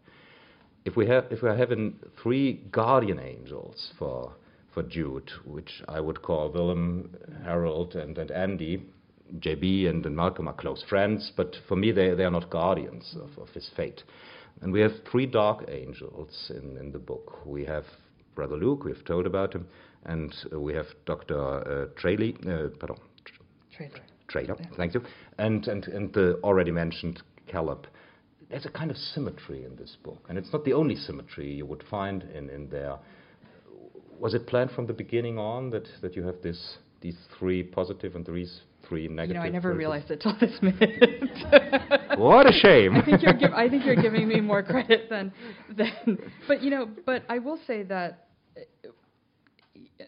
If 0.85 0.97
we 0.97 1.07
have, 1.07 1.31
if 1.31 1.43
we 1.43 1.49
are 1.49 1.57
having 1.57 1.99
three 2.21 2.59
guardian 2.71 3.19
angels 3.19 3.93
for, 3.97 4.35
for 4.73 4.83
Jude, 4.83 5.31
which 5.45 5.83
I 5.87 6.01
would 6.01 6.21
call 6.21 6.51
Willem, 6.51 7.11
Harold, 7.45 7.95
and, 7.95 8.17
and 8.17 8.31
Andy, 8.31 8.81
JB 9.39 9.87
and, 9.87 10.05
and 10.05 10.15
Malcolm 10.15 10.47
are 10.47 10.55
close 10.55 10.83
friends, 10.89 11.31
but 11.37 11.55
for 11.67 11.77
me 11.77 11.91
they, 11.91 12.15
they 12.15 12.25
are 12.25 12.31
not 12.31 12.49
guardians 12.49 13.15
of, 13.21 13.37
of 13.37 13.49
his 13.53 13.69
fate. 13.77 14.03
And 14.61 14.73
we 14.73 14.81
have 14.81 14.91
three 15.09 15.25
dark 15.25 15.65
angels 15.69 16.51
in, 16.53 16.75
in 16.77 16.91
the 16.91 16.99
book. 16.99 17.45
We 17.45 17.65
have 17.65 17.85
Brother 18.35 18.57
Luke, 18.57 18.83
we've 18.83 19.05
told 19.05 19.25
about 19.25 19.53
him, 19.53 19.67
and 20.05 20.33
we 20.51 20.73
have 20.73 20.85
Dr. 21.05 21.37
Uh, 21.37 21.85
Trayley, 21.99 22.35
uh, 22.47 22.69
pardon, 22.79 22.97
Trailer. 24.27 24.55
Thank 24.77 24.93
you, 24.93 25.01
and, 25.37 25.67
and, 25.67 25.87
and 25.87 26.13
the 26.13 26.39
already 26.43 26.71
mentioned 26.71 27.21
Caleb. 27.47 27.87
There's 28.49 28.65
a 28.65 28.69
kind 28.71 28.91
of 28.91 28.97
symmetry 28.97 29.63
in 29.65 29.75
this 29.75 29.97
book, 30.03 30.25
and 30.29 30.37
it's 30.37 30.51
not 30.53 30.63
the 30.65 30.73
only 30.73 30.95
symmetry 30.95 31.53
you 31.53 31.65
would 31.65 31.83
find 31.89 32.23
in, 32.23 32.49
in 32.49 32.69
there. 32.69 32.97
Was 34.19 34.33
it 34.33 34.47
planned 34.47 34.71
from 34.71 34.87
the 34.87 34.93
beginning 34.93 35.37
on 35.37 35.69
that, 35.71 35.87
that 36.01 36.15
you 36.15 36.23
have 36.23 36.41
this, 36.41 36.77
these 37.01 37.17
three 37.37 37.63
positive 37.63 38.15
and 38.15 38.25
these 38.25 38.61
three 38.87 39.07
negative? 39.07 39.35
You 39.35 39.39
know, 39.41 39.47
I 39.47 39.49
never 39.49 39.69
versions? 39.69 39.79
realized 39.79 40.11
it 40.11 40.21
till 40.21 40.37
this 40.39 40.57
minute. 40.61 41.99
What 42.17 42.47
a 42.47 42.53
shame! 42.53 42.95
I 42.95 43.03
think 43.03 43.23
you're 43.23 43.33
giv- 43.33 43.53
I 43.53 43.67
think 43.69 43.85
you're 43.85 43.95
giving 43.95 44.27
me 44.27 44.39
more 44.39 44.61
credit 44.61 45.09
than 45.09 45.31
than. 45.75 46.19
But 46.47 46.61
you 46.61 46.69
know, 46.69 46.87
but 47.05 47.23
I 47.27 47.39
will 47.39 47.59
say 47.65 47.83
that 47.83 48.27
uh, 48.55 48.89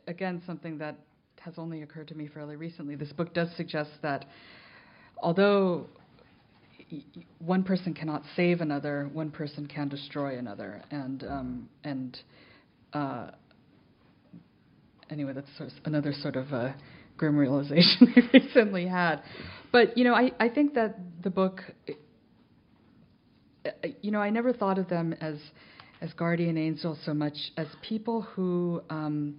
again, 0.07 0.41
something 0.45 0.77
that 0.79 0.95
has 1.39 1.55
only 1.57 1.81
occurred 1.81 2.07
to 2.07 2.15
me 2.15 2.27
fairly 2.27 2.55
recently. 2.55 2.95
This 2.95 3.11
book 3.11 3.33
does 3.33 3.49
suggest 3.55 3.91
that 4.01 4.25
although 5.21 5.85
one 7.39 7.63
person 7.63 7.93
cannot 7.93 8.23
save 8.35 8.61
another, 8.61 9.09
one 9.13 9.31
person 9.31 9.67
can 9.67 9.87
destroy 9.87 10.37
another, 10.37 10.81
and 10.91 11.23
um, 11.23 11.69
and 11.83 12.17
uh, 12.93 13.31
anyway, 15.09 15.33
that's 15.33 15.47
sort 15.57 15.69
of 15.69 15.75
another 15.85 16.13
sort 16.13 16.35
of 16.35 16.51
uh, 16.53 16.71
grim 17.17 17.37
realization 17.37 18.13
I 18.15 18.21
recently 18.33 18.87
had. 18.87 19.21
But 19.71 19.97
you 19.97 20.03
know, 20.03 20.13
I, 20.13 20.31
I 20.39 20.49
think 20.49 20.73
that 20.75 20.97
the 21.23 21.29
book, 21.29 21.61
uh, 23.65 23.71
you 24.01 24.11
know, 24.11 24.19
I 24.19 24.29
never 24.29 24.53
thought 24.53 24.77
of 24.77 24.87
them 24.89 25.13
as 25.21 25.35
as 26.01 26.13
guardian 26.13 26.57
angels 26.57 26.99
so 27.05 27.13
much 27.13 27.35
as 27.57 27.67
people 27.81 28.21
who, 28.21 28.81
um, 28.89 29.35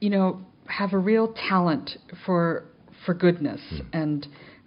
you 0.00 0.10
know, 0.10 0.40
have 0.66 0.92
a 0.92 0.98
real 0.98 1.34
talent 1.48 1.90
for 2.24 2.64
for 3.06 3.14
goodness 3.14 3.60
hmm. 3.70 3.80
and 3.92 4.26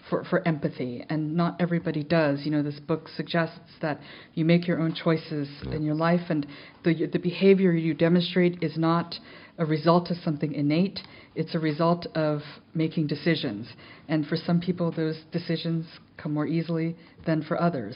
for, 0.10 0.24
for 0.26 0.46
empathy, 0.48 1.06
and 1.10 1.36
not 1.36 1.56
everybody 1.60 2.04
does. 2.04 2.42
You 2.44 2.52
know, 2.52 2.64
this 2.64 2.80
book 2.80 3.08
suggests 3.16 3.60
that 3.82 4.00
you 4.34 4.44
make 4.44 4.68
your 4.68 4.80
own 4.80 4.94
choices 4.94 5.48
yeah. 5.64 5.76
in 5.76 5.84
your 5.84 5.96
life, 5.96 6.30
and 6.30 6.46
the, 6.84 7.06
the 7.06 7.20
behavior 7.20 7.72
you 7.72 7.94
demonstrate 7.94 8.62
is 8.62 8.78
not 8.78 9.16
a 9.58 9.66
result 9.66 10.10
of 10.10 10.18
something 10.18 10.54
innate, 10.54 11.00
it's 11.36 11.54
a 11.54 11.60
result 11.60 12.08
of 12.16 12.42
making 12.74 13.08
decisions. 13.08 13.68
And 14.08 14.26
for 14.26 14.36
some 14.36 14.60
people, 14.60 14.92
those 14.92 15.22
decisions 15.32 15.86
come 16.18 16.34
more 16.34 16.48
easily 16.48 16.96
than 17.26 17.44
for 17.44 17.62
others. 17.62 17.96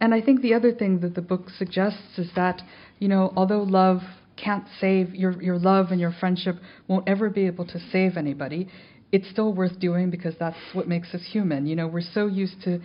And 0.00 0.14
I 0.14 0.20
think 0.20 0.42
the 0.42 0.54
other 0.54 0.72
thing 0.72 1.00
that 1.00 1.14
the 1.14 1.22
book 1.22 1.50
suggests 1.58 2.18
is 2.18 2.30
that, 2.34 2.62
you 2.98 3.08
know, 3.08 3.32
although 3.36 3.62
love 3.62 4.00
can't 4.36 4.64
save 4.80 5.14
your, 5.14 5.40
your 5.42 5.58
love 5.58 5.86
and 5.90 6.00
your 6.00 6.12
friendship 6.18 6.56
won't 6.88 7.08
ever 7.08 7.30
be 7.30 7.46
able 7.46 7.66
to 7.66 7.78
save 7.90 8.16
anybody, 8.16 8.68
it's 9.12 9.28
still 9.30 9.52
worth 9.52 9.78
doing 9.80 10.10
because 10.10 10.34
that's 10.38 10.56
what 10.72 10.88
makes 10.88 11.14
us 11.14 11.22
human. 11.30 11.66
You 11.66 11.76
know, 11.76 11.86
we're 11.86 12.00
so 12.00 12.26
used 12.26 12.62
to 12.64 12.80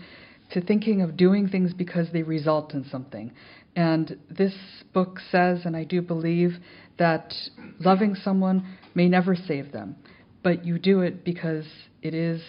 to 0.51 0.61
thinking 0.61 1.01
of 1.01 1.17
doing 1.17 1.47
things 1.47 1.73
because 1.73 2.07
they 2.11 2.23
result 2.23 2.73
in 2.73 2.85
something. 2.89 3.31
And 3.75 4.17
this 4.29 4.53
book 4.93 5.19
says, 5.31 5.61
and 5.65 5.75
I 5.75 5.85
do 5.85 6.01
believe, 6.01 6.57
that 6.99 7.33
loving 7.79 8.15
someone 8.15 8.77
may 8.93 9.07
never 9.07 9.35
save 9.35 9.71
them, 9.71 9.95
but 10.43 10.65
you 10.65 10.77
do 10.77 11.01
it 11.01 11.23
because 11.23 11.65
it 12.01 12.13
is 12.13 12.41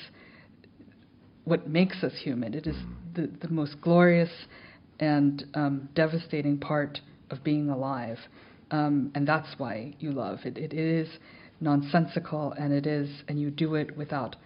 what 1.44 1.68
makes 1.68 2.03
us 2.03 2.12
human. 2.22 2.55
It 2.55 2.66
is 2.66 2.76
the, 3.14 3.30
the 3.40 3.48
most 3.48 3.80
glorious 3.80 4.30
and 4.98 5.44
um, 5.55 5.88
devastating 5.94 6.59
part 6.59 6.98
of 7.30 7.44
being 7.44 7.70
alive. 7.70 8.18
Um, 8.73 9.12
and 9.14 9.27
that's 9.29 9.59
why 9.59 9.95
you 10.01 10.11
love. 10.11 10.41
It, 10.45 10.59
it 10.59 10.73
is 10.73 11.09
nonsensical, 11.61 12.53
and 12.53 12.73
it 12.73 12.87
is, 12.87 13.09
and 13.29 13.39
you 13.39 13.51
do 13.51 13.75
it 13.77 13.97
without 13.97 14.37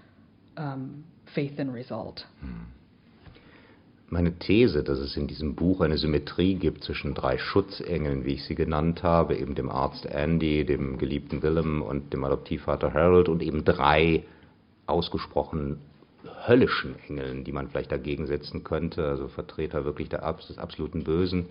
um, 0.56 1.04
faith 1.34 1.58
in 1.58 1.70
result. 1.70 2.24
Hmm. 2.40 2.64
meine 4.08 4.38
These, 4.38 4.82
dass 4.82 4.98
es 4.98 5.16
in 5.16 5.26
diesem 5.26 5.54
Buch 5.54 5.80
eine 5.80 5.98
Symmetrie 5.98 6.54
gibt 6.54 6.84
zwischen 6.84 7.14
drei 7.14 7.38
Schutzengeln, 7.38 8.24
wie 8.24 8.34
ich 8.34 8.44
sie 8.44 8.54
genannt 8.54 9.02
habe, 9.02 9.36
eben 9.36 9.54
dem 9.54 9.68
Arzt 9.68 10.06
Andy, 10.06 10.64
dem 10.64 10.98
geliebten 10.98 11.42
Willem 11.42 11.82
und 11.82 12.12
dem 12.12 12.24
Adoptivvater 12.24 12.94
Harold 12.94 13.28
und 13.28 13.42
eben 13.42 13.64
drei 13.64 14.24
ausgesprochen 14.86 15.78
höllischen 16.46 16.94
Engeln, 17.08 17.44
die 17.44 17.52
man 17.52 17.68
vielleicht 17.68 17.90
dagegen 17.90 18.26
setzen 18.26 18.62
könnte, 18.62 19.06
also 19.06 19.28
Vertreter 19.28 19.84
wirklich 19.84 20.08
des 20.08 20.58
absoluten 20.58 21.02
Bösen, 21.02 21.46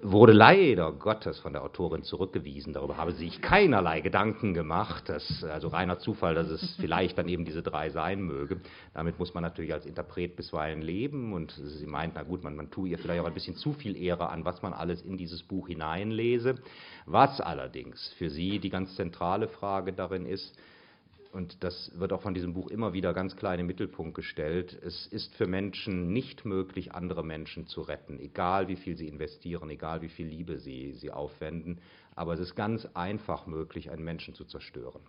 wurde 0.00 0.32
leider 0.32 0.92
Gottes 0.92 1.40
von 1.40 1.52
der 1.52 1.62
Autorin 1.62 2.02
zurückgewiesen. 2.02 2.72
Darüber 2.72 2.96
habe 2.96 3.12
sie 3.12 3.26
sich 3.26 3.40
keinerlei 3.40 4.00
Gedanken 4.00 4.54
gemacht. 4.54 5.08
Das, 5.08 5.44
also 5.44 5.68
reiner 5.68 5.98
Zufall, 5.98 6.34
dass 6.34 6.48
es 6.48 6.76
vielleicht 6.80 7.18
dann 7.18 7.28
eben 7.28 7.44
diese 7.44 7.62
drei 7.62 7.90
sein 7.90 8.22
möge. 8.22 8.60
Damit 8.94 9.18
muss 9.18 9.34
man 9.34 9.42
natürlich 9.42 9.72
als 9.72 9.86
Interpret 9.86 10.36
bisweilen 10.36 10.82
leben. 10.82 11.32
Und 11.32 11.52
sie 11.52 11.86
meint, 11.86 12.14
na 12.14 12.22
gut, 12.22 12.44
man, 12.44 12.54
man 12.54 12.70
tue 12.70 12.90
ihr 12.90 12.98
vielleicht 12.98 13.20
auch 13.20 13.26
ein 13.26 13.34
bisschen 13.34 13.56
zu 13.56 13.72
viel 13.72 13.96
Ehre 13.96 14.28
an, 14.28 14.44
was 14.44 14.62
man 14.62 14.72
alles 14.72 15.02
in 15.02 15.16
dieses 15.16 15.42
Buch 15.42 15.68
hineinlese. 15.68 16.56
Was 17.06 17.40
allerdings 17.40 18.12
für 18.18 18.30
sie 18.30 18.60
die 18.60 18.70
ganz 18.70 18.94
zentrale 18.94 19.48
Frage 19.48 19.92
darin 19.92 20.26
ist, 20.26 20.56
und 21.32 21.62
das 21.62 21.92
wird 21.94 22.12
auch 22.12 22.22
von 22.22 22.34
diesem 22.34 22.54
Buch 22.54 22.68
immer 22.68 22.92
wieder 22.92 23.12
ganz 23.12 23.36
klar 23.36 23.52
in 23.54 23.58
den 23.58 23.66
Mittelpunkt 23.66 24.14
gestellt, 24.14 24.78
es 24.82 25.06
ist 25.06 25.34
für 25.34 25.46
Menschen 25.46 26.12
nicht 26.12 26.44
möglich, 26.44 26.92
andere 26.92 27.24
Menschen 27.24 27.66
zu 27.66 27.82
retten, 27.82 28.18
egal 28.18 28.68
wie 28.68 28.76
viel 28.76 28.96
sie 28.96 29.08
investieren, 29.08 29.70
egal 29.70 30.02
wie 30.02 30.08
viel 30.08 30.26
Liebe 30.26 30.58
sie, 30.58 30.94
sie 30.94 31.10
aufwenden, 31.10 31.78
aber 32.14 32.34
es 32.34 32.40
ist 32.40 32.54
ganz 32.54 32.86
einfach 32.94 33.46
möglich, 33.46 33.90
einen 33.90 34.04
Menschen 34.04 34.34
zu 34.34 34.44
zerstören. 34.44 35.02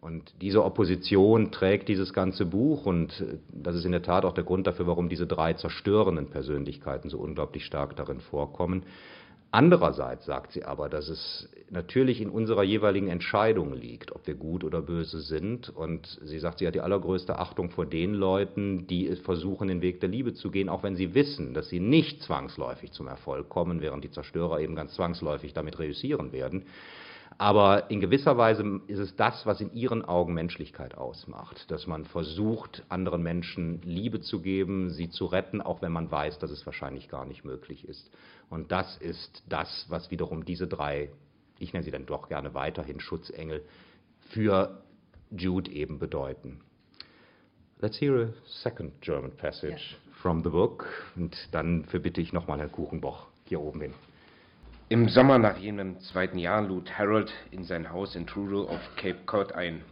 Und 0.00 0.32
diese 0.40 0.64
Opposition 0.64 1.52
trägt 1.52 1.88
dieses 1.88 2.14
ganze 2.14 2.46
Buch 2.46 2.86
und 2.86 3.20
äh, 3.20 3.36
das 3.52 3.76
ist 3.76 3.84
in 3.84 3.92
der 3.92 4.02
Tat 4.02 4.24
auch 4.24 4.32
der 4.32 4.44
Grund 4.44 4.66
dafür, 4.66 4.86
warum 4.86 5.10
diese 5.10 5.26
drei 5.26 5.52
zerstörenden 5.52 6.30
Persönlichkeiten 6.30 7.10
so 7.10 7.18
unglaublich 7.18 7.66
stark 7.66 7.96
darin 7.96 8.20
vorkommen. 8.20 8.84
Andererseits 9.52 10.26
sagt 10.26 10.52
sie 10.52 10.64
aber, 10.64 10.88
dass 10.88 11.08
es 11.08 11.48
natürlich 11.70 12.20
in 12.20 12.30
unserer 12.30 12.62
jeweiligen 12.62 13.08
Entscheidung 13.08 13.74
liegt, 13.74 14.12
ob 14.12 14.26
wir 14.28 14.34
gut 14.34 14.62
oder 14.62 14.80
böse 14.80 15.20
sind. 15.20 15.68
Und 15.70 16.20
sie 16.22 16.38
sagt, 16.38 16.58
sie 16.58 16.68
hat 16.68 16.76
die 16.76 16.80
allergrößte 16.80 17.36
Achtung 17.36 17.70
vor 17.70 17.84
den 17.84 18.14
Leuten, 18.14 18.86
die 18.86 19.14
versuchen, 19.16 19.66
den 19.66 19.82
Weg 19.82 20.00
der 20.00 20.08
Liebe 20.08 20.34
zu 20.34 20.52
gehen, 20.52 20.68
auch 20.68 20.84
wenn 20.84 20.94
sie 20.94 21.14
wissen, 21.14 21.52
dass 21.52 21.68
sie 21.68 21.80
nicht 21.80 22.22
zwangsläufig 22.22 22.92
zum 22.92 23.08
Erfolg 23.08 23.48
kommen, 23.48 23.80
während 23.80 24.04
die 24.04 24.10
Zerstörer 24.10 24.60
eben 24.60 24.76
ganz 24.76 24.94
zwangsläufig 24.94 25.52
damit 25.52 25.80
reüssieren 25.80 26.32
werden. 26.32 26.66
Aber 27.40 27.90
in 27.90 28.00
gewisser 28.00 28.36
Weise 28.36 28.82
ist 28.86 28.98
es 28.98 29.16
das, 29.16 29.46
was 29.46 29.62
in 29.62 29.72
ihren 29.72 30.04
Augen 30.04 30.34
Menschlichkeit 30.34 30.94
ausmacht, 30.98 31.70
dass 31.70 31.86
man 31.86 32.04
versucht, 32.04 32.84
anderen 32.90 33.22
Menschen 33.22 33.80
Liebe 33.80 34.20
zu 34.20 34.42
geben, 34.42 34.90
sie 34.90 35.08
zu 35.08 35.24
retten, 35.24 35.62
auch 35.62 35.80
wenn 35.80 35.90
man 35.90 36.10
weiß, 36.10 36.38
dass 36.38 36.50
es 36.50 36.66
wahrscheinlich 36.66 37.08
gar 37.08 37.24
nicht 37.24 37.42
möglich 37.42 37.88
ist. 37.88 38.10
Und 38.50 38.70
das 38.72 38.98
ist 38.98 39.42
das, 39.48 39.86
was 39.88 40.10
wiederum 40.10 40.44
diese 40.44 40.68
drei, 40.68 41.08
ich 41.58 41.72
nenne 41.72 41.82
sie 41.82 41.90
dann 41.90 42.04
doch 42.04 42.28
gerne 42.28 42.52
weiterhin 42.52 43.00
Schutzengel, 43.00 43.64
für 44.28 44.82
Jude 45.30 45.70
eben 45.70 45.98
bedeuten. 45.98 46.60
Let's 47.80 47.98
hear 47.98 48.14
a 48.20 48.28
second 48.44 49.00
German 49.00 49.34
passage 49.34 49.72
yes. 49.72 50.14
from 50.20 50.44
the 50.44 50.50
book. 50.50 50.86
Und 51.16 51.34
dann 51.52 51.86
verbitte 51.86 52.20
ich 52.20 52.34
nochmal 52.34 52.58
Herrn 52.58 52.70
Kuchenboch 52.70 53.28
hier 53.46 53.62
oben 53.62 53.80
hin. 53.80 53.94
Im 54.92 55.08
Sommer 55.08 55.38
nach 55.38 55.56
jenem 55.56 56.00
zweiten 56.00 56.36
Jahr 56.36 56.62
lud 56.62 56.98
Harold 56.98 57.32
in 57.52 57.62
sein 57.62 57.92
Haus 57.92 58.16
in 58.16 58.26
Truro 58.26 58.64
auf 58.64 58.80
Cape 58.96 59.20
Cod 59.24 59.52
ein. 59.52 59.82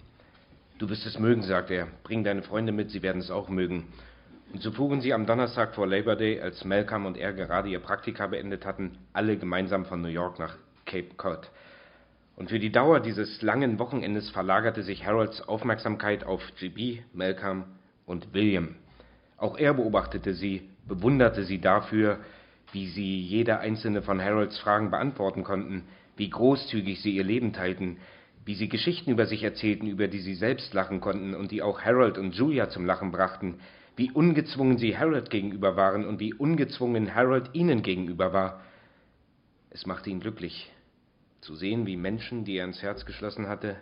Du 0.78 0.90
wirst 0.90 1.06
es 1.06 1.20
mögen, 1.20 1.44
sagte 1.44 1.74
er. 1.74 1.86
Bring 2.02 2.24
deine 2.24 2.42
Freunde 2.42 2.72
mit, 2.72 2.90
sie 2.90 3.00
werden 3.00 3.20
es 3.20 3.30
auch 3.30 3.48
mögen. 3.48 3.92
Und 4.52 4.60
so 4.60 4.72
fuhren 4.72 5.00
sie 5.00 5.14
am 5.14 5.24
Donnerstag 5.24 5.76
vor 5.76 5.86
Labor 5.86 6.16
Day, 6.16 6.40
als 6.40 6.64
Malcolm 6.64 7.06
und 7.06 7.16
er 7.16 7.32
gerade 7.32 7.68
ihr 7.68 7.78
Praktika 7.78 8.26
beendet 8.26 8.66
hatten, 8.66 8.98
alle 9.12 9.36
gemeinsam 9.36 9.84
von 9.84 10.02
New 10.02 10.08
York 10.08 10.40
nach 10.40 10.56
Cape 10.84 11.14
Cod. 11.16 11.48
Und 12.34 12.48
für 12.48 12.58
die 12.58 12.72
Dauer 12.72 12.98
dieses 12.98 13.40
langen 13.40 13.78
Wochenendes 13.78 14.30
verlagerte 14.30 14.82
sich 14.82 15.06
Harolds 15.06 15.42
Aufmerksamkeit 15.42 16.24
auf 16.24 16.42
GB, 16.58 17.04
Malcolm 17.12 17.66
und 18.04 18.34
William. 18.34 18.74
Auch 19.36 19.58
er 19.58 19.74
beobachtete 19.74 20.34
sie, 20.34 20.68
bewunderte 20.88 21.44
sie 21.44 21.60
dafür, 21.60 22.18
wie 22.72 22.88
sie 22.88 23.20
jede 23.20 23.58
einzelne 23.58 24.02
von 24.02 24.22
Harolds 24.22 24.58
Fragen 24.58 24.90
beantworten 24.90 25.44
konnten, 25.44 25.84
wie 26.16 26.30
großzügig 26.30 27.00
sie 27.00 27.16
ihr 27.16 27.24
Leben 27.24 27.52
teilten, 27.52 27.98
wie 28.44 28.54
sie 28.54 28.68
Geschichten 28.68 29.10
über 29.10 29.26
sich 29.26 29.42
erzählten, 29.42 29.86
über 29.86 30.08
die 30.08 30.20
sie 30.20 30.34
selbst 30.34 30.74
lachen 30.74 31.00
konnten 31.00 31.34
und 31.34 31.50
die 31.50 31.62
auch 31.62 31.82
Harold 31.82 32.18
und 32.18 32.34
Julia 32.34 32.68
zum 32.70 32.86
Lachen 32.86 33.12
brachten, 33.12 33.60
wie 33.96 34.10
ungezwungen 34.10 34.78
sie 34.78 34.96
Harold 34.96 35.30
gegenüber 35.30 35.76
waren 35.76 36.06
und 36.06 36.20
wie 36.20 36.32
ungezwungen 36.32 37.14
Harold 37.14 37.50
ihnen 37.52 37.82
gegenüber 37.82 38.32
war. 38.32 38.62
Es 39.70 39.86
machte 39.86 40.10
ihn 40.10 40.20
glücklich, 40.20 40.72
zu 41.40 41.54
sehen, 41.56 41.86
wie 41.86 41.96
Menschen, 41.96 42.44
die 42.44 42.56
er 42.56 42.64
ins 42.64 42.82
Herz 42.82 43.04
geschlossen 43.04 43.48
hatte, 43.48 43.76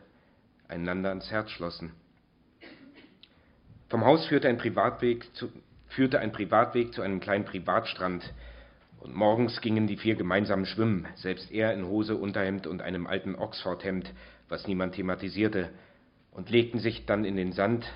einander 0.68 1.10
ans 1.10 1.30
Herz 1.30 1.50
schlossen. 1.50 1.92
Vom 3.88 4.04
Haus 4.04 4.26
führte 4.26 4.48
ein 4.48 4.58
Privatweg 4.58 5.32
zu, 5.34 5.52
führte 5.88 6.18
ein 6.18 6.32
Privatweg 6.32 6.92
zu 6.92 7.02
einem 7.02 7.20
kleinen 7.20 7.44
Privatstrand, 7.44 8.34
und 9.06 9.14
morgens 9.14 9.60
gingen 9.60 9.86
die 9.86 9.96
vier 9.96 10.16
gemeinsam 10.16 10.64
schwimmen, 10.64 11.06
selbst 11.14 11.52
er 11.52 11.72
in 11.72 11.86
Hose, 11.86 12.16
Unterhemd 12.16 12.66
und 12.66 12.82
einem 12.82 13.06
alten 13.06 13.36
Oxfordhemd, 13.36 14.12
was 14.48 14.66
niemand 14.66 14.96
thematisierte, 14.96 15.70
und 16.32 16.50
legten 16.50 16.80
sich 16.80 17.06
dann 17.06 17.24
in 17.24 17.36
den 17.36 17.52
Sand, 17.52 17.86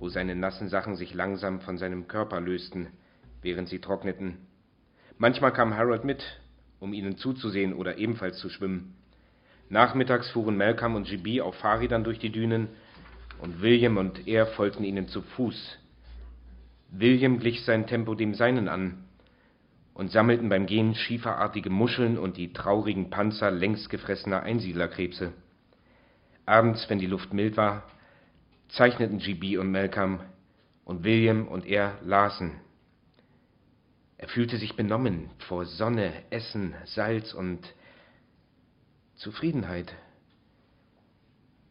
wo 0.00 0.08
seine 0.08 0.34
nassen 0.34 0.68
Sachen 0.68 0.96
sich 0.96 1.14
langsam 1.14 1.60
von 1.60 1.78
seinem 1.78 2.08
Körper 2.08 2.40
lösten, 2.40 2.88
während 3.42 3.68
sie 3.68 3.78
trockneten. 3.78 4.38
Manchmal 5.18 5.52
kam 5.52 5.76
Harold 5.76 6.02
mit, 6.04 6.24
um 6.80 6.94
ihnen 6.94 7.16
zuzusehen 7.16 7.72
oder 7.72 7.98
ebenfalls 7.98 8.38
zu 8.38 8.48
schwimmen. 8.48 8.96
Nachmittags 9.68 10.30
fuhren 10.30 10.56
Malcolm 10.56 10.96
und 10.96 11.06
GB 11.06 11.42
auf 11.42 11.54
Fahrrädern 11.54 12.02
durch 12.02 12.18
die 12.18 12.32
Dünen, 12.32 12.70
und 13.40 13.62
William 13.62 13.98
und 13.98 14.26
er 14.26 14.46
folgten 14.48 14.82
ihnen 14.82 15.06
zu 15.06 15.22
Fuß. 15.22 15.78
William 16.90 17.38
glich 17.38 17.64
sein 17.64 17.86
Tempo 17.86 18.16
dem 18.16 18.34
seinen 18.34 18.68
an, 18.68 19.04
und 20.00 20.10
sammelten 20.10 20.48
beim 20.48 20.64
Gehen 20.64 20.94
schieferartige 20.94 21.68
Muscheln 21.68 22.16
und 22.16 22.38
die 22.38 22.54
traurigen 22.54 23.10
Panzer 23.10 23.50
längst 23.50 23.90
gefressener 23.90 24.42
Einsiedlerkrebse. 24.42 25.34
Abends, 26.46 26.88
wenn 26.88 26.98
die 26.98 27.06
Luft 27.06 27.34
mild 27.34 27.58
war, 27.58 27.82
zeichneten 28.70 29.18
GB 29.18 29.58
und 29.58 29.70
Malcolm 29.70 30.20
und 30.86 31.04
William 31.04 31.46
und 31.46 31.66
er 31.66 31.98
lasen. 32.02 32.52
Er 34.16 34.28
fühlte 34.28 34.56
sich 34.56 34.74
benommen 34.74 35.28
vor 35.36 35.66
Sonne, 35.66 36.14
Essen, 36.30 36.74
Salz 36.86 37.34
und 37.34 37.60
Zufriedenheit. 39.16 39.94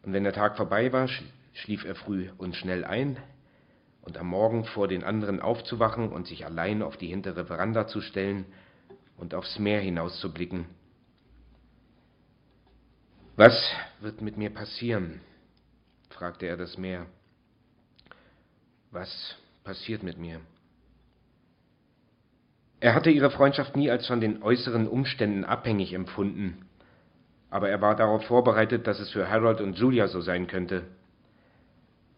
Und 0.04 0.12
wenn 0.12 0.22
der 0.22 0.34
Tag 0.34 0.56
vorbei 0.56 0.92
war, 0.92 1.08
schlief 1.52 1.84
er 1.84 1.96
früh 1.96 2.28
und 2.38 2.54
schnell 2.54 2.84
ein, 2.84 3.16
und 4.02 4.16
am 4.16 4.28
Morgen 4.28 4.64
vor 4.64 4.88
den 4.88 5.04
anderen 5.04 5.40
aufzuwachen 5.40 6.10
und 6.10 6.26
sich 6.26 6.46
allein 6.46 6.82
auf 6.82 6.96
die 6.96 7.08
hintere 7.08 7.44
Veranda 7.46 7.86
zu 7.86 8.00
stellen 8.00 8.46
und 9.16 9.34
aufs 9.34 9.58
Meer 9.58 9.80
hinauszublicken. 9.80 10.66
Was 13.36 13.74
wird 14.00 14.20
mit 14.20 14.36
mir 14.36 14.50
passieren? 14.50 15.20
fragte 16.10 16.46
er 16.46 16.56
das 16.56 16.76
Meer. 16.76 17.06
Was 18.90 19.36
passiert 19.64 20.02
mit 20.02 20.18
mir? 20.18 20.40
Er 22.80 22.94
hatte 22.94 23.10
ihre 23.10 23.30
Freundschaft 23.30 23.76
nie 23.76 23.90
als 23.90 24.06
von 24.06 24.20
den 24.20 24.42
äußeren 24.42 24.88
Umständen 24.88 25.44
abhängig 25.44 25.92
empfunden, 25.92 26.66
aber 27.50 27.68
er 27.68 27.80
war 27.80 27.94
darauf 27.94 28.24
vorbereitet, 28.24 28.86
dass 28.86 28.98
es 29.00 29.10
für 29.10 29.28
Harold 29.28 29.60
und 29.60 29.78
Julia 29.78 30.08
so 30.08 30.20
sein 30.20 30.46
könnte. 30.46 30.84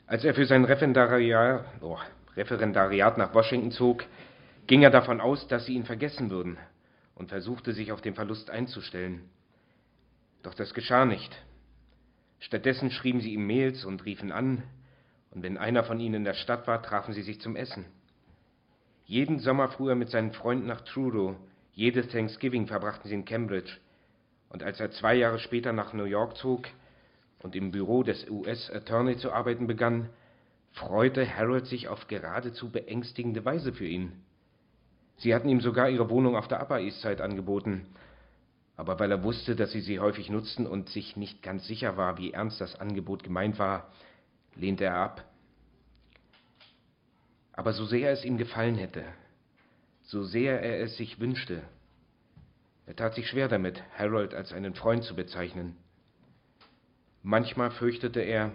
Als 0.07 0.25
er 0.25 0.35
für 0.35 0.47
sein 0.47 0.65
Referendariat, 0.65 1.65
oh, 1.81 1.99
Referendariat 2.37 3.19
nach 3.19 3.35
Washington 3.35 3.71
zog, 3.71 4.05
ging 4.67 4.83
er 4.83 4.91
davon 4.91 5.21
aus, 5.21 5.47
dass 5.49 5.67
sie 5.67 5.75
ihn 5.75 5.85
vergessen 5.85 6.31
würden 6.31 6.59
und 7.15 7.29
versuchte 7.29 7.73
sich 7.73 7.93
auf 7.93 8.01
den 8.01 8.15
Verlust 8.15 8.51
einzustellen. 8.51 9.29
Doch 10.43 10.55
das 10.55 10.75
geschah 10.75 11.05
nicht. 11.05 11.37
Stattdessen 12.41 12.91
schrieben 12.91 13.21
sie 13.21 13.35
ihm 13.35 13.47
Mails 13.47 13.85
und 13.85 14.05
riefen 14.05 14.33
an, 14.33 14.63
und 15.31 15.43
wenn 15.43 15.57
einer 15.57 15.85
von 15.85 16.01
ihnen 16.01 16.17
in 16.17 16.25
der 16.25 16.35
Stadt 16.35 16.67
war, 16.67 16.83
trafen 16.83 17.15
sie 17.15 17.23
sich 17.23 17.41
zum 17.41 17.57
Essen. 17.57 17.85
Jeden 19.05 19.39
Sommer 19.39 19.69
fuhr 19.69 19.91
er 19.91 19.97
mit 19.97 20.11
seinen 20.11 20.33
Freunden 20.33 20.67
nach 20.67 20.83
Truro, 20.83 21.37
jedes 21.75 22.09
Thanksgiving 22.09 22.67
verbrachten 22.67 23.09
sie 23.09 23.15
in 23.15 23.25
Cambridge, 23.25 23.79
und 24.51 24.63
als 24.63 24.81
er 24.81 24.91
zwei 24.91 25.15
Jahre 25.15 25.39
später 25.39 25.73
nach 25.73 25.93
New 25.93 26.05
York 26.05 26.37
zog 26.37 26.69
und 27.43 27.57
im 27.57 27.71
Büro 27.71 28.03
des 28.03 28.29
US 28.29 28.71
Attorney 28.71 29.17
zu 29.17 29.33
arbeiten 29.33 29.67
begann, 29.67 30.09
freute 30.73 31.27
Harold 31.37 31.67
sich 31.67 31.89
auf 31.89 32.07
geradezu 32.09 32.71
beängstigende 32.71 33.45
Weise 33.45 33.73
für 33.73 33.87
ihn. 33.87 34.13
Sie 35.19 35.35
hatten 35.35 35.49
ihm 35.49 35.61
sogar 35.61 35.89
ihre 35.89 36.11
Wohnung 36.11 36.37
auf 36.37 36.49
der 36.49 36.63
Upper 36.63 36.81
East 36.81 37.01
Side 37.03 37.23
angeboten, 37.23 37.87
aber 38.77 38.99
weil 38.99 39.11
er 39.11 39.23
wusste, 39.23 39.55
dass 39.55 39.73
sie 39.73 39.81
sie 39.81 40.01
häufig 40.01 40.31
nutzten 40.31 40.67
und 40.67 40.89
sich 40.89 41.17
nicht 41.17 41.43
ganz 41.43 41.67
sicher 41.67 41.97
war, 41.97 42.19
wie 42.19 42.33
ernst 42.33 42.61
das 42.61 42.81
Angebot 42.81 43.23
gemeint 43.23 43.59
war, 43.59 43.93
lehnte 44.55 44.85
er 44.85 44.97
ab. 44.97 45.25
Aber 47.53 47.73
so 47.75 47.85
sehr 47.85 48.11
es 48.13 48.25
ihm 48.25 48.39
gefallen 48.39 48.77
hätte, 48.77 49.05
so 50.05 50.23
sehr 50.25 50.63
er 50.63 50.81
es 50.81 50.97
sich 50.97 51.21
wünschte, 51.21 51.63
er 52.87 52.97
tat 52.97 53.15
sich 53.15 53.29
schwer 53.29 53.49
damit, 53.49 53.83
Harold 53.97 54.35
als 54.35 54.53
einen 54.53 54.75
Freund 54.75 55.05
zu 55.05 55.15
bezeichnen. 55.15 55.77
Manchmal 57.23 57.71
fürchtete 57.71 58.21
er, 58.21 58.53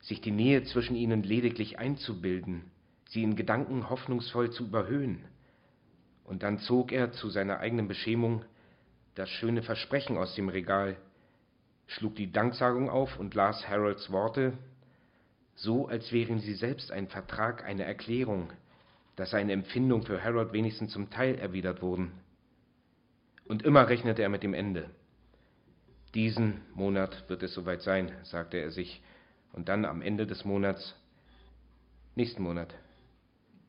sich 0.00 0.20
die 0.20 0.30
Nähe 0.30 0.64
zwischen 0.64 0.96
ihnen 0.96 1.22
lediglich 1.22 1.78
einzubilden, 1.78 2.70
sie 3.08 3.22
in 3.22 3.36
Gedanken 3.36 3.88
hoffnungsvoll 3.88 4.50
zu 4.50 4.64
überhöhen. 4.64 5.24
Und 6.24 6.42
dann 6.42 6.58
zog 6.58 6.92
er 6.92 7.12
zu 7.12 7.30
seiner 7.30 7.58
eigenen 7.58 7.88
Beschämung 7.88 8.44
das 9.14 9.28
schöne 9.30 9.62
Versprechen 9.62 10.16
aus 10.16 10.34
dem 10.34 10.48
Regal, 10.48 10.96
schlug 11.86 12.16
die 12.16 12.30
Danksagung 12.30 12.90
auf 12.90 13.18
und 13.18 13.34
las 13.34 13.68
Harolds 13.68 14.10
Worte, 14.12 14.52
so 15.54 15.88
als 15.88 16.12
wären 16.12 16.38
sie 16.38 16.54
selbst 16.54 16.92
ein 16.92 17.08
Vertrag, 17.08 17.64
eine 17.64 17.84
Erklärung, 17.84 18.52
dass 19.16 19.30
seine 19.30 19.52
Empfindung 19.52 20.02
für 20.02 20.22
Harold 20.22 20.52
wenigstens 20.52 20.92
zum 20.92 21.10
Teil 21.10 21.36
erwidert 21.36 21.82
wurden. 21.82 22.12
Und 23.46 23.62
immer 23.62 23.88
rechnete 23.88 24.22
er 24.22 24.28
mit 24.28 24.42
dem 24.42 24.54
Ende. 24.54 24.90
Diesen 26.14 26.62
Monat 26.74 27.28
wird 27.28 27.42
es 27.42 27.52
soweit 27.52 27.82
sein, 27.82 28.12
sagte 28.22 28.56
er 28.56 28.70
sich, 28.70 29.02
und 29.52 29.68
dann 29.68 29.84
am 29.84 30.00
Ende 30.00 30.26
des 30.26 30.44
Monats, 30.44 30.94
nächsten 32.14 32.42
Monat, 32.42 32.74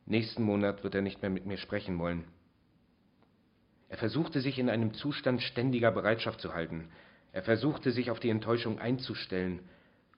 nächsten 0.06 0.44
Monat 0.44 0.84
wird 0.84 0.96
er 0.96 1.02
nicht 1.02 1.22
mehr 1.22 1.32
mit 1.32 1.46
mir 1.46 1.58
sprechen 1.58 2.00
wollen. 2.00 2.24
Er 3.90 3.98
versuchte 3.98 4.40
sich 4.40 4.58
in 4.58 4.70
einem 4.70 4.94
Zustand 4.94 5.42
ständiger 5.42 5.92
Bereitschaft 5.92 6.40
zu 6.40 6.54
halten. 6.54 6.90
Er 7.34 7.44
versuchte 7.44 7.92
sich 7.92 8.10
auf 8.12 8.20
die 8.20 8.30
Enttäuschung 8.30 8.80
einzustellen 8.80 9.60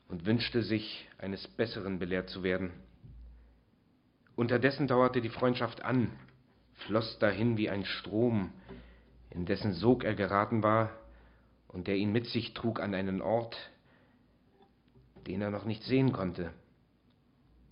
und 0.07 0.25
wünschte 0.25 0.61
sich, 0.61 1.07
eines 1.17 1.47
Besseren 1.47 1.97
belehrt 1.97 2.29
zu 2.29 2.43
werden. 2.43 2.71
Unterdessen 4.35 4.87
dauerte 4.87 5.21
die 5.21 5.29
Freundschaft 5.29 5.83
an, 5.83 6.11
floss 6.85 7.17
dahin 7.19 7.57
wie 7.57 7.69
ein 7.69 7.85
Strom, 7.85 8.51
in 9.29 9.45
dessen 9.45 9.73
Sog 9.73 10.03
er 10.03 10.15
geraten 10.15 10.63
war 10.63 10.91
und 11.73 11.87
der 11.87 11.95
ihn 11.95 12.11
mit 12.11 12.27
sich 12.27 12.53
trug 12.53 12.79
an 12.79 12.93
einen 12.93 13.21
Ort, 13.21 13.57
den 15.27 15.41
er 15.41 15.51
noch 15.51 15.65
nicht 15.65 15.83
sehen 15.83 16.11
konnte. 16.11 16.51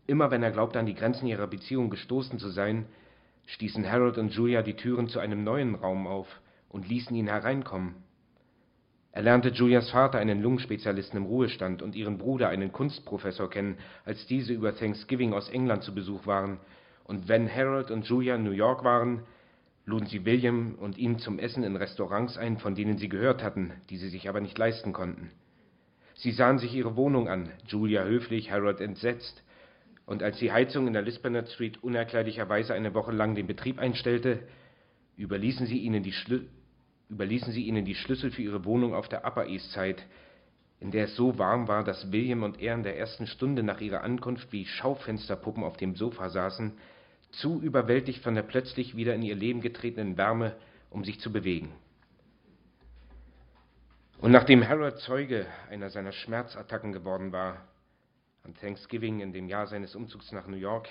Immer 0.08 0.32
wenn 0.32 0.44
er 0.44 0.52
glaubte, 0.52 0.80
an 0.80 0.86
die 0.86 0.96
Grenzen 0.96 1.28
ihrer 1.28 1.48
Beziehung 1.48 1.90
gestoßen 1.90 2.40
zu 2.40 2.50
sein, 2.50 2.86
stießen 3.48 3.90
Harold 3.90 4.18
und 4.18 4.34
Julia 4.34 4.62
die 4.62 4.76
Türen 4.76 5.08
zu 5.08 5.20
einem 5.20 5.44
neuen 5.44 5.76
Raum 5.76 6.08
auf 6.08 6.28
und 6.70 6.88
ließen 6.88 7.16
ihn 7.16 7.28
hereinkommen. 7.28 7.96
Er 9.12 9.24
lernte 9.24 9.50
Julias 9.50 9.90
Vater, 9.90 10.20
einen 10.20 10.42
Lungenspezialisten 10.42 11.18
im 11.18 11.26
Ruhestand, 11.26 11.82
und 11.82 11.96
ihren 11.96 12.20
Bruder, 12.20 12.50
einen 12.50 12.72
Kunstprofessor, 12.72 13.50
kennen, 13.50 13.78
als 14.06 14.26
diese 14.28 14.54
über 14.54 14.76
Thanksgiving 14.76 15.34
aus 15.34 15.50
England 15.50 15.84
zu 15.84 15.96
Besuch 15.96 16.28
waren. 16.28 16.60
Und 17.06 17.28
wenn 17.28 17.54
Harold 17.54 17.90
und 17.90 18.06
Julia 18.06 18.36
in 18.36 18.44
New 18.44 18.52
York 18.52 18.84
waren, 18.84 19.24
luden 19.90 20.08
sie 20.08 20.24
William 20.26 20.76
und 20.76 20.98
ihn 20.98 21.20
zum 21.20 21.40
Essen 21.40 21.64
in 21.64 21.76
Restaurants 21.76 22.38
ein, 22.38 22.58
von 22.58 22.76
denen 22.76 22.98
sie 22.98 23.10
gehört 23.10 23.44
hatten, 23.44 23.74
die 23.90 23.98
sie 23.98 24.10
sich 24.10 24.30
aber 24.30 24.40
nicht 24.40 24.58
leisten 24.58 24.94
konnten. 24.94 25.32
Sie 26.16 26.32
sahen 26.32 26.60
sich 26.60 26.74
ihre 26.74 26.96
Wohnung 26.96 27.28
an, 27.28 27.52
Julia 27.66 28.04
höflich, 28.04 28.52
Harold 28.52 28.82
entsetzt, 28.82 29.44
und 30.06 30.24
als 30.24 30.40
die 30.40 30.52
Heizung 30.52 30.88
in 30.88 30.94
der 30.94 31.02
Lisbonner 31.02 31.46
Street 31.46 31.84
unerklärlicherweise 31.84 32.74
eine 32.74 32.94
Woche 32.94 33.12
lang 33.12 33.36
den 33.36 33.48
Betrieb 33.48 33.80
einstellte, 33.80 34.40
überließen 35.18 35.66
sie 35.66 35.80
ihnen 35.80 36.04
die, 36.04 36.14
Schlü 36.14 36.48
überließen 37.10 37.52
sie 37.52 37.64
ihnen 37.64 37.86
die 37.86 37.96
Schlüssel 37.96 38.32
für 38.32 38.42
ihre 38.42 38.66
Wohnung 38.66 38.94
auf 38.94 39.08
der 39.08 39.26
Upper 39.26 39.48
East 39.48 39.72
Side, 39.72 40.02
in 40.80 40.92
der 40.92 41.06
es 41.06 41.16
so 41.16 41.38
warm 41.38 41.68
war, 41.68 41.84
dass 41.84 42.12
William 42.12 42.44
und 42.44 42.62
er 42.62 42.76
in 42.76 42.84
der 42.84 42.98
ersten 42.98 43.28
Stunde 43.28 43.64
nach 43.64 43.82
ihrer 43.82 44.02
Ankunft 44.02 44.52
wie 44.52 44.66
Schaufensterpuppen 44.66 45.64
auf 45.64 45.78
dem 45.78 45.96
Sofa 45.96 46.30
saßen, 46.30 46.74
zu 47.32 47.62
überwältigt 47.62 48.24
von 48.24 48.36
der 48.36 48.44
plötzlich 48.44 48.96
wieder 48.96 49.14
in 49.16 49.22
ihr 49.22 49.36
Leben 49.36 49.62
getretenen 49.62 50.18
Wärme, 50.18 50.56
um 50.90 51.04
sich 51.04 51.20
zu 51.20 51.32
bewegen. 51.32 51.72
Und 54.20 54.32
nachdem 54.32 54.68
Harold 54.68 54.98
Zeuge 55.00 55.46
einer 55.70 55.90
seiner 55.90 56.12
Schmerzattacken 56.12 56.92
geworden 56.92 57.32
war, 57.32 57.68
an 58.44 58.54
Thanksgiving 58.56 59.22
in 59.22 59.32
dem 59.32 59.48
Jahr 59.48 59.68
seines 59.68 59.96
Umzugs 59.96 60.32
nach 60.32 60.48
New 60.48 60.58
York, 60.58 60.90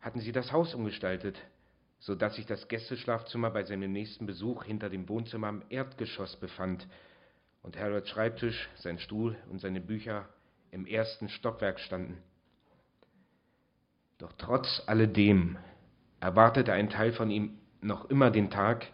hatten 0.00 0.20
sie 0.20 0.32
das 0.32 0.52
Haus 0.52 0.74
umgestaltet, 0.74 1.36
so 1.98 2.14
dass 2.14 2.36
sich 2.36 2.46
das 2.46 2.68
Gästeschlafzimmer 2.68 3.50
bei 3.50 3.64
seinem 3.64 3.90
nächsten 3.90 4.26
Besuch 4.26 4.64
hinter 4.64 4.88
dem 4.88 5.08
Wohnzimmer 5.08 5.48
im 5.48 5.64
Erdgeschoss 5.68 6.36
befand 6.36 6.86
und 7.62 7.76
Harolds 7.76 8.10
Schreibtisch, 8.10 8.68
sein 8.76 8.98
Stuhl 8.98 9.36
und 9.50 9.60
seine 9.60 9.80
Bücher 9.80 10.28
im 10.70 10.86
ersten 10.86 11.28
Stockwerk 11.28 11.80
standen. 11.80 12.22
Doch 14.18 14.32
trotz 14.38 14.82
alledem 14.86 15.58
erwartete 16.20 16.72
ein 16.72 16.88
Teil 16.88 17.12
von 17.12 17.30
ihm 17.30 17.58
noch 17.82 18.08
immer 18.08 18.30
den 18.30 18.50
Tag, 18.50 18.86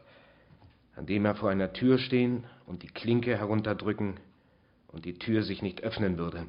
an 0.97 1.07
dem 1.07 1.25
er 1.25 1.37
vor 1.37 1.51
einer 1.51 1.73
Tür 1.73 1.99
stehen 1.99 2.45
und 2.67 2.83
die 2.83 2.89
Klinke 2.89 3.37
herunterdrücken 3.37 4.19
und 4.89 5.05
die 5.05 5.15
Tür 5.15 5.43
sich 5.43 5.63
nicht 5.63 5.83
öffnen 5.83 6.19
würde. 6.19 6.47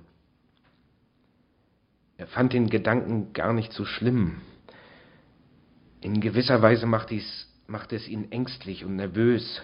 Er 2.17 2.27
fand 2.27 2.53
den 2.53 2.69
Gedanken 2.69 3.33
gar 3.33 3.53
nicht 3.53 3.71
so 3.73 3.85
schlimm. 3.85 4.41
In 6.01 6.19
gewisser 6.19 6.61
Weise 6.61 6.85
macht, 6.85 7.09
dies, 7.09 7.47
macht 7.67 7.93
es 7.93 8.07
ihn 8.07 8.31
ängstlich 8.31 8.85
und 8.85 8.95
nervös, 8.95 9.61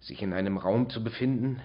sich 0.00 0.22
in 0.22 0.32
einem 0.32 0.58
Raum 0.58 0.90
zu 0.90 1.02
befinden, 1.02 1.60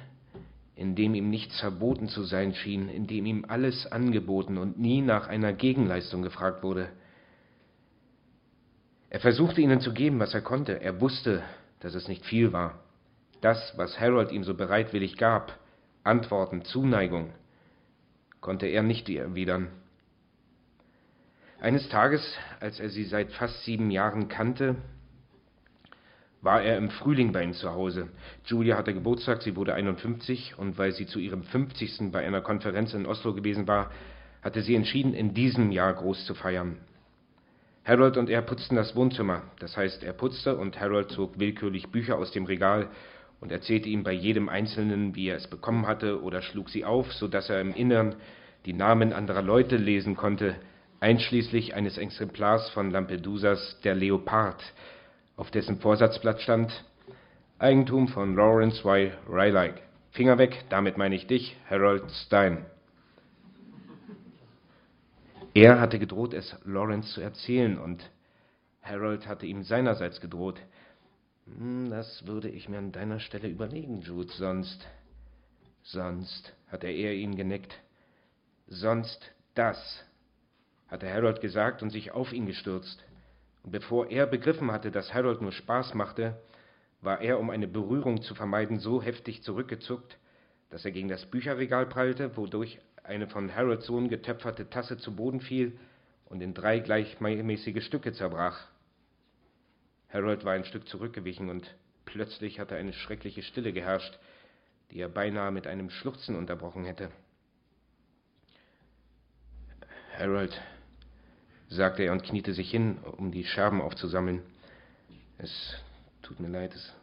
in 0.78 0.94
dem 0.94 1.16
ihm 1.16 1.32
nichts 1.32 1.60
verboten 1.60 2.08
zu 2.08 2.24
sein 2.24 2.54
schien, 2.54 2.88
in 2.88 3.08
dem 3.08 3.26
ihm 3.26 3.46
alles 3.48 3.92
angeboten 3.92 4.60
und 4.60 4.80
nie 4.80 5.02
nach 5.02 5.28
einer 5.28 5.52
Gegenleistung 5.52 6.22
gefragt 6.22 6.62
wurde. 6.62 6.90
Er 9.10 9.20
versuchte 9.20 9.60
ihnen 9.60 9.82
zu 9.82 9.92
geben, 9.92 10.20
was 10.20 10.36
er 10.36 10.42
konnte. 10.42 10.80
Er 10.80 11.02
wusste, 11.02 11.42
dass 11.80 11.96
es 11.96 12.08
nicht 12.08 12.24
viel 12.26 12.54
war. 12.54 12.80
Das, 13.42 13.74
was 13.76 14.00
Harold 14.00 14.32
ihm 14.32 14.44
so 14.44 14.54
bereitwillig 14.54 15.18
gab, 15.18 15.58
Antworten, 16.04 16.64
Zuneigung, 16.64 17.34
konnte 18.40 18.68
er 18.68 18.84
nicht 18.84 19.10
erwidern. 19.10 19.70
Eines 21.60 21.90
Tages, 21.90 22.22
als 22.60 22.80
er 22.80 22.90
sie 22.90 23.06
seit 23.06 23.32
fast 23.32 23.64
sieben 23.64 23.90
Jahren 23.90 24.28
kannte, 24.28 24.76
war 26.48 26.64
er 26.64 26.78
im 26.78 26.90
Frühling 26.90 27.34
bei 27.34 27.44
ihm 27.44 27.52
zu 27.52 27.74
Hause. 27.74 28.08
Julia 28.46 28.78
hatte 28.78 28.94
Geburtstag, 28.94 29.42
sie 29.42 29.58
wurde 29.58 29.74
51 29.74 30.58
und 30.58 30.78
weil 30.78 30.94
sie 30.94 31.06
zu 31.06 31.20
ihrem 31.20 31.44
50. 31.44 32.10
bei 32.14 32.26
einer 32.26 32.40
Konferenz 32.40 32.94
in 32.94 33.06
Oslo 33.06 33.34
gewesen 33.34 33.68
war, 33.68 33.92
hatte 34.42 34.62
sie 34.62 34.76
entschieden, 34.76 35.14
in 35.14 35.34
diesem 35.34 35.74
Jahr 35.74 35.94
groß 35.94 36.26
zu 36.26 36.36
feiern. 36.36 36.78
Harold 37.84 38.16
und 38.16 38.30
er 38.30 38.42
putzten 38.44 38.78
das 38.78 38.96
Wohnzimmer, 38.96 39.42
das 39.60 39.76
heißt, 39.76 40.06
er 40.06 40.14
putzte 40.14 40.56
und 40.56 40.80
Harold 40.80 41.12
zog 41.12 41.38
willkürlich 41.38 41.90
Bücher 41.90 42.18
aus 42.18 42.32
dem 42.32 42.46
Regal 42.46 42.88
und 43.42 43.52
erzählte 43.52 43.90
ihm 43.90 44.04
bei 44.04 44.14
jedem 44.14 44.48
Einzelnen, 44.48 45.16
wie 45.16 45.28
er 45.28 45.36
es 45.36 45.48
bekommen 45.48 45.86
hatte, 45.86 46.24
oder 46.24 46.42
schlug 46.42 46.70
sie 46.70 46.86
auf, 46.86 47.12
so 47.12 47.28
dass 47.28 47.50
er 47.50 47.60
im 47.60 47.74
Innern 47.74 48.16
die 48.66 48.72
Namen 48.72 49.12
anderer 49.12 49.42
Leute 49.42 49.76
lesen 49.76 50.16
konnte, 50.16 50.56
einschließlich 51.02 51.76
eines 51.76 51.98
Exemplars 51.98 52.70
von 52.70 52.90
Lampedusas 52.90 53.82
Der 53.84 53.96
Leopard, 53.96 54.64
auf 55.38 55.52
dessen 55.52 55.80
Vorsatzblatt 55.80 56.42
stand 56.42 56.84
Eigentum 57.60 58.08
von 58.08 58.36
Lawrence 58.36 58.84
Y. 58.84 59.14
Ryleik. 59.30 59.82
Finger 60.12 60.38
weg, 60.38 60.66
damit 60.70 60.98
meine 60.98 61.16
ich 61.16 61.28
dich, 61.28 61.56
Harold 61.70 62.12
Stein. 62.26 62.66
Er 65.54 65.80
hatte 65.80 66.00
gedroht, 66.00 66.34
es 66.34 66.56
Lawrence 66.66 67.14
zu 67.14 67.22
erzählen, 67.22 67.78
und 67.78 68.10
Harold 68.82 69.28
hatte 69.28 69.46
ihm 69.46 69.64
seinerseits 69.64 70.22
gedroht. 70.22 70.60
Hm, 71.46 71.90
das 71.90 72.26
würde 72.26 72.50
ich 72.50 72.68
mir 72.68 72.80
an 72.80 72.92
deiner 72.92 73.20
Stelle 73.20 73.48
überlegen, 73.48 74.02
Jude, 74.02 74.32
sonst. 74.34 74.88
Sonst, 75.84 76.54
hatte 76.68 76.88
er 76.88 77.14
ihm 77.14 77.36
geneckt. 77.36 77.80
Sonst 78.68 79.32
das, 79.56 80.04
hatte 80.90 81.12
Harold 81.12 81.42
gesagt 81.42 81.82
und 81.82 81.92
sich 81.92 82.12
auf 82.12 82.34
ihn 82.34 82.46
gestürzt. 82.46 83.04
Bevor 83.70 84.10
er 84.10 84.28
begriffen 84.28 84.72
hatte, 84.72 84.92
dass 84.92 85.14
Harold 85.14 85.42
nur 85.42 85.52
Spaß 85.52 85.94
machte, 85.94 86.40
war 87.02 87.20
er, 87.20 87.38
um 87.38 87.50
eine 87.50 87.68
Berührung 87.68 88.22
zu 88.22 88.34
vermeiden, 88.34 88.80
so 88.80 89.02
heftig 89.02 89.44
zurückgezuckt, 89.44 90.18
dass 90.70 90.86
er 90.86 90.92
gegen 90.92 91.10
das 91.10 91.26
Bücherregal 91.26 91.86
prallte, 91.86 92.38
wodurch 92.38 92.80
eine 93.04 93.28
von 93.28 93.54
Harolds 93.54 93.86
Sohn 93.86 94.08
getöpferte 94.08 94.70
Tasse 94.70 94.98
zu 94.98 95.14
Boden 95.14 95.42
fiel 95.42 95.78
und 96.28 96.40
in 96.40 96.54
drei 96.54 96.80
gleichmäßige 96.80 97.84
Stücke 97.84 98.14
zerbrach. 98.14 98.68
Harold 100.14 100.46
war 100.46 100.54
ein 100.54 100.64
Stück 100.64 100.88
zurückgewichen 100.88 101.50
und 101.50 101.76
plötzlich 102.06 102.62
hatte 102.62 102.78
eine 102.78 102.94
schreckliche 102.94 103.44
Stille 103.44 103.74
geherrscht, 103.74 104.18
die 104.92 105.02
er 105.02 105.10
beinahe 105.10 105.52
mit 105.52 105.68
einem 105.68 105.90
Schluchzen 105.90 106.38
unterbrochen 106.38 106.86
hätte. 106.86 107.12
Harold, 110.18 110.58
sagte 111.70 112.04
er 112.04 112.12
und 112.12 112.24
kniete 112.24 112.54
sich 112.54 112.70
hin, 112.70 112.98
um 113.18 113.32
die 113.32 113.44
Scherben 113.44 113.82
aufzusammeln. 113.82 114.42
Es 115.38 115.76
tut 116.22 116.40
mir 116.40 116.48
leid, 116.48 116.74
es, 116.74 116.94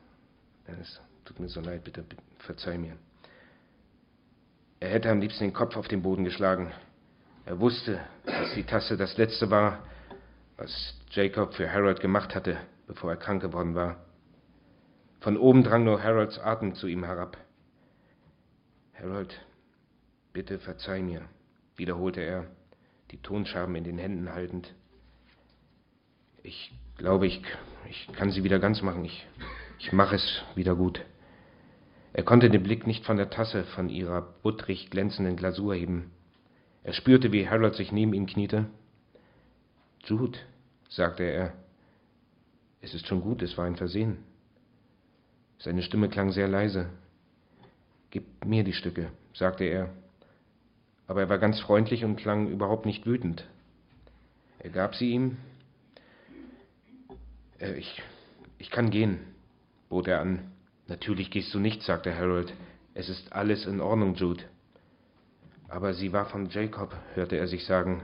es 0.81 1.01
tut 1.25 1.39
mir 1.39 1.49
so 1.49 1.61
leid, 1.61 1.85
bitte, 1.85 2.03
bitte 2.03 2.23
verzeih 2.39 2.79
mir. 2.79 2.97
Er 4.81 4.91
hätte 4.91 5.11
am 5.11 5.21
liebsten 5.21 5.45
den 5.45 5.53
Kopf 5.53 5.77
auf 5.77 5.89
den 5.89 6.03
Boden 6.03 6.25
geschlagen. 6.25 6.73
Er 7.47 7.61
wusste, 7.61 8.01
dass 8.27 8.55
die 8.55 8.65
Tasse 8.65 8.97
das 8.97 9.17
Letzte 9.17 9.51
war, 9.51 9.83
was 10.57 10.95
Jacob 11.11 11.55
für 11.55 11.71
Harold 11.71 12.01
gemacht 12.01 12.35
hatte, 12.35 12.59
bevor 12.87 13.11
er 13.11 13.17
krank 13.17 13.43
geworden 13.43 13.75
war. 13.75 13.97
Von 15.21 15.37
oben 15.37 15.63
drang 15.63 15.85
nur 15.85 16.03
Harolds 16.03 16.39
Atem 16.39 16.75
zu 16.75 16.87
ihm 16.87 17.05
herab. 17.05 17.37
Harold, 18.95 19.41
bitte 20.33 20.59
verzeih 20.59 21.03
mir, 21.03 21.23
wiederholte 21.77 22.21
er 22.21 22.47
die 23.15 23.23
Tonscherben 23.23 23.77
in 23.77 23.85
den 23.85 23.99
Händen 23.99 24.33
haltend. 24.33 24.75
Ich 26.43 26.73
glaube, 26.97 27.29
ich, 27.29 27.41
ich 27.89 28.09
kann 28.15 28.33
sie 28.33 28.43
wieder 28.43 28.59
ganz 28.59 28.83
machen. 28.83 29.05
Ich, 29.05 29.25
ich 29.79 29.93
mache 29.93 30.17
es 30.17 30.43
wieder 30.57 30.75
gut. 30.75 31.01
Er 32.13 32.25
konnte 32.25 32.51
den 32.51 32.65
Blick 32.65 32.89
nicht 32.89 33.05
von 33.05 33.17
der 33.17 33.31
Tasse, 33.31 33.63
von 33.63 33.89
ihrer 33.89 34.21
buttrig 34.43 34.91
glänzenden 34.91 35.37
Glasur 35.37 35.77
heben. 35.77 36.11
Er 36.83 36.93
spürte, 36.93 37.31
wie 37.31 37.49
Harold 37.49 37.77
sich 37.77 37.93
neben 37.93 38.15
ihm 38.15 38.27
kniete. 38.27 38.67
Jude, 40.05 40.39
sagte 40.89 41.23
er. 41.23 41.53
Es 42.81 42.95
ist 42.95 43.07
schon 43.07 43.21
gut, 43.21 43.43
es 43.43 43.57
war 43.57 43.65
ein 43.65 43.77
Versehen. 43.77 44.19
Seine 45.59 45.83
Stimme 45.83 46.09
klang 46.09 46.33
sehr 46.33 46.49
leise. 46.49 46.91
Gib 48.11 48.45
mir 48.45 48.65
die 48.65 48.73
Stücke, 48.73 49.13
sagte 49.33 49.63
er 49.63 49.95
aber 51.07 51.23
er 51.23 51.29
war 51.29 51.39
ganz 51.39 51.61
freundlich 51.61 52.05
und 52.05 52.17
klang 52.17 52.49
überhaupt 52.49 52.87
nicht 52.87 53.07
wütend. 53.07 53.47
Er 54.59 54.71
gab 54.71 54.95
sie 54.95 55.11
ihm. 55.11 55.37
Äh, 57.59 57.75
ich, 57.75 58.03
ich 58.59 58.71
kann 58.71 58.91
gehen, 58.91 59.19
bot 59.89 60.09
er 60.09 60.21
an. 60.21 60.53
Natürlich 60.87 61.31
gehst 61.31 61.53
du 61.55 61.59
nicht, 61.59 61.83
sagte 61.83 62.17
Harold. 62.17 62.53
Es 62.95 63.09
ist 63.09 63.33
alles 63.33 63.67
in 63.67 63.81
Ordnung, 63.81 64.15
Jude. 64.15 64.45
Aber 65.69 65.95
sie 65.95 66.13
war 66.13 66.27
von 66.27 66.49
Jacob, 66.49 66.95
hörte 67.15 67.37
er 67.37 67.49
sich 67.49 67.65
sagen. 67.65 68.03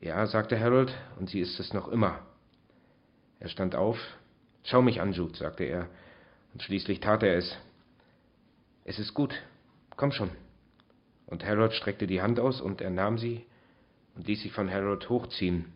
Ja, 0.00 0.26
sagte 0.26 0.60
Harold, 0.60 0.94
und 1.18 1.30
sie 1.30 1.40
ist 1.40 1.58
es 1.58 1.72
noch 1.72 1.88
immer. 1.88 2.20
Er 3.40 3.48
stand 3.48 3.74
auf. 3.74 3.98
Schau 4.64 4.82
mich 4.82 5.00
an, 5.00 5.12
Jude, 5.12 5.36
sagte 5.36 5.64
er, 5.64 5.88
und 6.52 6.62
schließlich 6.62 7.00
tat 7.00 7.22
er 7.22 7.36
es. 7.36 7.56
Es 8.84 8.98
ist 8.98 9.14
gut. 9.14 9.34
Komm 9.96 10.12
schon. 10.12 10.30
Und 11.26 11.44
Harold 11.44 11.72
streckte 11.74 12.06
die 12.06 12.22
Hand 12.22 12.40
aus 12.40 12.60
und 12.60 12.80
er 12.80 12.90
nahm 12.90 13.18
sie 13.18 13.44
und 14.14 14.26
ließ 14.26 14.42
sich 14.42 14.52
von 14.52 14.70
Harold 14.70 15.08
hochziehen. 15.08 15.72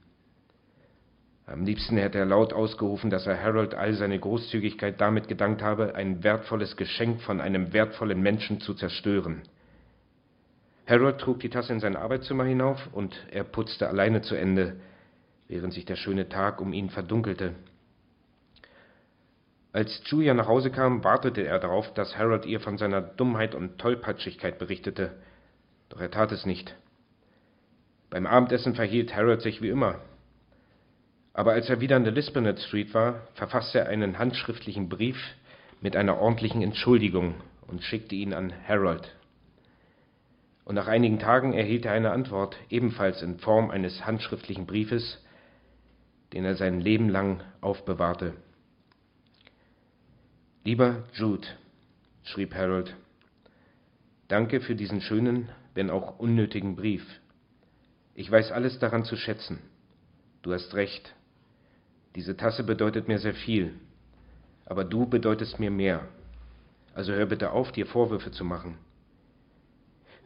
Am 1.46 1.64
liebsten 1.64 1.96
hätte 1.96 2.18
er 2.18 2.26
laut 2.26 2.52
ausgerufen, 2.52 3.10
dass 3.10 3.26
er 3.26 3.42
Harold 3.42 3.74
all 3.74 3.94
seine 3.94 4.18
Großzügigkeit 4.18 5.00
damit 5.00 5.26
gedankt 5.26 5.62
habe, 5.62 5.96
ein 5.96 6.22
wertvolles 6.22 6.76
Geschenk 6.76 7.22
von 7.22 7.40
einem 7.40 7.72
wertvollen 7.72 8.22
Menschen 8.22 8.60
zu 8.60 8.74
zerstören. 8.74 9.42
Harold 10.86 11.18
trug 11.18 11.40
die 11.40 11.50
Tasse 11.50 11.72
in 11.72 11.80
sein 11.80 11.96
Arbeitszimmer 11.96 12.44
hinauf 12.44 12.88
und 12.92 13.16
er 13.32 13.42
putzte 13.42 13.88
alleine 13.88 14.22
zu 14.22 14.36
Ende, 14.36 14.76
während 15.48 15.72
sich 15.72 15.84
der 15.84 15.96
schöne 15.96 16.28
Tag 16.28 16.60
um 16.60 16.72
ihn 16.72 16.90
verdunkelte. 16.90 17.54
Als 19.72 20.02
Julia 20.06 20.34
nach 20.34 20.48
Hause 20.48 20.70
kam, 20.70 21.02
wartete 21.02 21.42
er 21.42 21.58
darauf, 21.58 21.92
dass 21.94 22.16
Harold 22.16 22.46
ihr 22.46 22.60
von 22.60 22.78
seiner 22.78 23.00
Dummheit 23.00 23.54
und 23.54 23.78
Tollpatschigkeit 23.78 24.58
berichtete. 24.58 25.12
Doch 25.90 26.00
er 26.00 26.10
tat 26.10 26.32
es 26.32 26.46
nicht. 26.46 26.74
Beim 28.08 28.26
Abendessen 28.26 28.74
verhielt 28.74 29.14
Harold 29.14 29.42
sich 29.42 29.60
wie 29.60 29.68
immer. 29.68 30.00
Aber 31.32 31.52
als 31.52 31.68
er 31.68 31.80
wieder 31.80 31.96
an 31.96 32.04
der 32.04 32.12
Lisbonnet 32.12 32.58
Street 32.60 32.92
war, 32.94 33.28
verfasste 33.34 33.80
er 33.80 33.88
einen 33.88 34.18
handschriftlichen 34.18 34.88
Brief 34.88 35.16
mit 35.80 35.96
einer 35.96 36.18
ordentlichen 36.18 36.62
Entschuldigung 36.62 37.34
und 37.66 37.82
schickte 37.82 38.14
ihn 38.14 38.32
an 38.32 38.52
Harold. 38.66 39.14
Und 40.64 40.74
nach 40.74 40.88
einigen 40.88 41.18
Tagen 41.18 41.52
erhielt 41.52 41.84
er 41.84 41.92
eine 41.92 42.12
Antwort, 42.12 42.56
ebenfalls 42.68 43.22
in 43.22 43.38
Form 43.38 43.70
eines 43.70 44.06
handschriftlichen 44.06 44.66
Briefes, 44.66 45.24
den 46.32 46.44
er 46.44 46.54
sein 46.54 46.80
Leben 46.80 47.08
lang 47.08 47.42
aufbewahrte. 47.60 48.34
Lieber 50.64 51.04
Jude, 51.14 51.46
schrieb 52.22 52.54
Harold, 52.54 52.94
danke 54.28 54.60
für 54.60 54.76
diesen 54.76 55.00
schönen, 55.00 55.48
wenn 55.74 55.90
auch 55.90 56.18
unnötigen 56.18 56.76
Brief. 56.76 57.04
Ich 58.14 58.30
weiß 58.30 58.52
alles 58.52 58.78
daran 58.78 59.04
zu 59.04 59.16
schätzen. 59.16 59.58
Du 60.42 60.52
hast 60.52 60.74
recht. 60.74 61.14
Diese 62.16 62.36
Tasse 62.36 62.64
bedeutet 62.64 63.08
mir 63.08 63.18
sehr 63.18 63.34
viel, 63.34 63.74
aber 64.66 64.84
du 64.84 65.06
bedeutest 65.06 65.60
mir 65.60 65.70
mehr. 65.70 66.08
Also 66.94 67.12
hör 67.12 67.26
bitte 67.26 67.52
auf, 67.52 67.70
dir 67.72 67.86
Vorwürfe 67.86 68.32
zu 68.32 68.44
machen. 68.44 68.78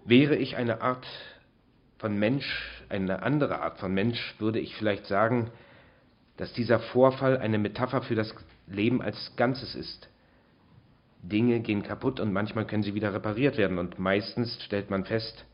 Wäre 0.05 0.37
ich 0.37 0.57
eine 0.57 0.81
Art 0.81 1.07
von 1.99 2.19
Mensch, 2.19 2.83
eine 2.89 3.23
andere 3.23 3.61
Art 3.61 3.79
von 3.79 3.93
Mensch, 3.93 4.35
würde 4.39 4.61
ich 4.61 4.75
vielleicht 4.77 5.07
sagen, 5.07 5.51
dass 6.37 6.53
dieser 6.53 6.81
Vorfall 6.81 7.39
eine 7.39 7.59
Metapher 7.59 8.03
für 8.03 8.15
das 8.15 8.35
Leben 8.67 9.03
als 9.03 9.37
Ganzes 9.37 9.75
ist. 9.75 10.09
Dinge 11.29 11.61
gehen 11.61 11.83
kaputt 11.83 12.21
und 12.21 12.33
manchmal 12.33 12.67
können 12.67 12.83
sie 12.83 12.95
wieder 12.95 13.15
repariert 13.15 13.57
werden. 13.57 13.79
Und 13.79 13.99
meistens 13.99 14.63
stellt 14.63 14.91
man 14.91 15.05
fest, 15.05 15.45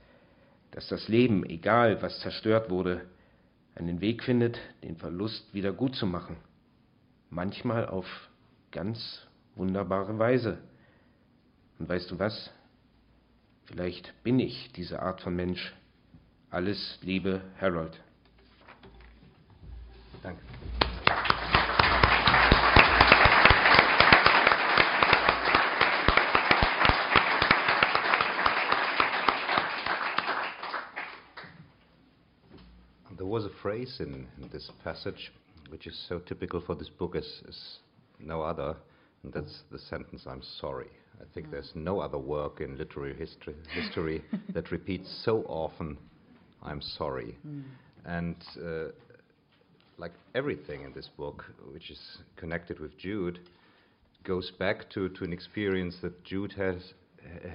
dass 0.73 0.89
das 0.89 1.09
Leben, 1.09 1.45
egal 1.45 2.03
was 2.03 2.21
zerstört 2.21 2.71
wurde, 2.71 3.07
einen 3.75 4.01
Weg 4.01 4.23
findet, 4.25 4.59
den 4.83 4.97
Verlust 4.97 5.55
wieder 5.55 5.73
gut 5.73 5.95
zu 5.95 6.07
machen. 6.07 6.37
Manchmal 7.31 7.87
auf 7.87 8.07
ganz 8.73 9.27
wunderbare 9.55 10.19
Weise. 10.19 10.59
Und 11.79 11.89
weißt 11.89 12.11
du 12.11 12.19
was? 12.19 12.53
Vielleicht 13.67 14.13
bin 14.25 14.41
ich 14.41 14.73
diese 14.73 15.01
Art 15.01 15.21
von 15.21 15.35
Mensch. 15.35 15.75
Alles 16.51 16.99
Liebe, 17.03 17.43
Harold. 17.61 17.97
Phrase 33.63 33.97
in, 34.01 34.27
in, 34.41 34.49
this 34.53 34.71
passage 34.83 35.33
which 35.69 35.87
is 35.87 36.07
so 36.09 36.19
typical 36.19 36.61
for 36.61 36.75
this 36.75 36.89
book 36.89 37.15
as, 37.15 37.27
as 37.49 37.59
no 38.19 38.43
other, 38.43 38.77
and 39.23 39.33
that's 39.33 39.63
the 39.71 39.79
sentence, 39.79 40.25
I'm 40.27 40.43
sorry. 40.61 40.91
I 41.21 41.25
think 41.35 41.49
mm. 41.49 41.53
there's 41.53 41.71
no 41.75 42.01
other 42.01 42.19
work 42.19 42.61
in 42.61 42.77
literary 42.77 43.15
history, 43.15 43.55
history 43.73 44.25
that 44.55 44.71
repeats 44.71 45.23
so 45.25 45.43
often, 45.49 45.97
I'm 46.63 46.81
sorry. 46.81 47.37
Mm. 47.47 47.63
And 48.05 48.37
uh, 48.59 48.93
like 49.99 50.13
everything 50.35 50.83
in 50.83 50.93
this 50.93 51.09
book, 51.17 51.45
which 51.73 51.91
is 51.91 52.01
connected 52.37 52.81
with 52.81 52.97
Jude, 52.99 53.39
goes 54.25 54.51
back 54.59 54.91
to, 54.91 55.09
to 55.11 55.25
an 55.25 55.33
experience 55.33 55.97
that 56.03 56.25
Jude 56.25 56.53
has 56.53 56.77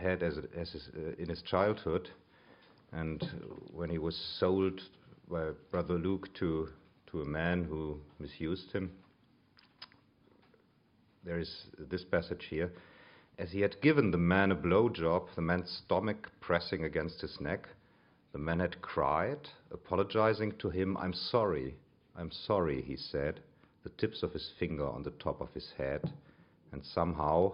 had 0.02 0.24
as, 0.24 0.38
a, 0.38 0.60
as 0.60 0.70
his, 0.72 0.90
uh, 0.96 1.22
in 1.22 1.30
his 1.30 1.42
childhood, 1.42 2.10
and 2.92 3.24
when 3.74 3.90
he 3.90 3.98
was 3.98 4.16
sold 4.40 4.80
by 5.30 5.50
Brother 5.72 5.96
Luke 5.96 6.32
to, 6.36 6.70
to 7.08 7.22
a 7.22 7.26
man 7.26 7.64
who 7.64 8.00
misused 8.20 8.72
him. 8.72 8.92
There 11.24 11.40
is 11.40 11.66
this 11.80 12.04
passage 12.04 12.46
here. 12.50 12.72
As 13.40 13.52
he 13.52 13.62
had 13.62 13.82
given 13.82 14.12
the 14.12 14.18
man 14.18 14.52
a 14.52 14.56
blow 14.56 14.88
job, 14.88 15.28
the 15.36 15.42
man's 15.42 15.82
stomach 15.84 16.30
pressing 16.42 16.84
against 16.84 17.22
his 17.22 17.42
neck, 17.42 17.68
The 18.34 18.40
man 18.40 18.60
had 18.60 18.82
cried, 18.82 19.50
apologizing 19.72 20.58
to 20.60 20.70
him. 20.70 20.98
I'm 20.98 21.14
sorry, 21.14 21.76
I'm 22.16 22.32
sorry, 22.32 22.82
he 22.82 22.98
said, 22.98 23.40
the 23.84 23.90
tips 23.92 24.24
of 24.24 24.34
his 24.34 24.52
finger 24.60 24.86
on 24.86 25.04
the 25.04 25.12
top 25.12 25.42
of 25.42 25.54
his 25.54 25.72
head. 25.78 26.12
And 26.72 26.86
somehow 26.86 27.54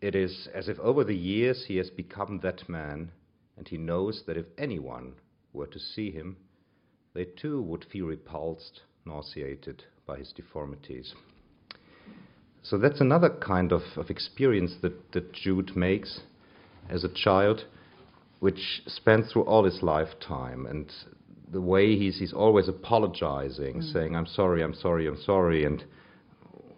it 0.00 0.14
is 0.14 0.48
as 0.52 0.68
if 0.68 0.78
over 0.80 1.04
the 1.04 1.16
years 1.16 1.64
he 1.66 1.76
has 1.76 1.88
become 1.88 2.40
that 2.40 2.68
man, 2.68 3.12
and 3.56 3.66
he 3.68 3.78
knows 3.78 4.24
that 4.26 4.36
if 4.36 4.46
anyone 4.58 5.14
were 5.54 5.66
to 5.68 5.78
see 5.78 6.10
him, 6.10 6.36
they 7.14 7.24
too 7.24 7.62
would 7.62 7.86
feel 7.90 8.06
repulsed, 8.06 8.82
nauseated 9.06 9.84
by 10.06 10.18
his 10.18 10.32
deformities. 10.32 11.14
So 12.62 12.78
that's 12.78 13.00
another 13.00 13.30
kind 13.30 13.72
of, 13.72 13.82
of 13.96 14.10
experience 14.10 14.74
that, 14.82 15.12
that 15.12 15.32
Jude 15.32 15.76
makes 15.76 16.20
as 16.88 17.04
a 17.04 17.08
child, 17.08 17.64
which 18.40 18.82
spans 18.86 19.32
through 19.32 19.42
all 19.42 19.64
his 19.64 19.82
lifetime. 19.82 20.66
And 20.66 20.90
the 21.50 21.60
way 21.60 21.96
he's, 21.96 22.18
he's 22.18 22.32
always 22.32 22.68
apologizing, 22.68 23.76
mm. 23.76 23.92
saying, 23.92 24.16
I'm 24.16 24.26
sorry, 24.26 24.62
I'm 24.62 24.74
sorry, 24.74 25.06
I'm 25.06 25.20
sorry. 25.22 25.64
And 25.64 25.84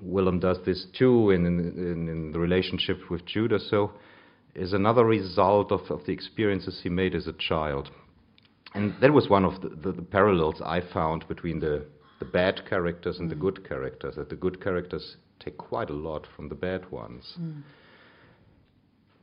Willem 0.00 0.40
does 0.40 0.58
this 0.66 0.86
too 0.98 1.30
in, 1.30 1.46
in, 1.46 2.08
in 2.08 2.32
the 2.32 2.38
relationship 2.40 2.98
with 3.08 3.24
Judah. 3.24 3.58
So 3.58 3.92
is 4.56 4.72
another 4.72 5.04
result 5.04 5.70
of, 5.70 5.80
of 5.90 6.04
the 6.06 6.12
experiences 6.12 6.80
he 6.82 6.88
made 6.88 7.14
as 7.14 7.26
a 7.26 7.32
child. 7.32 7.90
And 8.74 8.94
that 9.00 9.12
was 9.12 9.28
one 9.28 9.44
of 9.44 9.60
the, 9.62 9.68
the, 9.68 9.92
the 9.92 10.02
parallels 10.02 10.60
I 10.64 10.80
found 10.92 11.26
between 11.28 11.60
the, 11.60 11.86
the 12.18 12.24
bad 12.24 12.62
characters 12.68 13.18
and 13.18 13.28
mm. 13.28 13.30
the 13.30 13.36
good 13.36 13.66
characters, 13.66 14.16
that 14.16 14.28
the 14.28 14.36
good 14.36 14.62
characters 14.62 15.16
take 15.38 15.56
quite 15.56 15.90
a 15.90 15.94
lot 15.94 16.26
from 16.34 16.48
the 16.48 16.54
bad 16.54 16.90
ones. 16.90 17.36
Mm. 17.40 17.62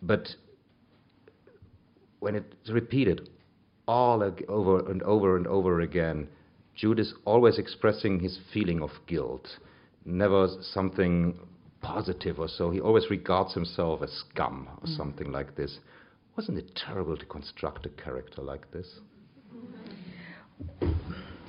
But 0.02 0.30
when 2.20 2.36
it's 2.36 2.70
repeated 2.70 3.30
all 3.88 4.24
over 4.48 4.90
and 4.90 5.04
over 5.04 5.38
and 5.38 5.46
over 5.48 5.82
again, 5.82 6.28
Jude 6.76 7.00
is 7.00 7.14
always 7.26 7.60
expressing 7.60 8.20
his 8.20 8.40
feeling 8.52 8.82
of 8.82 8.92
guilt, 9.08 9.48
never 10.06 10.48
something 10.62 11.38
positive 11.82 12.40
or 12.40 12.48
so. 12.48 12.72
He 12.72 12.80
always 12.80 13.10
regards 13.10 13.54
himself 13.54 14.02
as 14.02 14.12
scum 14.12 14.68
or 14.82 14.88
mm. 14.88 14.98
something 14.98 15.32
like 15.32 15.56
this. 15.56 15.80
Wasn't 16.36 16.58
it 16.58 16.76
terrible 16.76 17.18
to 17.18 17.26
construct 17.26 17.86
a 17.86 17.90
character 17.90 18.42
like 18.42 18.72
this? 18.72 19.00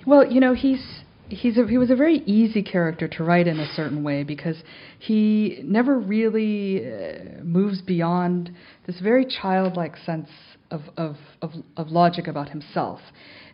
Well, 0.07 0.31
you 0.31 0.41
know, 0.41 0.55
he's 0.55 0.83
he's 1.29 1.57
a, 1.59 1.67
he 1.67 1.79
was 1.79 1.91
a 1.91 1.97
very 1.97 2.19
easy 2.27 2.63
character 2.63 3.09
to 3.09 3.25
write 3.25 3.47
in 3.47 3.59
a 3.59 3.67
certain 3.75 4.03
way 4.03 4.23
because 4.23 4.57
he 4.99 5.61
never 5.65 5.99
really 5.99 6.87
uh, 6.87 7.43
moves 7.43 7.81
beyond 7.83 8.51
this 8.87 9.01
very 9.01 9.27
childlike 9.27 9.97
sense 10.05 10.29
of, 10.71 10.83
of, 10.97 11.17
of, 11.43 11.53
of 11.77 11.89
logic 11.89 12.27
about 12.27 12.49
himself. 12.51 13.01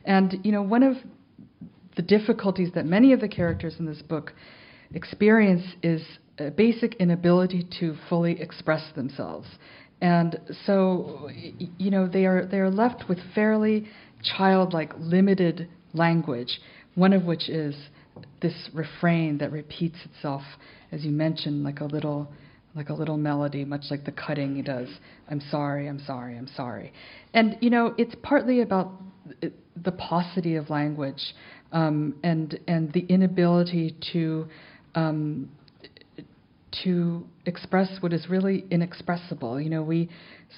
And, 0.05 0.39
you 0.43 0.53
know, 0.53 0.63
one 0.63 0.83
of 0.83 0.97
the 1.97 2.03
difficulties 2.03 2.71
that 2.75 2.87
many 2.87 3.13
of 3.13 3.21
the 3.21 3.29
characters 3.29 3.75
in 3.79 3.87
this 3.87 4.03
book 4.03 4.33
experience 4.95 5.65
is 5.83 6.03
a 6.39 6.51
basic 6.51 6.95
inability 6.97 7.67
to 7.81 7.97
fully 8.09 8.41
express 8.41 8.83
themselves. 8.95 9.47
And 10.01 10.41
so, 10.65 11.29
you 11.77 11.91
know, 11.91 12.09
they 12.09 12.25
are, 12.25 12.47
they 12.47 12.59
are 12.59 12.71
left 12.71 13.05
with 13.09 13.19
fairly 13.35 13.87
childlike, 14.23 14.93
limited 14.99 15.68
language, 15.93 16.61
one 16.95 17.12
of 17.12 17.25
which 17.25 17.49
is 17.49 17.75
this 18.43 18.68
refrain 18.73 19.39
that 19.39 19.53
repeats 19.53 19.97
itself, 20.05 20.43
as 20.93 21.05
you 21.05 21.11
mentioned, 21.11 21.64
like 21.64 21.81
a 21.81 21.85
little 21.85 22.31
like 22.75 22.89
a 22.89 22.95
little 22.95 23.16
melody, 23.16 23.64
much 23.64 23.83
like 23.91 24.05
the 24.05 24.12
cutting 24.12 24.55
he 24.55 24.62
does. 24.62 24.89
I'm 25.29 25.41
sorry, 25.51 25.89
I'm 25.89 25.99
sorry, 26.07 26.37
I'm 26.37 26.49
sorry. 26.57 26.93
And 27.35 27.57
you 27.61 27.68
know, 27.68 27.95
it's 27.99 28.14
partly 28.23 28.61
about 28.61 28.93
the 29.83 29.93
paucity 29.93 30.57
of 30.57 30.71
language 30.71 31.35
um, 31.73 32.14
and 32.23 32.59
and 32.68 32.93
the 32.93 33.01
inability 33.09 33.97
to 34.12 34.47
um, 34.95 35.51
to 36.85 37.27
express 37.47 37.89
what 38.01 38.12
is 38.12 38.29
really 38.29 38.64
inexpressible. 38.71 39.61
You 39.61 39.71
know, 39.71 39.83
we 39.83 40.09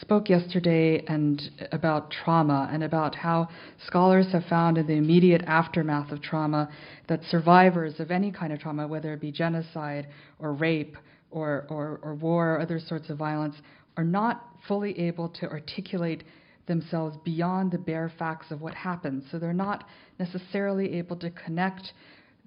spoke 0.00 0.28
yesterday 0.28 1.04
and 1.06 1.40
about 1.70 2.10
trauma 2.10 2.68
and 2.72 2.82
about 2.82 3.14
how 3.14 3.48
scholars 3.86 4.26
have 4.32 4.44
found 4.44 4.78
in 4.78 4.86
the 4.86 4.94
immediate 4.94 5.42
aftermath 5.46 6.10
of 6.10 6.22
trauma 6.22 6.68
that 7.08 7.20
survivors 7.24 8.00
of 8.00 8.10
any 8.10 8.30
kind 8.30 8.52
of 8.52 8.58
trauma, 8.58 8.86
whether 8.86 9.12
it 9.12 9.20
be 9.20 9.30
genocide 9.30 10.08
or 10.38 10.52
rape 10.54 10.96
or, 11.30 11.66
or, 11.68 12.00
or 12.02 12.14
war 12.14 12.54
or 12.54 12.60
other 12.60 12.80
sorts 12.80 13.10
of 13.10 13.18
violence, 13.18 13.56
are 13.96 14.04
not 14.04 14.48
fully 14.66 14.98
able 14.98 15.28
to 15.28 15.48
articulate 15.48 16.24
themselves 16.66 17.16
beyond 17.24 17.70
the 17.70 17.78
bare 17.78 18.10
facts 18.18 18.50
of 18.50 18.60
what 18.60 18.74
happened. 18.74 19.22
So 19.30 19.38
they're 19.38 19.52
not 19.52 19.84
necessarily 20.18 20.94
able 20.94 21.16
to 21.16 21.30
connect 21.30 21.92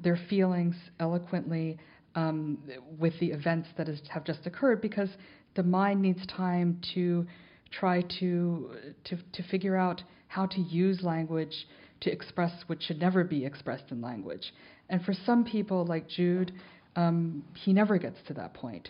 their 0.01 0.17
feelings 0.29 0.75
eloquently 0.99 1.77
um, 2.15 2.57
with 2.97 3.13
the 3.19 3.27
events 3.27 3.67
that 3.77 3.89
is, 3.89 4.01
have 4.09 4.23
just 4.23 4.45
occurred 4.45 4.81
because 4.81 5.09
the 5.55 5.63
mind 5.63 6.01
needs 6.01 6.25
time 6.27 6.79
to 6.93 7.25
try 7.71 8.01
to, 8.19 8.71
to, 9.05 9.17
to 9.33 9.43
figure 9.49 9.75
out 9.75 10.03
how 10.27 10.45
to 10.45 10.59
use 10.61 11.01
language 11.01 11.67
to 12.01 12.11
express 12.11 12.51
what 12.67 12.81
should 12.83 12.99
never 12.99 13.23
be 13.23 13.45
expressed 13.45 13.85
in 13.91 14.01
language. 14.01 14.53
And 14.89 15.03
for 15.03 15.13
some 15.25 15.43
people, 15.43 15.85
like 15.85 16.07
Jude, 16.07 16.51
um, 16.95 17.43
he 17.53 17.73
never 17.73 17.97
gets 17.97 18.17
to 18.27 18.33
that 18.35 18.53
point. 18.53 18.89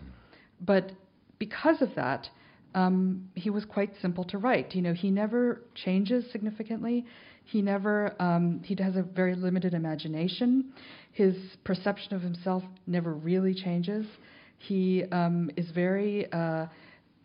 But 0.60 0.92
because 1.40 1.82
of 1.82 1.90
that, 1.96 2.28
um, 2.74 3.30
he 3.36 3.50
was 3.50 3.64
quite 3.66 3.92
simple 4.02 4.24
to 4.26 4.38
write. 4.38 4.76
You 4.76 4.82
know, 4.82 4.94
he 4.94 5.10
never 5.10 5.62
changes 5.76 6.26
significantly. 6.32 7.06
He 7.46 7.62
never 7.62 8.22
um, 8.22 8.62
he 8.64 8.76
has 8.82 8.96
a 8.96 9.04
very 9.04 9.36
limited 9.36 9.74
imagination. 9.74 10.74
His 11.14 11.36
perception 11.64 12.14
of 12.14 12.22
himself 12.22 12.64
never 12.86 13.14
really 13.14 13.54
changes. 13.54 14.06
He 14.58 15.04
um, 15.12 15.52
is 15.56 15.70
very 15.72 16.32
uh, 16.32 16.68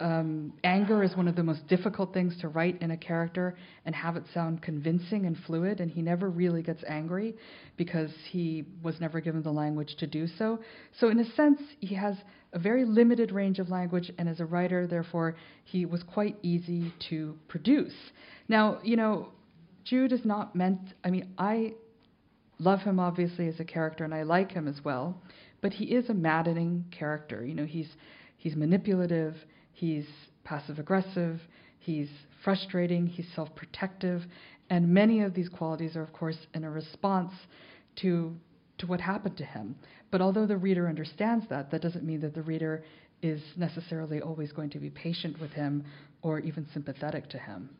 um, 0.00 0.54
anger 0.64 1.02
is 1.02 1.14
one 1.14 1.28
of 1.28 1.36
the 1.36 1.42
most 1.42 1.66
difficult 1.68 2.12
things 2.14 2.34
to 2.40 2.48
write 2.48 2.80
in 2.80 2.90
a 2.90 2.96
character 2.96 3.56
and 3.84 3.94
have 3.94 4.16
it 4.16 4.24
sound 4.32 4.62
convincing 4.62 5.26
and 5.26 5.36
fluid. 5.46 5.80
And 5.80 5.90
he 5.90 6.00
never 6.00 6.30
really 6.30 6.62
gets 6.62 6.82
angry 6.88 7.36
because 7.76 8.10
he 8.30 8.64
was 8.82 8.98
never 9.00 9.20
given 9.20 9.42
the 9.42 9.52
language 9.52 9.96
to 9.98 10.06
do 10.06 10.26
so. 10.26 10.58
So, 10.98 11.08
in 11.08 11.20
a 11.20 11.30
sense, 11.32 11.60
he 11.80 11.94
has 11.94 12.16
a 12.52 12.58
very 12.58 12.84
limited 12.84 13.30
range 13.30 13.58
of 13.58 13.68
language, 13.68 14.10
and 14.18 14.28
as 14.28 14.40
a 14.40 14.44
writer, 14.44 14.86
therefore, 14.86 15.36
he 15.64 15.84
was 15.84 16.02
quite 16.02 16.36
easy 16.42 16.92
to 17.10 17.36
produce. 17.46 17.94
Now, 18.48 18.80
you 18.82 18.96
know, 18.96 19.28
Jude 19.84 20.12
is 20.12 20.24
not 20.24 20.56
meant, 20.56 20.80
I 21.04 21.10
mean, 21.10 21.32
I 21.38 21.74
love 22.58 22.80
him 22.80 22.98
obviously 22.98 23.46
as 23.48 23.60
a 23.60 23.64
character, 23.64 24.04
and 24.04 24.14
I 24.14 24.22
like 24.22 24.50
him 24.50 24.66
as 24.66 24.84
well, 24.84 25.20
but 25.60 25.72
he 25.72 25.84
is 25.84 26.08
a 26.08 26.14
maddening 26.14 26.84
character. 26.90 27.44
You 27.44 27.54
know, 27.54 27.66
he's, 27.66 27.88
he's 28.36 28.56
manipulative 28.56 29.34
He's 29.80 30.06
passive 30.44 30.78
aggressive, 30.78 31.40
he's 31.78 32.10
frustrating, 32.44 33.06
he's 33.06 33.26
self 33.34 33.48
protective, 33.56 34.22
and 34.68 34.86
many 34.86 35.22
of 35.22 35.32
these 35.32 35.48
qualities 35.48 35.96
are, 35.96 36.02
of 36.02 36.12
course, 36.12 36.36
in 36.52 36.64
a 36.64 36.70
response 36.70 37.32
to, 38.02 38.36
to 38.76 38.86
what 38.86 39.00
happened 39.00 39.38
to 39.38 39.44
him. 39.44 39.74
But 40.10 40.20
although 40.20 40.46
the 40.46 40.58
reader 40.58 40.86
understands 40.86 41.46
that, 41.48 41.70
that 41.70 41.80
doesn't 41.80 42.04
mean 42.04 42.20
that 42.20 42.34
the 42.34 42.42
reader 42.42 42.84
is 43.22 43.40
necessarily 43.56 44.20
always 44.20 44.52
going 44.52 44.68
to 44.68 44.78
be 44.78 44.90
patient 44.90 45.40
with 45.40 45.52
him 45.52 45.82
or 46.20 46.40
even 46.40 46.66
sympathetic 46.74 47.30
to 47.30 47.38
him. 47.38 47.70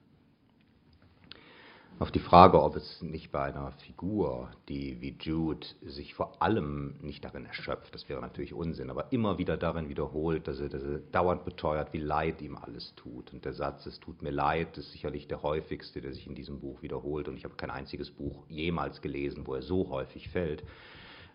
Auf 2.00 2.10
die 2.10 2.18
Frage, 2.18 2.62
ob 2.62 2.76
es 2.76 3.02
nicht 3.02 3.30
bei 3.30 3.42
einer 3.42 3.72
Figur, 3.72 4.48
die 4.70 5.02
wie 5.02 5.14
Jude 5.20 5.66
sich 5.82 6.14
vor 6.14 6.40
allem 6.40 6.94
nicht 7.02 7.22
darin 7.22 7.44
erschöpft, 7.44 7.94
das 7.94 8.08
wäre 8.08 8.22
natürlich 8.22 8.54
Unsinn, 8.54 8.88
aber 8.88 9.12
immer 9.12 9.36
wieder 9.36 9.58
darin 9.58 9.90
wiederholt, 9.90 10.48
dass 10.48 10.60
er, 10.60 10.70
dass 10.70 10.82
er 10.82 11.00
dauernd 11.12 11.44
beteuert, 11.44 11.92
wie 11.92 11.98
leid 11.98 12.40
ihm 12.40 12.56
alles 12.56 12.94
tut. 12.94 13.34
Und 13.34 13.44
der 13.44 13.52
Satz, 13.52 13.84
es 13.84 14.00
tut 14.00 14.22
mir 14.22 14.30
leid, 14.30 14.78
ist 14.78 14.92
sicherlich 14.92 15.28
der 15.28 15.42
häufigste, 15.42 16.00
der 16.00 16.14
sich 16.14 16.26
in 16.26 16.34
diesem 16.34 16.58
Buch 16.58 16.80
wiederholt. 16.80 17.28
Und 17.28 17.36
ich 17.36 17.44
habe 17.44 17.56
kein 17.56 17.70
einziges 17.70 18.10
Buch 18.10 18.46
jemals 18.48 19.02
gelesen, 19.02 19.46
wo 19.46 19.54
er 19.54 19.62
so 19.62 19.90
häufig 19.90 20.30
fällt. 20.30 20.64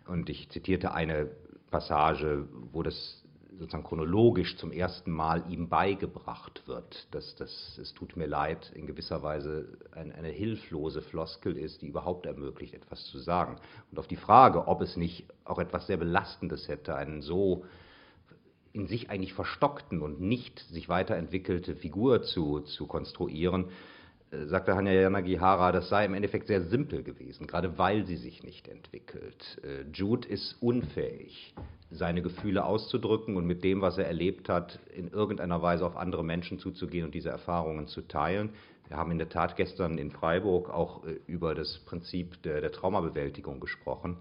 Und 0.07 0.31
ich 0.31 0.49
zitierte 0.49 0.95
eine 0.95 1.29
Passage, 1.69 2.47
wo 2.71 2.81
das 2.81 3.23
sozusagen 3.57 3.83
chronologisch 3.83 4.57
zum 4.57 4.71
ersten 4.71 5.11
Mal 5.11 5.43
ihm 5.49 5.69
beigebracht 5.69 6.67
wird, 6.67 7.07
dass 7.11 7.35
das, 7.35 7.77
es 7.81 7.93
tut 7.93 8.17
mir 8.17 8.27
leid, 8.27 8.71
in 8.75 8.85
gewisser 8.87 9.23
Weise 9.23 9.77
ein, 9.91 10.11
eine 10.11 10.29
hilflose 10.29 11.01
Floskel 11.01 11.57
ist, 11.57 11.81
die 11.81 11.87
überhaupt 11.87 12.25
ermöglicht, 12.25 12.73
etwas 12.73 13.05
zu 13.05 13.19
sagen. 13.19 13.57
Und 13.91 13.99
auf 13.99 14.07
die 14.07 14.15
Frage, 14.15 14.67
ob 14.67 14.81
es 14.81 14.97
nicht 14.97 15.25
auch 15.43 15.59
etwas 15.59 15.87
sehr 15.87 15.97
Belastendes 15.97 16.67
hätte, 16.67 16.95
einen 16.95 17.21
so 17.21 17.65
in 18.73 18.87
sich 18.87 19.09
eigentlich 19.09 19.33
verstockten 19.33 20.01
und 20.01 20.19
nicht 20.19 20.59
sich 20.59 20.89
weiterentwickelte 20.89 21.77
Figur 21.77 22.23
zu, 22.23 22.59
zu 22.59 22.87
konstruieren, 22.87 23.69
sagte 24.45 24.75
Hanya 24.75 24.91
Yanagihara, 24.91 25.71
das 25.71 25.89
sei 25.89 26.05
im 26.05 26.13
Endeffekt 26.13 26.47
sehr 26.47 26.61
simpel 26.61 27.03
gewesen, 27.03 27.47
gerade 27.47 27.77
weil 27.77 28.05
sie 28.05 28.17
sich 28.17 28.43
nicht 28.43 28.67
entwickelt. 28.67 29.61
Äh, 29.63 29.85
Jude 29.93 30.27
ist 30.27 30.57
unfähig, 30.61 31.53
seine 31.91 32.21
Gefühle 32.21 32.65
auszudrücken 32.65 33.37
und 33.37 33.45
mit 33.45 33.63
dem, 33.63 33.81
was 33.81 33.97
er 33.97 34.07
erlebt 34.07 34.49
hat, 34.49 34.79
in 34.95 35.09
irgendeiner 35.09 35.61
Weise 35.61 35.85
auf 35.85 35.97
andere 35.97 36.23
Menschen 36.23 36.59
zuzugehen 36.59 37.05
und 37.05 37.15
diese 37.15 37.29
Erfahrungen 37.29 37.87
zu 37.87 38.01
teilen. 38.01 38.51
Wir 38.87 38.97
haben 38.97 39.11
in 39.11 39.17
der 39.17 39.29
Tat 39.29 39.55
gestern 39.55 39.97
in 39.97 40.11
Freiburg 40.11 40.69
auch 40.69 41.05
äh, 41.05 41.19
über 41.27 41.55
das 41.55 41.79
Prinzip 41.85 42.41
der, 42.43 42.61
der 42.61 42.71
Traumabewältigung 42.71 43.59
gesprochen. 43.59 44.17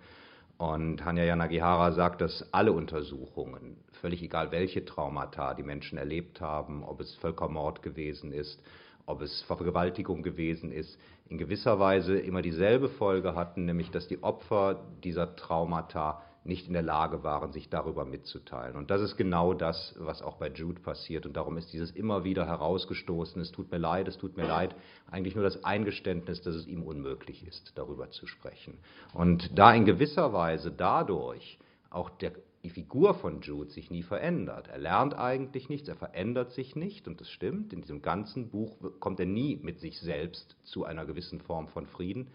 Und 0.56 1.04
Hanya 1.04 1.24
Yanagihara 1.24 1.92
sagt, 1.92 2.20
dass 2.20 2.52
alle 2.52 2.72
Untersuchungen, 2.72 3.76
völlig 4.00 4.22
egal 4.22 4.52
welche 4.52 4.84
Traumata 4.84 5.54
die 5.54 5.64
Menschen 5.64 5.98
erlebt 5.98 6.40
haben, 6.40 6.84
ob 6.84 7.00
es 7.00 7.14
Völkermord 7.16 7.82
gewesen 7.82 8.32
ist, 8.32 8.62
ob 9.06 9.22
es 9.22 9.42
Vergewaltigung 9.42 10.22
gewesen 10.22 10.72
ist, 10.72 10.98
in 11.28 11.38
gewisser 11.38 11.78
Weise 11.78 12.18
immer 12.18 12.42
dieselbe 12.42 12.88
Folge 12.88 13.34
hatten, 13.34 13.64
nämlich 13.64 13.90
dass 13.90 14.08
die 14.08 14.22
Opfer 14.22 14.84
dieser 15.02 15.36
Traumata 15.36 16.22
nicht 16.44 16.66
in 16.66 16.74
der 16.74 16.82
Lage 16.82 17.22
waren, 17.22 17.52
sich 17.52 17.70
darüber 17.70 18.04
mitzuteilen. 18.04 18.76
Und 18.76 18.90
das 18.90 19.00
ist 19.00 19.16
genau 19.16 19.54
das, 19.54 19.94
was 19.98 20.20
auch 20.20 20.36
bei 20.36 20.50
Jude 20.50 20.80
passiert. 20.80 21.24
Und 21.24 21.36
darum 21.36 21.56
ist 21.56 21.72
dieses 21.72 21.90
immer 21.90 22.24
wieder 22.24 22.46
herausgestoßen, 22.46 23.40
es 23.40 23.50
tut 23.50 23.70
mir 23.72 23.78
leid, 23.78 24.08
es 24.08 24.18
tut 24.18 24.36
mir 24.36 24.46
leid, 24.46 24.74
eigentlich 25.10 25.34
nur 25.34 25.44
das 25.44 25.64
Eingeständnis, 25.64 26.42
dass 26.42 26.54
es 26.54 26.66
ihm 26.66 26.82
unmöglich 26.82 27.46
ist, 27.46 27.72
darüber 27.76 28.10
zu 28.10 28.26
sprechen. 28.26 28.78
Und 29.14 29.58
da 29.58 29.72
in 29.72 29.86
gewisser 29.86 30.34
Weise 30.34 30.70
dadurch 30.70 31.58
auch 31.88 32.10
der, 32.10 32.32
die 32.64 32.70
Figur 32.70 33.12
von 33.14 33.42
Jude 33.42 33.70
sich 33.70 33.90
nie 33.90 34.02
verändert. 34.02 34.68
Er 34.68 34.78
lernt 34.78 35.14
eigentlich 35.14 35.68
nichts, 35.68 35.86
er 35.86 35.96
verändert 35.96 36.50
sich 36.52 36.74
nicht 36.74 37.06
und 37.06 37.20
das 37.20 37.28
stimmt. 37.28 37.74
In 37.74 37.82
diesem 37.82 38.00
ganzen 38.00 38.48
Buch 38.48 38.76
kommt 39.00 39.20
er 39.20 39.26
nie 39.26 39.60
mit 39.62 39.80
sich 39.80 40.00
selbst 40.00 40.56
zu 40.64 40.84
einer 40.84 41.04
gewissen 41.04 41.42
Form 41.42 41.68
von 41.68 41.86
Frieden 41.86 42.28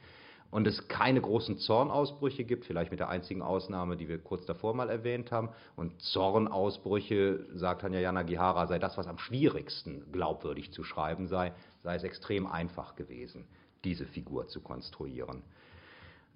und 0.52 0.68
es 0.68 0.88
keine 0.88 1.20
großen 1.20 1.58
Zornausbrüche 1.58 2.44
gibt, 2.44 2.66
vielleicht 2.66 2.92
mit 2.92 3.00
der 3.00 3.10
einzigen 3.10 3.42
Ausnahme, 3.42 3.98
die 3.98 4.08
wir 4.08 4.20
kurz 4.20 4.46
davor 4.46 4.76
mal 4.76 4.90
erwähnt 4.90 5.32
haben. 5.32 5.50
Und 5.76 6.00
Zornausbrüche, 6.00 7.46
sagt 7.54 7.82
Tanja 7.82 8.00
Yanagihara, 8.00 8.68
sei 8.68 8.78
das, 8.78 8.98
was 8.98 9.08
am 9.08 9.18
schwierigsten 9.18 10.12
glaubwürdig 10.12 10.72
zu 10.72 10.84
schreiben 10.84 11.28
sei, 11.28 11.54
sei 11.82 11.96
es 11.96 12.04
extrem 12.04 12.46
einfach 12.46 12.96
gewesen, 12.96 13.46
diese 13.84 14.06
Figur 14.06 14.48
zu 14.48 14.62
konstruieren. 14.62 15.42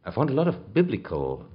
I 0.05 0.11
found 0.11 0.31
a 0.31 0.33
lot 0.33 0.47
of 0.47 0.59
biblical 0.73 1.45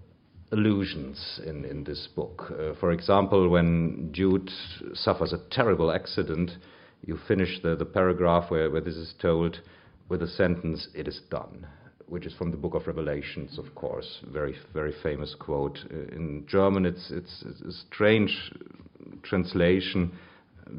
allusions 0.53 1.41
in, 1.47 1.65
in 1.65 1.85
this 1.85 2.09
book. 2.15 2.51
Uh, 2.51 2.75
for 2.81 2.93
example, 2.93 3.49
when 3.49 4.11
Jude 4.13 4.51
suffers 4.95 5.33
a 5.33 5.41
terrible 5.51 5.93
accident, 5.93 6.51
you 7.05 7.19
finish 7.29 7.61
the, 7.63 7.77
the 7.77 7.85
paragraph 7.85 8.51
where, 8.51 8.71
where 8.71 8.81
this 8.81 8.97
is 8.97 9.15
told 9.21 9.61
with 10.09 10.21
the 10.21 10.27
sentence, 10.27 10.89
It 10.95 11.07
is 11.09 11.21
done 11.31 11.67
which 12.09 12.25
is 12.25 12.35
from 12.35 12.51
the 12.51 12.57
book 12.57 12.75
of 12.75 12.87
Revelations, 12.87 13.59
of 13.59 13.75
course, 13.75 14.21
very 14.33 14.57
very 14.73 14.95
famous 15.03 15.35
quote. 15.39 15.79
Uh, 15.93 16.15
in 16.15 16.45
German, 16.49 16.87
it's 16.87 17.11
it's, 17.11 17.45
it's 17.47 17.61
a 17.61 17.73
strange 17.87 18.51
translation 19.23 20.13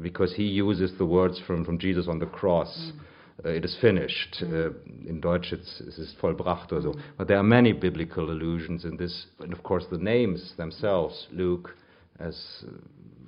because 0.02 0.34
he 0.34 0.44
uses 0.44 0.96
the 0.98 1.06
words 1.06 1.40
from, 1.46 1.64
from 1.64 1.78
Jesus 1.78 2.06
on 2.08 2.18
the 2.18 2.26
cross. 2.26 2.92
Mm. 2.92 3.00
Uh, 3.44 3.48
it 3.48 3.64
is 3.64 3.76
finished. 3.80 4.36
Mm. 4.42 4.52
Uh, 4.52 5.08
in 5.08 5.20
Deutsch, 5.20 5.52
it's, 5.52 5.80
ist 5.80 6.16
vollbracht 6.20 6.72
or 6.72 6.82
so. 6.82 6.92
Mm. 6.92 7.00
But 7.16 7.28
there 7.28 7.38
are 7.38 7.42
many 7.42 7.72
biblical 7.72 8.30
allusions 8.30 8.84
in 8.84 8.96
this, 8.96 9.26
and 9.40 9.52
of 9.52 9.62
course 9.62 9.84
the 9.90 9.98
names 9.98 10.54
themselves, 10.56 11.26
Luke, 11.32 11.74
as 12.18 12.64
uh, 12.66 12.70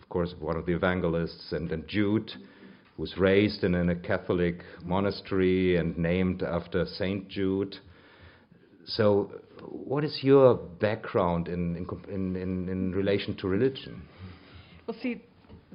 of 0.01 0.09
course 0.09 0.35
one 0.39 0.57
of 0.57 0.67
the 0.67 0.73
evangelists, 0.73 1.53
and, 1.53 1.71
and 1.73 1.87
Jude 1.89 2.33
was 2.99 3.17
raised 3.17 3.65
in, 3.65 3.75
in, 3.75 3.89
a 3.89 3.97
Catholic 3.97 4.63
monastery 4.85 5.77
and 5.77 5.97
named 5.97 6.43
after 6.43 6.85
Saint 6.85 7.29
Jude. 7.29 7.77
So, 8.85 9.31
what 9.67 10.05
is 10.05 10.19
your 10.23 10.55
background 10.55 11.49
in, 11.49 11.77
in, 11.77 12.37
in, 12.37 12.69
in, 12.69 12.93
relation 12.93 13.37
to 13.39 13.49
religion? 13.49 14.03
Well, 14.87 14.97
see, 15.01 15.23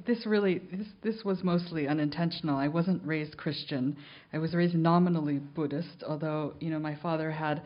this 0.06 0.26
really 0.26 0.58
this, 0.58 0.86
this 1.02 1.24
was 1.24 1.42
mostly 1.42 1.88
unintentional. 1.88 2.56
I 2.56 2.68
wasn't 2.68 3.04
raised 3.06 3.36
Christian. 3.36 3.96
I 4.32 4.38
was 4.38 4.54
raised 4.54 4.74
nominally 4.74 5.38
Buddhist, 5.38 6.02
although 6.06 6.54
you 6.60 6.70
know 6.70 6.78
my 6.78 6.96
father 6.96 7.30
had 7.30 7.62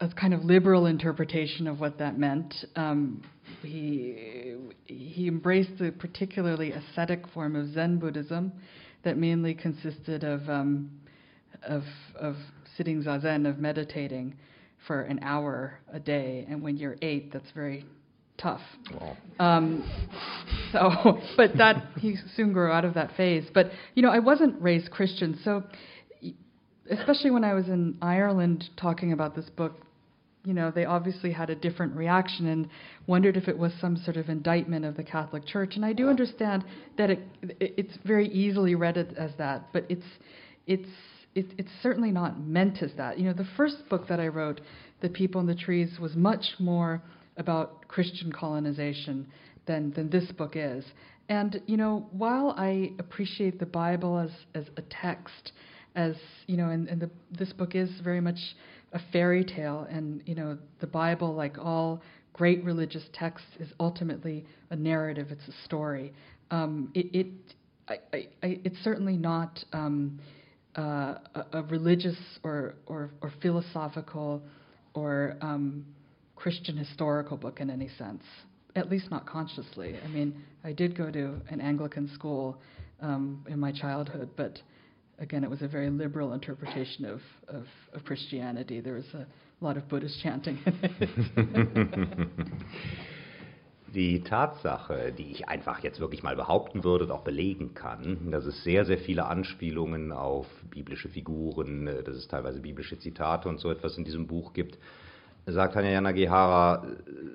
a 0.00 0.08
kind 0.08 0.32
of 0.32 0.44
liberal 0.44 0.86
interpretation 0.86 1.66
of 1.66 1.80
what 1.80 1.98
that 1.98 2.18
meant. 2.18 2.54
Um, 2.76 3.22
he 3.62 4.56
he 4.84 5.28
embraced 5.28 5.78
the 5.78 5.90
particularly 5.92 6.72
ascetic 6.72 7.26
form 7.28 7.56
of 7.56 7.72
Zen 7.72 7.98
Buddhism 7.98 8.52
that 9.02 9.16
mainly 9.16 9.54
consisted 9.54 10.24
of 10.24 10.48
um, 10.48 10.90
of 11.62 11.82
of 12.18 12.36
sitting 12.76 13.02
zazen, 13.02 13.48
of 13.48 13.58
meditating 13.58 14.36
for 14.86 15.02
an 15.02 15.18
hour 15.22 15.78
a 15.92 16.00
day. 16.00 16.46
And 16.48 16.62
when 16.62 16.76
you're 16.76 16.96
eight, 17.02 17.32
that's 17.32 17.50
very 17.50 17.84
tough. 18.40 18.60
Wow. 18.92 19.16
Um, 19.38 19.88
so, 20.72 21.20
but 21.36 21.56
that 21.56 21.86
he 21.98 22.16
soon 22.36 22.52
grew 22.52 22.70
out 22.70 22.84
of 22.84 22.94
that 22.94 23.16
phase. 23.16 23.44
But 23.52 23.70
you 23.94 24.02
know, 24.02 24.10
I 24.10 24.18
wasn't 24.18 24.60
raised 24.60 24.90
Christian, 24.90 25.38
so 25.44 25.64
especially 26.90 27.30
when 27.30 27.44
I 27.44 27.54
was 27.54 27.68
in 27.68 27.96
Ireland 28.02 28.68
talking 28.76 29.12
about 29.12 29.36
this 29.36 29.48
book, 29.50 29.72
you 30.44 30.54
know, 30.54 30.70
they 30.70 30.84
obviously 30.86 31.32
had 31.32 31.50
a 31.50 31.54
different 31.54 31.94
reaction 31.94 32.46
and 32.46 32.68
wondered 33.06 33.36
if 33.36 33.46
it 33.46 33.56
was 33.56 33.72
some 33.80 33.96
sort 33.96 34.16
of 34.16 34.28
indictment 34.28 34.84
of 34.84 34.96
the 34.96 35.04
Catholic 35.04 35.46
Church. 35.46 35.76
And 35.76 35.84
I 35.84 35.92
do 35.92 36.08
understand 36.08 36.64
that 36.96 37.10
it, 37.10 37.20
it's 37.60 37.96
very 38.04 38.28
easily 38.28 38.74
read 38.74 38.96
as 38.96 39.30
that, 39.38 39.66
but 39.72 39.84
it's 39.88 40.06
it's 40.66 40.88
it, 41.34 41.46
it's 41.58 41.70
certainly 41.82 42.10
not 42.10 42.40
meant 42.40 42.82
as 42.82 42.90
that. 42.96 43.18
You 43.18 43.26
know, 43.26 43.32
the 43.32 43.46
first 43.56 43.88
book 43.88 44.08
that 44.08 44.18
I 44.18 44.28
wrote, 44.28 44.60
The 45.00 45.08
People 45.08 45.40
in 45.40 45.46
the 45.46 45.54
Trees, 45.54 45.98
was 46.00 46.16
much 46.16 46.44
more 46.58 47.02
about 47.36 47.86
Christian 47.88 48.32
colonization 48.32 49.26
than, 49.66 49.92
than 49.92 50.10
this 50.10 50.30
book 50.32 50.52
is. 50.54 50.84
And, 51.28 51.62
you 51.66 51.76
know, 51.76 52.08
while 52.10 52.54
I 52.56 52.92
appreciate 52.98 53.58
the 53.60 53.66
Bible 53.66 54.18
as, 54.18 54.30
as 54.54 54.68
a 54.76 54.82
text, 54.90 55.52
as, 55.94 56.16
you 56.46 56.56
know, 56.56 56.70
and, 56.70 56.88
and 56.88 57.00
the, 57.00 57.10
this 57.30 57.52
book 57.52 57.74
is 57.74 57.90
very 58.02 58.20
much 58.20 58.38
a 58.92 59.00
fairy 59.12 59.44
tale, 59.44 59.86
and, 59.88 60.22
you 60.26 60.34
know, 60.34 60.58
the 60.80 60.86
Bible, 60.86 61.34
like 61.34 61.56
all 61.58 62.02
great 62.32 62.64
religious 62.64 63.04
texts, 63.12 63.46
is 63.60 63.68
ultimately 63.78 64.44
a 64.70 64.76
narrative, 64.76 65.28
it's 65.30 65.46
a 65.46 65.64
story. 65.64 66.12
Um, 66.50 66.90
it, 66.94 67.06
it, 67.14 67.26
I, 67.88 67.98
I, 68.12 68.28
it's 68.42 68.78
certainly 68.82 69.16
not. 69.16 69.58
Um, 69.72 70.18
uh, 70.76 71.16
a, 71.34 71.46
a, 71.54 71.62
religious 71.64 72.16
or, 72.44 72.76
or, 72.86 73.10
or 73.22 73.32
philosophical 73.42 74.40
or 74.94 75.36
um, 75.40 75.84
Christian 76.40 76.76
historical 76.76 77.36
book 77.36 77.60
in 77.60 77.68
any 77.68 77.88
sense, 77.98 78.22
at 78.74 78.88
least 78.88 79.10
not 79.10 79.26
consciously. 79.26 79.94
I 80.02 80.08
mean, 80.08 80.42
I 80.64 80.72
did 80.72 80.96
go 80.96 81.10
to 81.10 81.34
an 81.50 81.60
Anglican 81.60 82.10
school 82.14 82.56
um, 83.02 83.44
in 83.46 83.60
my 83.60 83.72
childhood, 83.72 84.30
but 84.36 84.58
again, 85.18 85.44
it 85.44 85.50
was 85.50 85.60
a 85.60 85.68
very 85.68 85.90
liberal 85.90 86.32
interpretation 86.32 87.04
of, 87.04 87.20
of, 87.48 87.64
of 87.92 88.04
Christianity. 88.06 88.80
There 88.80 88.94
was 88.94 89.04
a 89.12 89.26
lot 89.60 89.76
of 89.76 89.86
Buddhist 89.90 90.18
chanting 90.22 90.58
die 93.94 94.22
Tatsache, 94.22 95.12
die 95.12 95.32
ich 95.32 95.48
einfach 95.48 95.82
jetzt 95.82 96.00
wirklich 96.00 96.22
mal 96.22 96.36
behaupten 96.36 96.84
würde 96.84 97.04
und 97.04 97.10
auch 97.10 97.24
belegen 97.24 97.74
kann, 97.74 98.30
dass 98.30 98.46
es 98.46 98.64
sehr, 98.64 98.86
sehr 98.86 98.98
viele 98.98 99.26
Anspielungen 99.26 100.12
auf 100.12 100.46
biblische 100.70 101.10
Figuren, 101.10 101.86
äh, 101.86 102.02
dass 102.02 102.16
es 102.16 102.28
teilweise 102.28 102.60
biblische 102.60 102.98
Zitate 102.98 103.48
und 103.48 103.58
so 103.58 103.70
etwas 103.70 103.98
in 103.98 104.04
diesem 104.04 104.26
Buch 104.26 104.54
gibt, 104.54 104.78
sagt 105.52 105.76
Hanya 105.76 105.90
Yanagihara, 105.90 106.84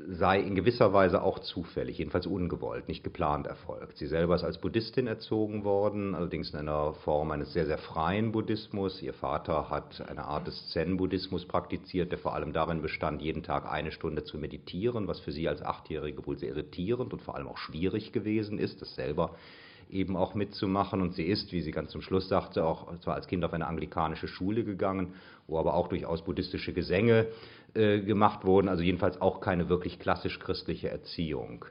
sei 0.10 0.40
in 0.40 0.56
gewisser 0.56 0.94
Weise 0.94 1.22
auch 1.22 1.40
zufällig, 1.40 1.98
jedenfalls 1.98 2.28
ungewollt, 2.28 2.88
nicht 2.88 3.04
geplant 3.04 3.48
erfolgt. 3.48 3.98
Sie 3.98 4.08
selber 4.08 4.36
ist 4.36 4.44
als 4.44 4.60
Buddhistin 4.60 5.08
erzogen 5.08 5.64
worden, 5.64 6.16
allerdings 6.16 6.52
in 6.52 6.60
einer 6.60 6.94
Form 6.94 7.32
eines 7.32 7.54
sehr, 7.54 7.66
sehr 7.66 7.78
freien 7.78 8.32
Buddhismus. 8.32 9.02
Ihr 9.02 9.14
Vater 9.14 9.70
hat 9.70 10.08
eine 10.10 10.26
Art 10.26 10.48
des 10.48 10.70
Zen-Buddhismus 10.70 11.46
praktiziert, 11.46 12.12
der 12.12 12.20
vor 12.20 12.36
allem 12.36 12.54
darin 12.54 12.82
bestand, 12.82 13.22
jeden 13.22 13.44
Tag 13.44 13.72
eine 13.72 13.92
Stunde 13.92 14.24
zu 14.24 14.38
meditieren, 14.38 15.08
was 15.08 15.20
für 15.20 15.32
sie 15.32 15.48
als 15.48 15.62
Achtjährige 15.62 16.26
wohl 16.26 16.38
sehr 16.38 16.50
irritierend 16.50 17.14
und 17.14 17.22
vor 17.22 17.36
allem 17.36 17.48
auch 17.48 17.58
schwierig 17.58 18.12
gewesen 18.12 18.60
ist, 18.60 18.82
das 18.82 18.96
selber 18.96 19.36
eben 19.90 20.16
auch 20.16 20.36
mitzumachen. 20.36 21.02
Und 21.02 21.14
sie 21.14 21.24
ist, 21.26 21.52
wie 21.52 21.62
sie 21.62 21.72
ganz 21.72 21.92
zum 21.92 22.02
Schluss 22.02 22.28
sagte, 22.28 22.66
auch 22.66 22.98
zwar 23.00 23.16
als 23.16 23.28
Kind 23.28 23.44
auf 23.44 23.54
eine 23.54 23.68
anglikanische 23.68 24.28
Schule 24.28 24.64
gegangen, 24.64 25.14
wo 25.48 25.60
aber 25.60 25.76
auch 25.76 25.88
durchaus 25.88 26.24
buddhistische 26.24 26.74
Gesänge 26.74 27.28
äh, 27.76 28.00
gemacht 28.02 28.46
wurden, 28.46 28.70
also 28.70 28.84
jedenfalls 28.84 29.22
auch 29.22 29.42
keine 29.42 29.70
wirklich 29.70 30.00
klassisch 30.00 30.40
christliche 30.40 30.90
Erziehung. 30.90 31.66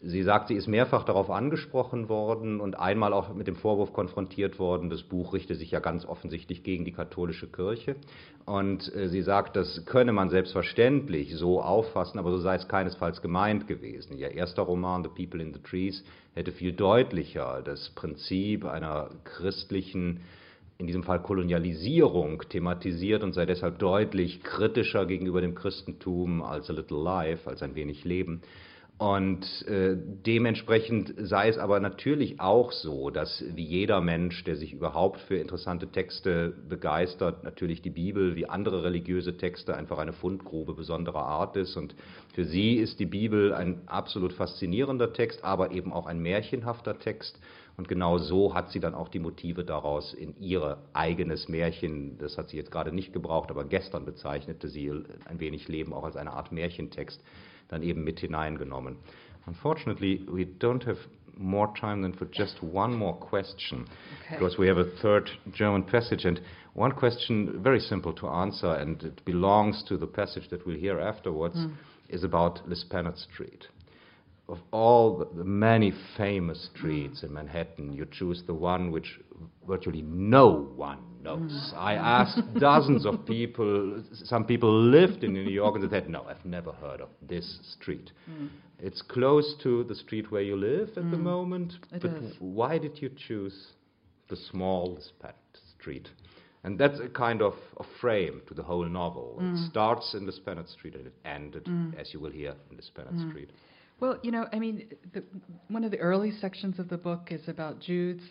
Sie 0.00 0.22
sagt, 0.22 0.46
sie 0.46 0.54
ist 0.54 0.68
mehrfach 0.68 1.02
darauf 1.02 1.28
angesprochen 1.28 2.08
worden 2.08 2.60
und 2.60 2.78
einmal 2.78 3.12
auch 3.12 3.34
mit 3.34 3.48
dem 3.48 3.56
Vorwurf 3.56 3.92
konfrontiert 3.92 4.60
worden, 4.60 4.90
das 4.90 5.02
Buch 5.02 5.32
richte 5.32 5.56
sich 5.56 5.72
ja 5.72 5.80
ganz 5.80 6.04
offensichtlich 6.04 6.62
gegen 6.62 6.84
die 6.84 6.92
katholische 6.92 7.48
Kirche. 7.48 7.96
Und 8.44 8.94
äh, 8.94 9.08
sie 9.08 9.22
sagt, 9.22 9.56
das 9.56 9.84
könne 9.86 10.12
man 10.12 10.30
selbstverständlich 10.30 11.34
so 11.34 11.60
auffassen, 11.60 12.20
aber 12.20 12.30
so 12.30 12.38
sei 12.38 12.54
es 12.54 12.68
keinesfalls 12.68 13.22
gemeint 13.22 13.66
gewesen. 13.66 14.16
Ihr 14.16 14.30
erster 14.30 14.62
Roman, 14.62 15.02
The 15.02 15.08
People 15.08 15.42
in 15.42 15.52
the 15.52 15.60
Trees, 15.60 16.04
hätte 16.34 16.52
viel 16.52 16.72
deutlicher 16.72 17.60
das 17.64 17.90
Prinzip 17.90 18.64
einer 18.66 19.10
christlichen 19.24 20.20
in 20.78 20.86
diesem 20.86 21.02
Fall 21.02 21.20
Kolonialisierung 21.20 22.44
thematisiert 22.48 23.24
und 23.24 23.32
sei 23.32 23.46
deshalb 23.46 23.80
deutlich 23.80 24.44
kritischer 24.44 25.06
gegenüber 25.06 25.40
dem 25.40 25.56
Christentum 25.56 26.40
als 26.40 26.70
A 26.70 26.72
Little 26.72 27.02
Life, 27.02 27.50
als 27.50 27.62
ein 27.62 27.74
wenig 27.74 28.04
Leben. 28.04 28.42
Und 28.96 29.66
äh, 29.68 29.96
dementsprechend 29.96 31.14
sei 31.16 31.48
es 31.48 31.58
aber 31.58 31.78
natürlich 31.78 32.40
auch 32.40 32.72
so, 32.72 33.10
dass 33.10 33.44
wie 33.54 33.64
jeder 33.64 34.00
Mensch, 34.00 34.42
der 34.42 34.56
sich 34.56 34.72
überhaupt 34.72 35.20
für 35.20 35.36
interessante 35.36 35.88
Texte 35.88 36.52
begeistert, 36.68 37.44
natürlich 37.44 37.80
die 37.80 37.90
Bibel 37.90 38.34
wie 38.34 38.48
andere 38.48 38.82
religiöse 38.82 39.36
Texte 39.36 39.76
einfach 39.76 39.98
eine 39.98 40.12
Fundgrube 40.12 40.74
besonderer 40.74 41.24
Art 41.24 41.56
ist. 41.56 41.76
Und 41.76 41.94
für 42.34 42.44
sie 42.44 42.74
ist 42.74 42.98
die 42.98 43.06
Bibel 43.06 43.52
ein 43.52 43.82
absolut 43.86 44.32
faszinierender 44.32 45.12
Text, 45.12 45.44
aber 45.44 45.70
eben 45.70 45.92
auch 45.92 46.06
ein 46.06 46.20
märchenhafter 46.20 46.98
Text. 46.98 47.38
Und 47.78 47.86
genau 47.86 48.18
so 48.18 48.54
hat 48.54 48.70
sie 48.70 48.80
dann 48.80 48.94
auch 48.94 49.08
die 49.08 49.20
Motive 49.20 49.64
daraus 49.64 50.12
in 50.12 50.36
ihr 50.40 50.78
eigenes 50.94 51.48
Märchen, 51.48 52.18
das 52.18 52.36
hat 52.36 52.48
sie 52.48 52.56
jetzt 52.56 52.72
gerade 52.72 52.92
nicht 52.92 53.12
gebraucht, 53.12 53.50
aber 53.52 53.64
gestern 53.64 54.04
bezeichnete 54.04 54.68
sie 54.68 54.90
ein 55.26 55.38
wenig 55.38 55.68
Leben 55.68 55.92
auch 55.94 56.02
als 56.02 56.16
eine 56.16 56.32
Art 56.32 56.50
Märchentext 56.50 57.22
dann 57.68 57.84
eben 57.84 58.02
mit 58.02 58.18
hineingenommen. 58.18 58.96
Unfortunately, 59.46 60.26
we 60.28 60.42
don't 60.42 60.84
have 60.86 60.98
more 61.36 61.72
time 61.72 62.02
than 62.02 62.12
for 62.12 62.26
just 62.32 62.60
one 62.62 62.96
more 62.96 63.16
question, 63.16 63.82
okay. 64.24 64.34
because 64.34 64.58
we 64.58 64.66
have 64.66 64.80
a 64.80 64.90
third 65.00 65.30
German 65.52 65.84
passage, 65.84 66.26
and 66.26 66.42
one 66.74 66.92
question 66.92 67.62
very 67.62 67.80
simple 67.80 68.12
to 68.12 68.26
answer, 68.26 68.74
and 68.74 69.04
it 69.04 69.24
belongs 69.24 69.84
to 69.84 69.96
the 69.96 70.06
passage 70.06 70.48
that 70.50 70.66
we'll 70.66 70.76
hear 70.76 70.98
afterwards, 70.98 71.56
mm. 71.56 71.72
is 72.08 72.24
about 72.24 72.60
Lispanot 72.68 73.16
Street 73.18 73.68
of 74.48 74.58
all 74.70 75.28
the 75.34 75.44
many 75.44 75.92
famous 76.16 76.70
streets 76.74 77.22
in 77.22 77.32
Manhattan, 77.32 77.92
you 77.92 78.06
choose 78.10 78.42
the 78.46 78.54
one 78.54 78.90
which 78.90 79.20
virtually 79.66 80.02
no 80.02 80.70
one 80.74 80.98
knows. 81.22 81.72
Mm. 81.74 81.76
I 81.76 81.94
asked 81.94 82.54
dozens 82.58 83.04
of 83.04 83.26
people, 83.26 84.02
some 84.24 84.44
people 84.44 84.72
lived 84.72 85.22
in 85.22 85.34
New 85.34 85.42
York, 85.42 85.74
and 85.74 85.84
they 85.84 85.94
said, 85.94 86.08
No, 86.08 86.24
I've 86.24 86.44
never 86.44 86.72
heard 86.72 87.02
of 87.02 87.10
this 87.20 87.58
street. 87.78 88.10
Mm. 88.30 88.48
It's 88.80 89.02
close 89.02 89.54
to 89.64 89.84
the 89.84 89.94
street 89.94 90.30
where 90.30 90.42
you 90.42 90.56
live 90.56 90.90
at 90.96 91.04
mm. 91.04 91.10
the 91.10 91.18
moment, 91.18 91.74
it 91.92 92.00
but 92.00 92.12
is. 92.12 92.34
why 92.38 92.78
did 92.78 93.02
you 93.02 93.10
choose 93.28 93.72
the 94.30 94.36
small 94.36 94.98
street? 95.78 96.08
And 96.64 96.78
that's 96.78 96.98
a 97.00 97.08
kind 97.08 97.42
of 97.42 97.54
a 97.78 97.84
frame 98.00 98.42
to 98.48 98.54
the 98.54 98.62
whole 98.62 98.84
novel. 98.84 99.36
It 99.40 99.42
mm. 99.42 99.70
starts 99.70 100.14
in 100.14 100.26
the 100.26 100.32
Spanish 100.32 100.70
Street 100.70 100.94
and 100.94 101.06
it 101.06 101.14
ended, 101.24 101.64
mm. 101.66 101.98
as 101.98 102.12
you 102.12 102.20
will 102.20 102.30
hear, 102.30 102.54
in 102.70 102.76
the 102.76 102.82
Spanish 102.82 103.28
Street. 103.28 103.50
Well, 104.00 104.18
you 104.22 104.30
know, 104.30 104.46
I 104.52 104.58
mean, 104.58 104.88
the, 105.12 105.24
one 105.68 105.82
of 105.82 105.90
the 105.90 105.98
early 105.98 106.30
sections 106.40 106.78
of 106.78 106.88
the 106.88 106.96
book 106.96 107.28
is 107.30 107.40
about 107.48 107.80
Jude's 107.80 108.22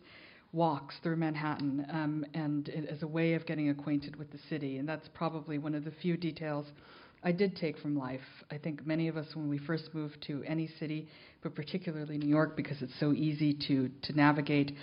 walks 0.54 0.96
through 1.04 1.18
Manhattan 1.18 1.86
um, 1.92 2.26
and 2.34 2.70
it, 2.70 2.90
as 2.90 3.04
a 3.04 3.08
way 3.08 3.34
of 3.34 3.46
getting 3.46 3.70
acquainted 3.70 4.16
with 4.16 4.32
the 4.32 4.40
city. 4.50 4.78
And 4.78 4.88
that's 4.88 5.10
probably 5.14 5.58
one 5.58 5.76
of 5.76 5.84
the 5.84 5.92
few 6.02 6.16
details 6.16 6.66
I 7.22 7.34
did 7.34 7.58
take 7.58 7.78
from 7.80 7.98
life. 7.98 8.22
I 8.50 8.58
think 8.58 8.86
many 8.88 9.10
of 9.10 9.18
us, 9.18 9.28
when 9.34 9.50
we 9.50 9.58
first 9.58 9.94
move 9.94 10.14
to 10.28 10.42
any 10.48 10.70
city, 10.80 11.08
but 11.44 11.54
particularly 11.54 12.18
New 12.18 12.30
York, 12.30 12.56
because 12.56 12.82
it's 12.82 12.98
so 13.00 13.12
easy 13.12 13.54
to, 13.68 13.90
to 14.04 14.14
navigate, 14.14 14.74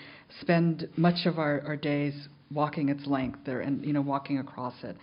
spend 0.43 0.89
much 0.97 1.27
of 1.27 1.39
our, 1.39 1.63
our 1.63 1.77
days 1.77 2.29
walking 2.51 2.89
its 2.89 3.07
length 3.07 3.39
there 3.47 3.61
and 3.61 3.85
you 3.85 3.93
know 3.93 4.01
walking 4.01 4.39
across 4.39 4.75
it. 4.83 4.97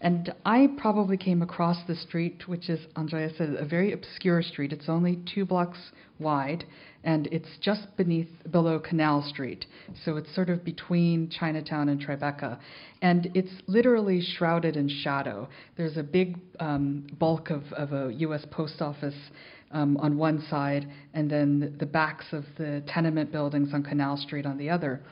And 0.00 0.34
I 0.44 0.68
probably 0.76 1.16
came 1.16 1.40
across 1.40 1.78
the 1.86 1.94
street, 1.94 2.46
which 2.46 2.68
is, 2.68 2.80
Andrea 2.96 3.30
said, 3.36 3.56
a 3.58 3.64
very 3.64 3.92
obscure 3.92 4.42
street. 4.42 4.72
It's 4.72 4.88
only 4.88 5.20
two 5.32 5.44
blocks 5.44 5.78
wide, 6.18 6.64
and 7.04 7.26
it's 7.28 7.48
just 7.60 7.96
beneath, 7.96 8.28
below 8.50 8.78
Canal 8.78 9.22
Street. 9.22 9.66
So 10.04 10.16
it's 10.16 10.34
sort 10.34 10.50
of 10.50 10.64
between 10.64 11.30
Chinatown 11.30 11.88
and 11.88 12.00
Tribeca. 12.00 12.58
And 13.02 13.30
it's 13.34 13.52
literally 13.66 14.20
shrouded 14.20 14.76
in 14.76 14.88
shadow. 14.88 15.48
There's 15.76 15.96
a 15.96 16.02
big 16.02 16.38
um, 16.60 17.06
bulk 17.18 17.50
of, 17.50 17.62
of 17.72 17.92
a 17.92 18.12
U.S. 18.14 18.44
post 18.50 18.82
office 18.82 19.16
um, 19.70 19.96
on 19.98 20.16
one 20.16 20.44
side, 20.48 20.88
and 21.14 21.30
then 21.30 21.76
the 21.78 21.86
backs 21.86 22.26
of 22.32 22.44
the 22.58 22.82
tenement 22.86 23.32
buildings 23.32 23.70
on 23.72 23.82
Canal 23.82 24.16
Street 24.16 24.46
on 24.46 24.56
the 24.56 24.70
other. 24.70 25.02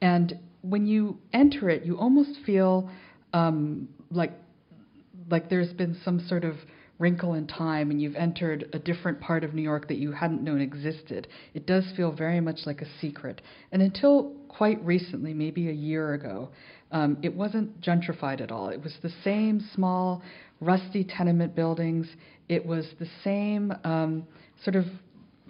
And 0.00 0.38
when 0.62 0.86
you 0.86 1.18
enter 1.32 1.70
it, 1.70 1.84
you 1.84 1.98
almost 1.98 2.30
feel 2.44 2.90
um, 3.32 3.88
like 4.10 4.32
like 5.28 5.48
there's 5.48 5.72
been 5.72 5.96
some 6.04 6.20
sort 6.28 6.44
of 6.44 6.56
wrinkle 6.98 7.34
in 7.34 7.46
time 7.46 7.90
and 7.90 8.00
you've 8.00 8.16
entered 8.16 8.68
a 8.72 8.78
different 8.78 9.20
part 9.20 9.44
of 9.44 9.54
New 9.54 9.62
York 9.62 9.88
that 9.88 9.98
you 9.98 10.12
hadn't 10.12 10.42
known 10.42 10.60
existed. 10.60 11.28
It 11.54 11.66
does 11.66 11.84
feel 11.96 12.12
very 12.12 12.40
much 12.40 12.60
like 12.64 12.80
a 12.80 12.86
secret. 13.00 13.42
And 13.72 13.82
until 13.82 14.32
quite 14.48 14.82
recently, 14.84 15.34
maybe 15.34 15.68
a 15.68 15.72
year 15.72 16.14
ago, 16.14 16.50
um, 16.92 17.18
it 17.22 17.34
wasn't 17.34 17.80
gentrified 17.80 18.40
at 18.40 18.50
all. 18.50 18.68
It 18.68 18.82
was 18.82 18.94
the 19.02 19.12
same 19.22 19.60
small, 19.74 20.22
rusty 20.60 21.04
tenement 21.04 21.54
buildings. 21.54 22.06
It 22.48 22.64
was 22.64 22.86
the 22.98 23.08
same 23.22 23.72
um, 23.84 24.26
sort 24.64 24.76
of 24.76 24.86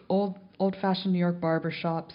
old, 0.08 0.38
old-fashioned 0.58 1.12
New 1.12 1.18
York 1.20 1.40
barber 1.40 1.70
shops. 1.70 2.14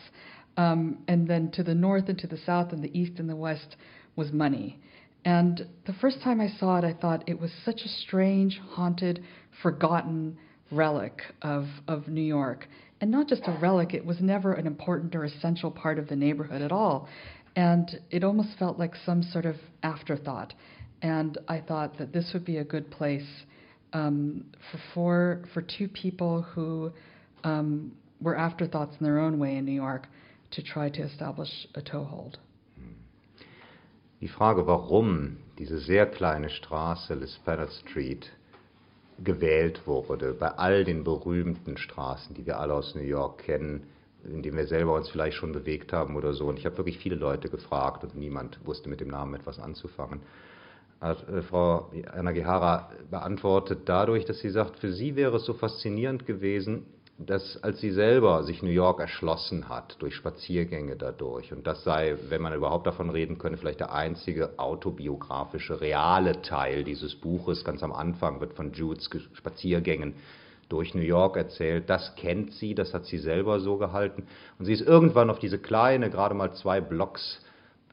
Um, 0.57 0.97
and 1.07 1.27
then 1.27 1.51
to 1.51 1.63
the 1.63 1.75
north 1.75 2.09
and 2.09 2.17
to 2.19 2.27
the 2.27 2.39
south 2.45 2.73
and 2.73 2.83
the 2.83 2.99
east 2.99 3.19
and 3.19 3.29
the 3.29 3.35
west 3.35 3.77
was 4.17 4.33
money. 4.33 4.79
And 5.23 5.67
the 5.85 5.93
first 5.93 6.21
time 6.23 6.41
I 6.41 6.49
saw 6.59 6.77
it, 6.77 6.83
I 6.83 6.93
thought 6.93 7.23
it 7.27 7.39
was 7.39 7.51
such 7.63 7.81
a 7.85 7.87
strange, 7.87 8.59
haunted, 8.71 9.23
forgotten 9.61 10.37
relic 10.71 11.21
of, 11.41 11.65
of 11.87 12.07
New 12.07 12.21
York. 12.21 12.67
And 13.01 13.11
not 13.11 13.27
just 13.27 13.43
a 13.45 13.57
relic, 13.61 13.93
it 13.93 14.05
was 14.05 14.19
never 14.19 14.53
an 14.53 14.65
important 14.65 15.15
or 15.15 15.25
essential 15.25 15.71
part 15.71 15.99
of 15.99 16.07
the 16.07 16.15
neighborhood 16.15 16.61
at 16.61 16.71
all. 16.71 17.07
And 17.55 17.99
it 18.09 18.23
almost 18.23 18.57
felt 18.57 18.79
like 18.79 18.93
some 19.05 19.23
sort 19.23 19.45
of 19.45 19.55
afterthought. 19.83 20.53
And 21.01 21.37
I 21.47 21.59
thought 21.59 21.97
that 21.97 22.13
this 22.13 22.29
would 22.33 22.45
be 22.45 22.57
a 22.57 22.63
good 22.63 22.89
place 22.89 23.27
um, 23.93 24.45
for, 24.71 24.79
for, 24.93 25.43
for 25.53 25.61
two 25.61 25.87
people 25.87 26.43
who 26.43 26.91
um, 27.43 27.91
were 28.21 28.37
afterthoughts 28.37 28.95
in 28.99 29.05
their 29.05 29.19
own 29.19 29.39
way 29.39 29.57
in 29.57 29.65
New 29.65 29.71
York 29.71 30.07
to 30.51 30.63
try 30.63 30.89
to 30.89 31.01
establish 31.01 31.49
a 31.75 31.81
toehold. 31.81 32.37
Die 34.21 34.27
Frage, 34.27 34.67
warum 34.67 35.37
diese 35.57 35.79
sehr 35.79 36.05
kleine 36.05 36.51
Straße, 36.51 37.15
Lisbeth 37.15 37.71
Street, 37.71 38.31
gewählt 39.23 39.87
wurde, 39.87 40.33
bei 40.33 40.49
all 40.49 40.83
den 40.83 41.03
berühmten 41.03 41.75
Straßen, 41.75 42.35
die 42.35 42.45
wir 42.45 42.59
alle 42.59 42.75
aus 42.75 42.93
New 42.93 43.01
York 43.01 43.39
kennen, 43.39 43.87
in 44.23 44.43
denen 44.43 44.57
wir 44.57 44.67
selber 44.67 44.93
uns 44.93 45.09
vielleicht 45.09 45.37
schon 45.37 45.51
bewegt 45.51 45.91
haben 45.91 46.15
oder 46.15 46.33
so. 46.33 46.47
Und 46.47 46.59
ich 46.59 46.67
habe 46.67 46.77
wirklich 46.77 46.99
viele 46.99 47.15
Leute 47.15 47.49
gefragt 47.49 48.03
und 48.03 48.15
niemand 48.15 48.59
wusste 48.63 48.89
mit 48.89 48.99
dem 48.99 49.07
Namen 49.07 49.33
etwas 49.33 49.57
anzufangen. 49.57 50.21
Hat 50.99 51.27
äh, 51.27 51.41
Frau 51.41 51.91
Anna 52.13 52.31
Gehara 52.31 52.91
beantwortet 53.09 53.81
dadurch, 53.85 54.25
dass 54.25 54.39
sie 54.39 54.51
sagt, 54.51 54.77
für 54.77 54.93
sie 54.93 55.15
wäre 55.15 55.37
es 55.37 55.45
so 55.45 55.53
faszinierend 55.53 56.27
gewesen, 56.27 56.85
dass 57.25 57.61
als 57.63 57.79
sie 57.79 57.91
selber 57.91 58.43
sich 58.43 58.63
New 58.63 58.69
York 58.69 58.99
erschlossen 58.99 59.69
hat, 59.69 59.95
durch 59.99 60.15
Spaziergänge 60.15 60.95
dadurch, 60.95 61.51
und 61.51 61.67
das 61.67 61.83
sei, 61.83 62.17
wenn 62.29 62.41
man 62.41 62.53
überhaupt 62.53 62.87
davon 62.87 63.09
reden 63.09 63.37
könne, 63.37 63.57
vielleicht 63.57 63.79
der 63.79 63.93
einzige 63.93 64.57
autobiografische, 64.57 65.81
reale 65.81 66.41
Teil 66.41 66.83
dieses 66.83 67.15
Buches, 67.15 67.63
ganz 67.63 67.83
am 67.83 67.91
Anfang 67.91 68.39
wird 68.41 68.53
von 68.53 68.73
Judes 68.73 69.09
Spaziergängen 69.33 70.15
durch 70.69 70.95
New 70.95 71.01
York 71.01 71.35
erzählt, 71.35 71.89
das 71.89 72.15
kennt 72.15 72.53
sie, 72.53 72.73
das 72.73 72.93
hat 72.93 73.05
sie 73.05 73.17
selber 73.17 73.59
so 73.59 73.77
gehalten, 73.77 74.23
und 74.57 74.65
sie 74.65 74.73
ist 74.73 74.81
irgendwann 74.81 75.29
auf 75.29 75.39
diese 75.39 75.59
kleine, 75.59 76.09
gerade 76.09 76.33
mal 76.33 76.53
zwei 76.53 76.81
Blocks 76.81 77.41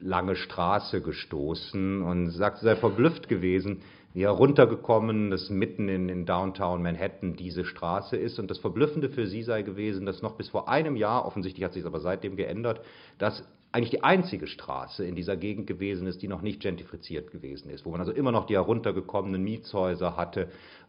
lange 0.01 0.37
Straße 0.37 1.01
gestoßen 1.01 2.03
und 2.03 2.31
sagt, 2.31 2.59
sie 2.59 2.67
sei 2.67 2.77
verblüfft 2.77 3.29
gewesen, 3.29 3.83
heruntergekommen, 4.15 5.31
dass 5.31 5.51
mitten 5.51 5.89
in, 5.89 6.09
in 6.09 6.27
Downtown 6.27 6.83
Manhattan 6.83 7.37
diese 7.37 7.65
Straße 7.65 8.17
ist. 8.17 8.39
Und 8.39 8.51
das 8.51 8.59
Verblüffende 8.59 9.11
für 9.11 9.27
sie 9.27 9.43
sei 9.43 9.63
gewesen, 9.63 10.07
dass 10.07 10.23
noch 10.23 10.37
bis 10.37 10.49
vor 10.49 10.69
einem 10.69 10.97
Jahr, 10.97 11.27
offensichtlich 11.27 11.65
hat 11.65 11.73
sich 11.73 11.85
aber 11.85 12.01
seitdem 12.01 12.37
geändert, 12.37 12.81
dass 13.19 13.45
eigentlich 13.71 13.91
die 13.91 14.03
einzige 14.03 14.47
Straße 14.47 15.05
in 15.05 15.15
dieser 15.15 15.37
Gegend 15.37 15.67
gewesen 15.67 16.07
ist, 16.07 16.23
die 16.23 16.29
noch 16.29 16.41
nicht 16.41 16.61
gentrifiziert 16.61 17.31
gewesen 17.31 17.69
ist, 17.71 17.85
wo 17.85 17.91
man 17.91 18.01
also 18.01 18.13
immer 18.13 18.33
noch 18.33 18.47
die 18.47 18.55
heruntergekommenen 18.55 19.43
Mietshäuser 19.43 20.17
hatte 20.17 20.49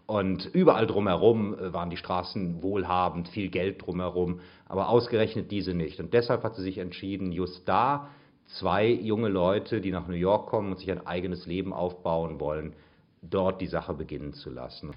und 0.09 0.49
überall 0.53 0.87
drumherum 0.87 1.53
äh, 1.53 1.71
waren 1.71 1.91
die 1.91 1.97
Straßen 1.97 2.63
wohlhabend, 2.63 3.27
viel 3.27 3.49
Geld 3.49 3.85
drumherum, 3.85 4.39
aber 4.65 4.89
ausgerechnet 4.89 5.51
diese 5.51 5.75
nicht. 5.75 5.99
Und 5.99 6.13
deshalb 6.13 6.43
hat 6.43 6.55
sie 6.55 6.63
sich 6.63 6.79
entschieden, 6.79 7.31
just 7.31 7.67
da 7.67 8.09
zwei 8.47 8.87
junge 8.87 9.29
Leute, 9.29 9.81
die 9.81 9.91
nach 9.91 10.07
New 10.07 10.15
York 10.15 10.49
kommen 10.49 10.71
und 10.71 10.79
sich 10.79 10.91
ein 10.91 11.05
eigenes 11.05 11.45
Leben 11.45 11.73
aufbauen 11.73 12.39
wollen, 12.39 12.73
dort 13.21 13.61
die 13.61 13.67
Sache 13.67 13.93
beginnen 13.93 14.33
zu 14.33 14.49
lassen. 14.49 14.93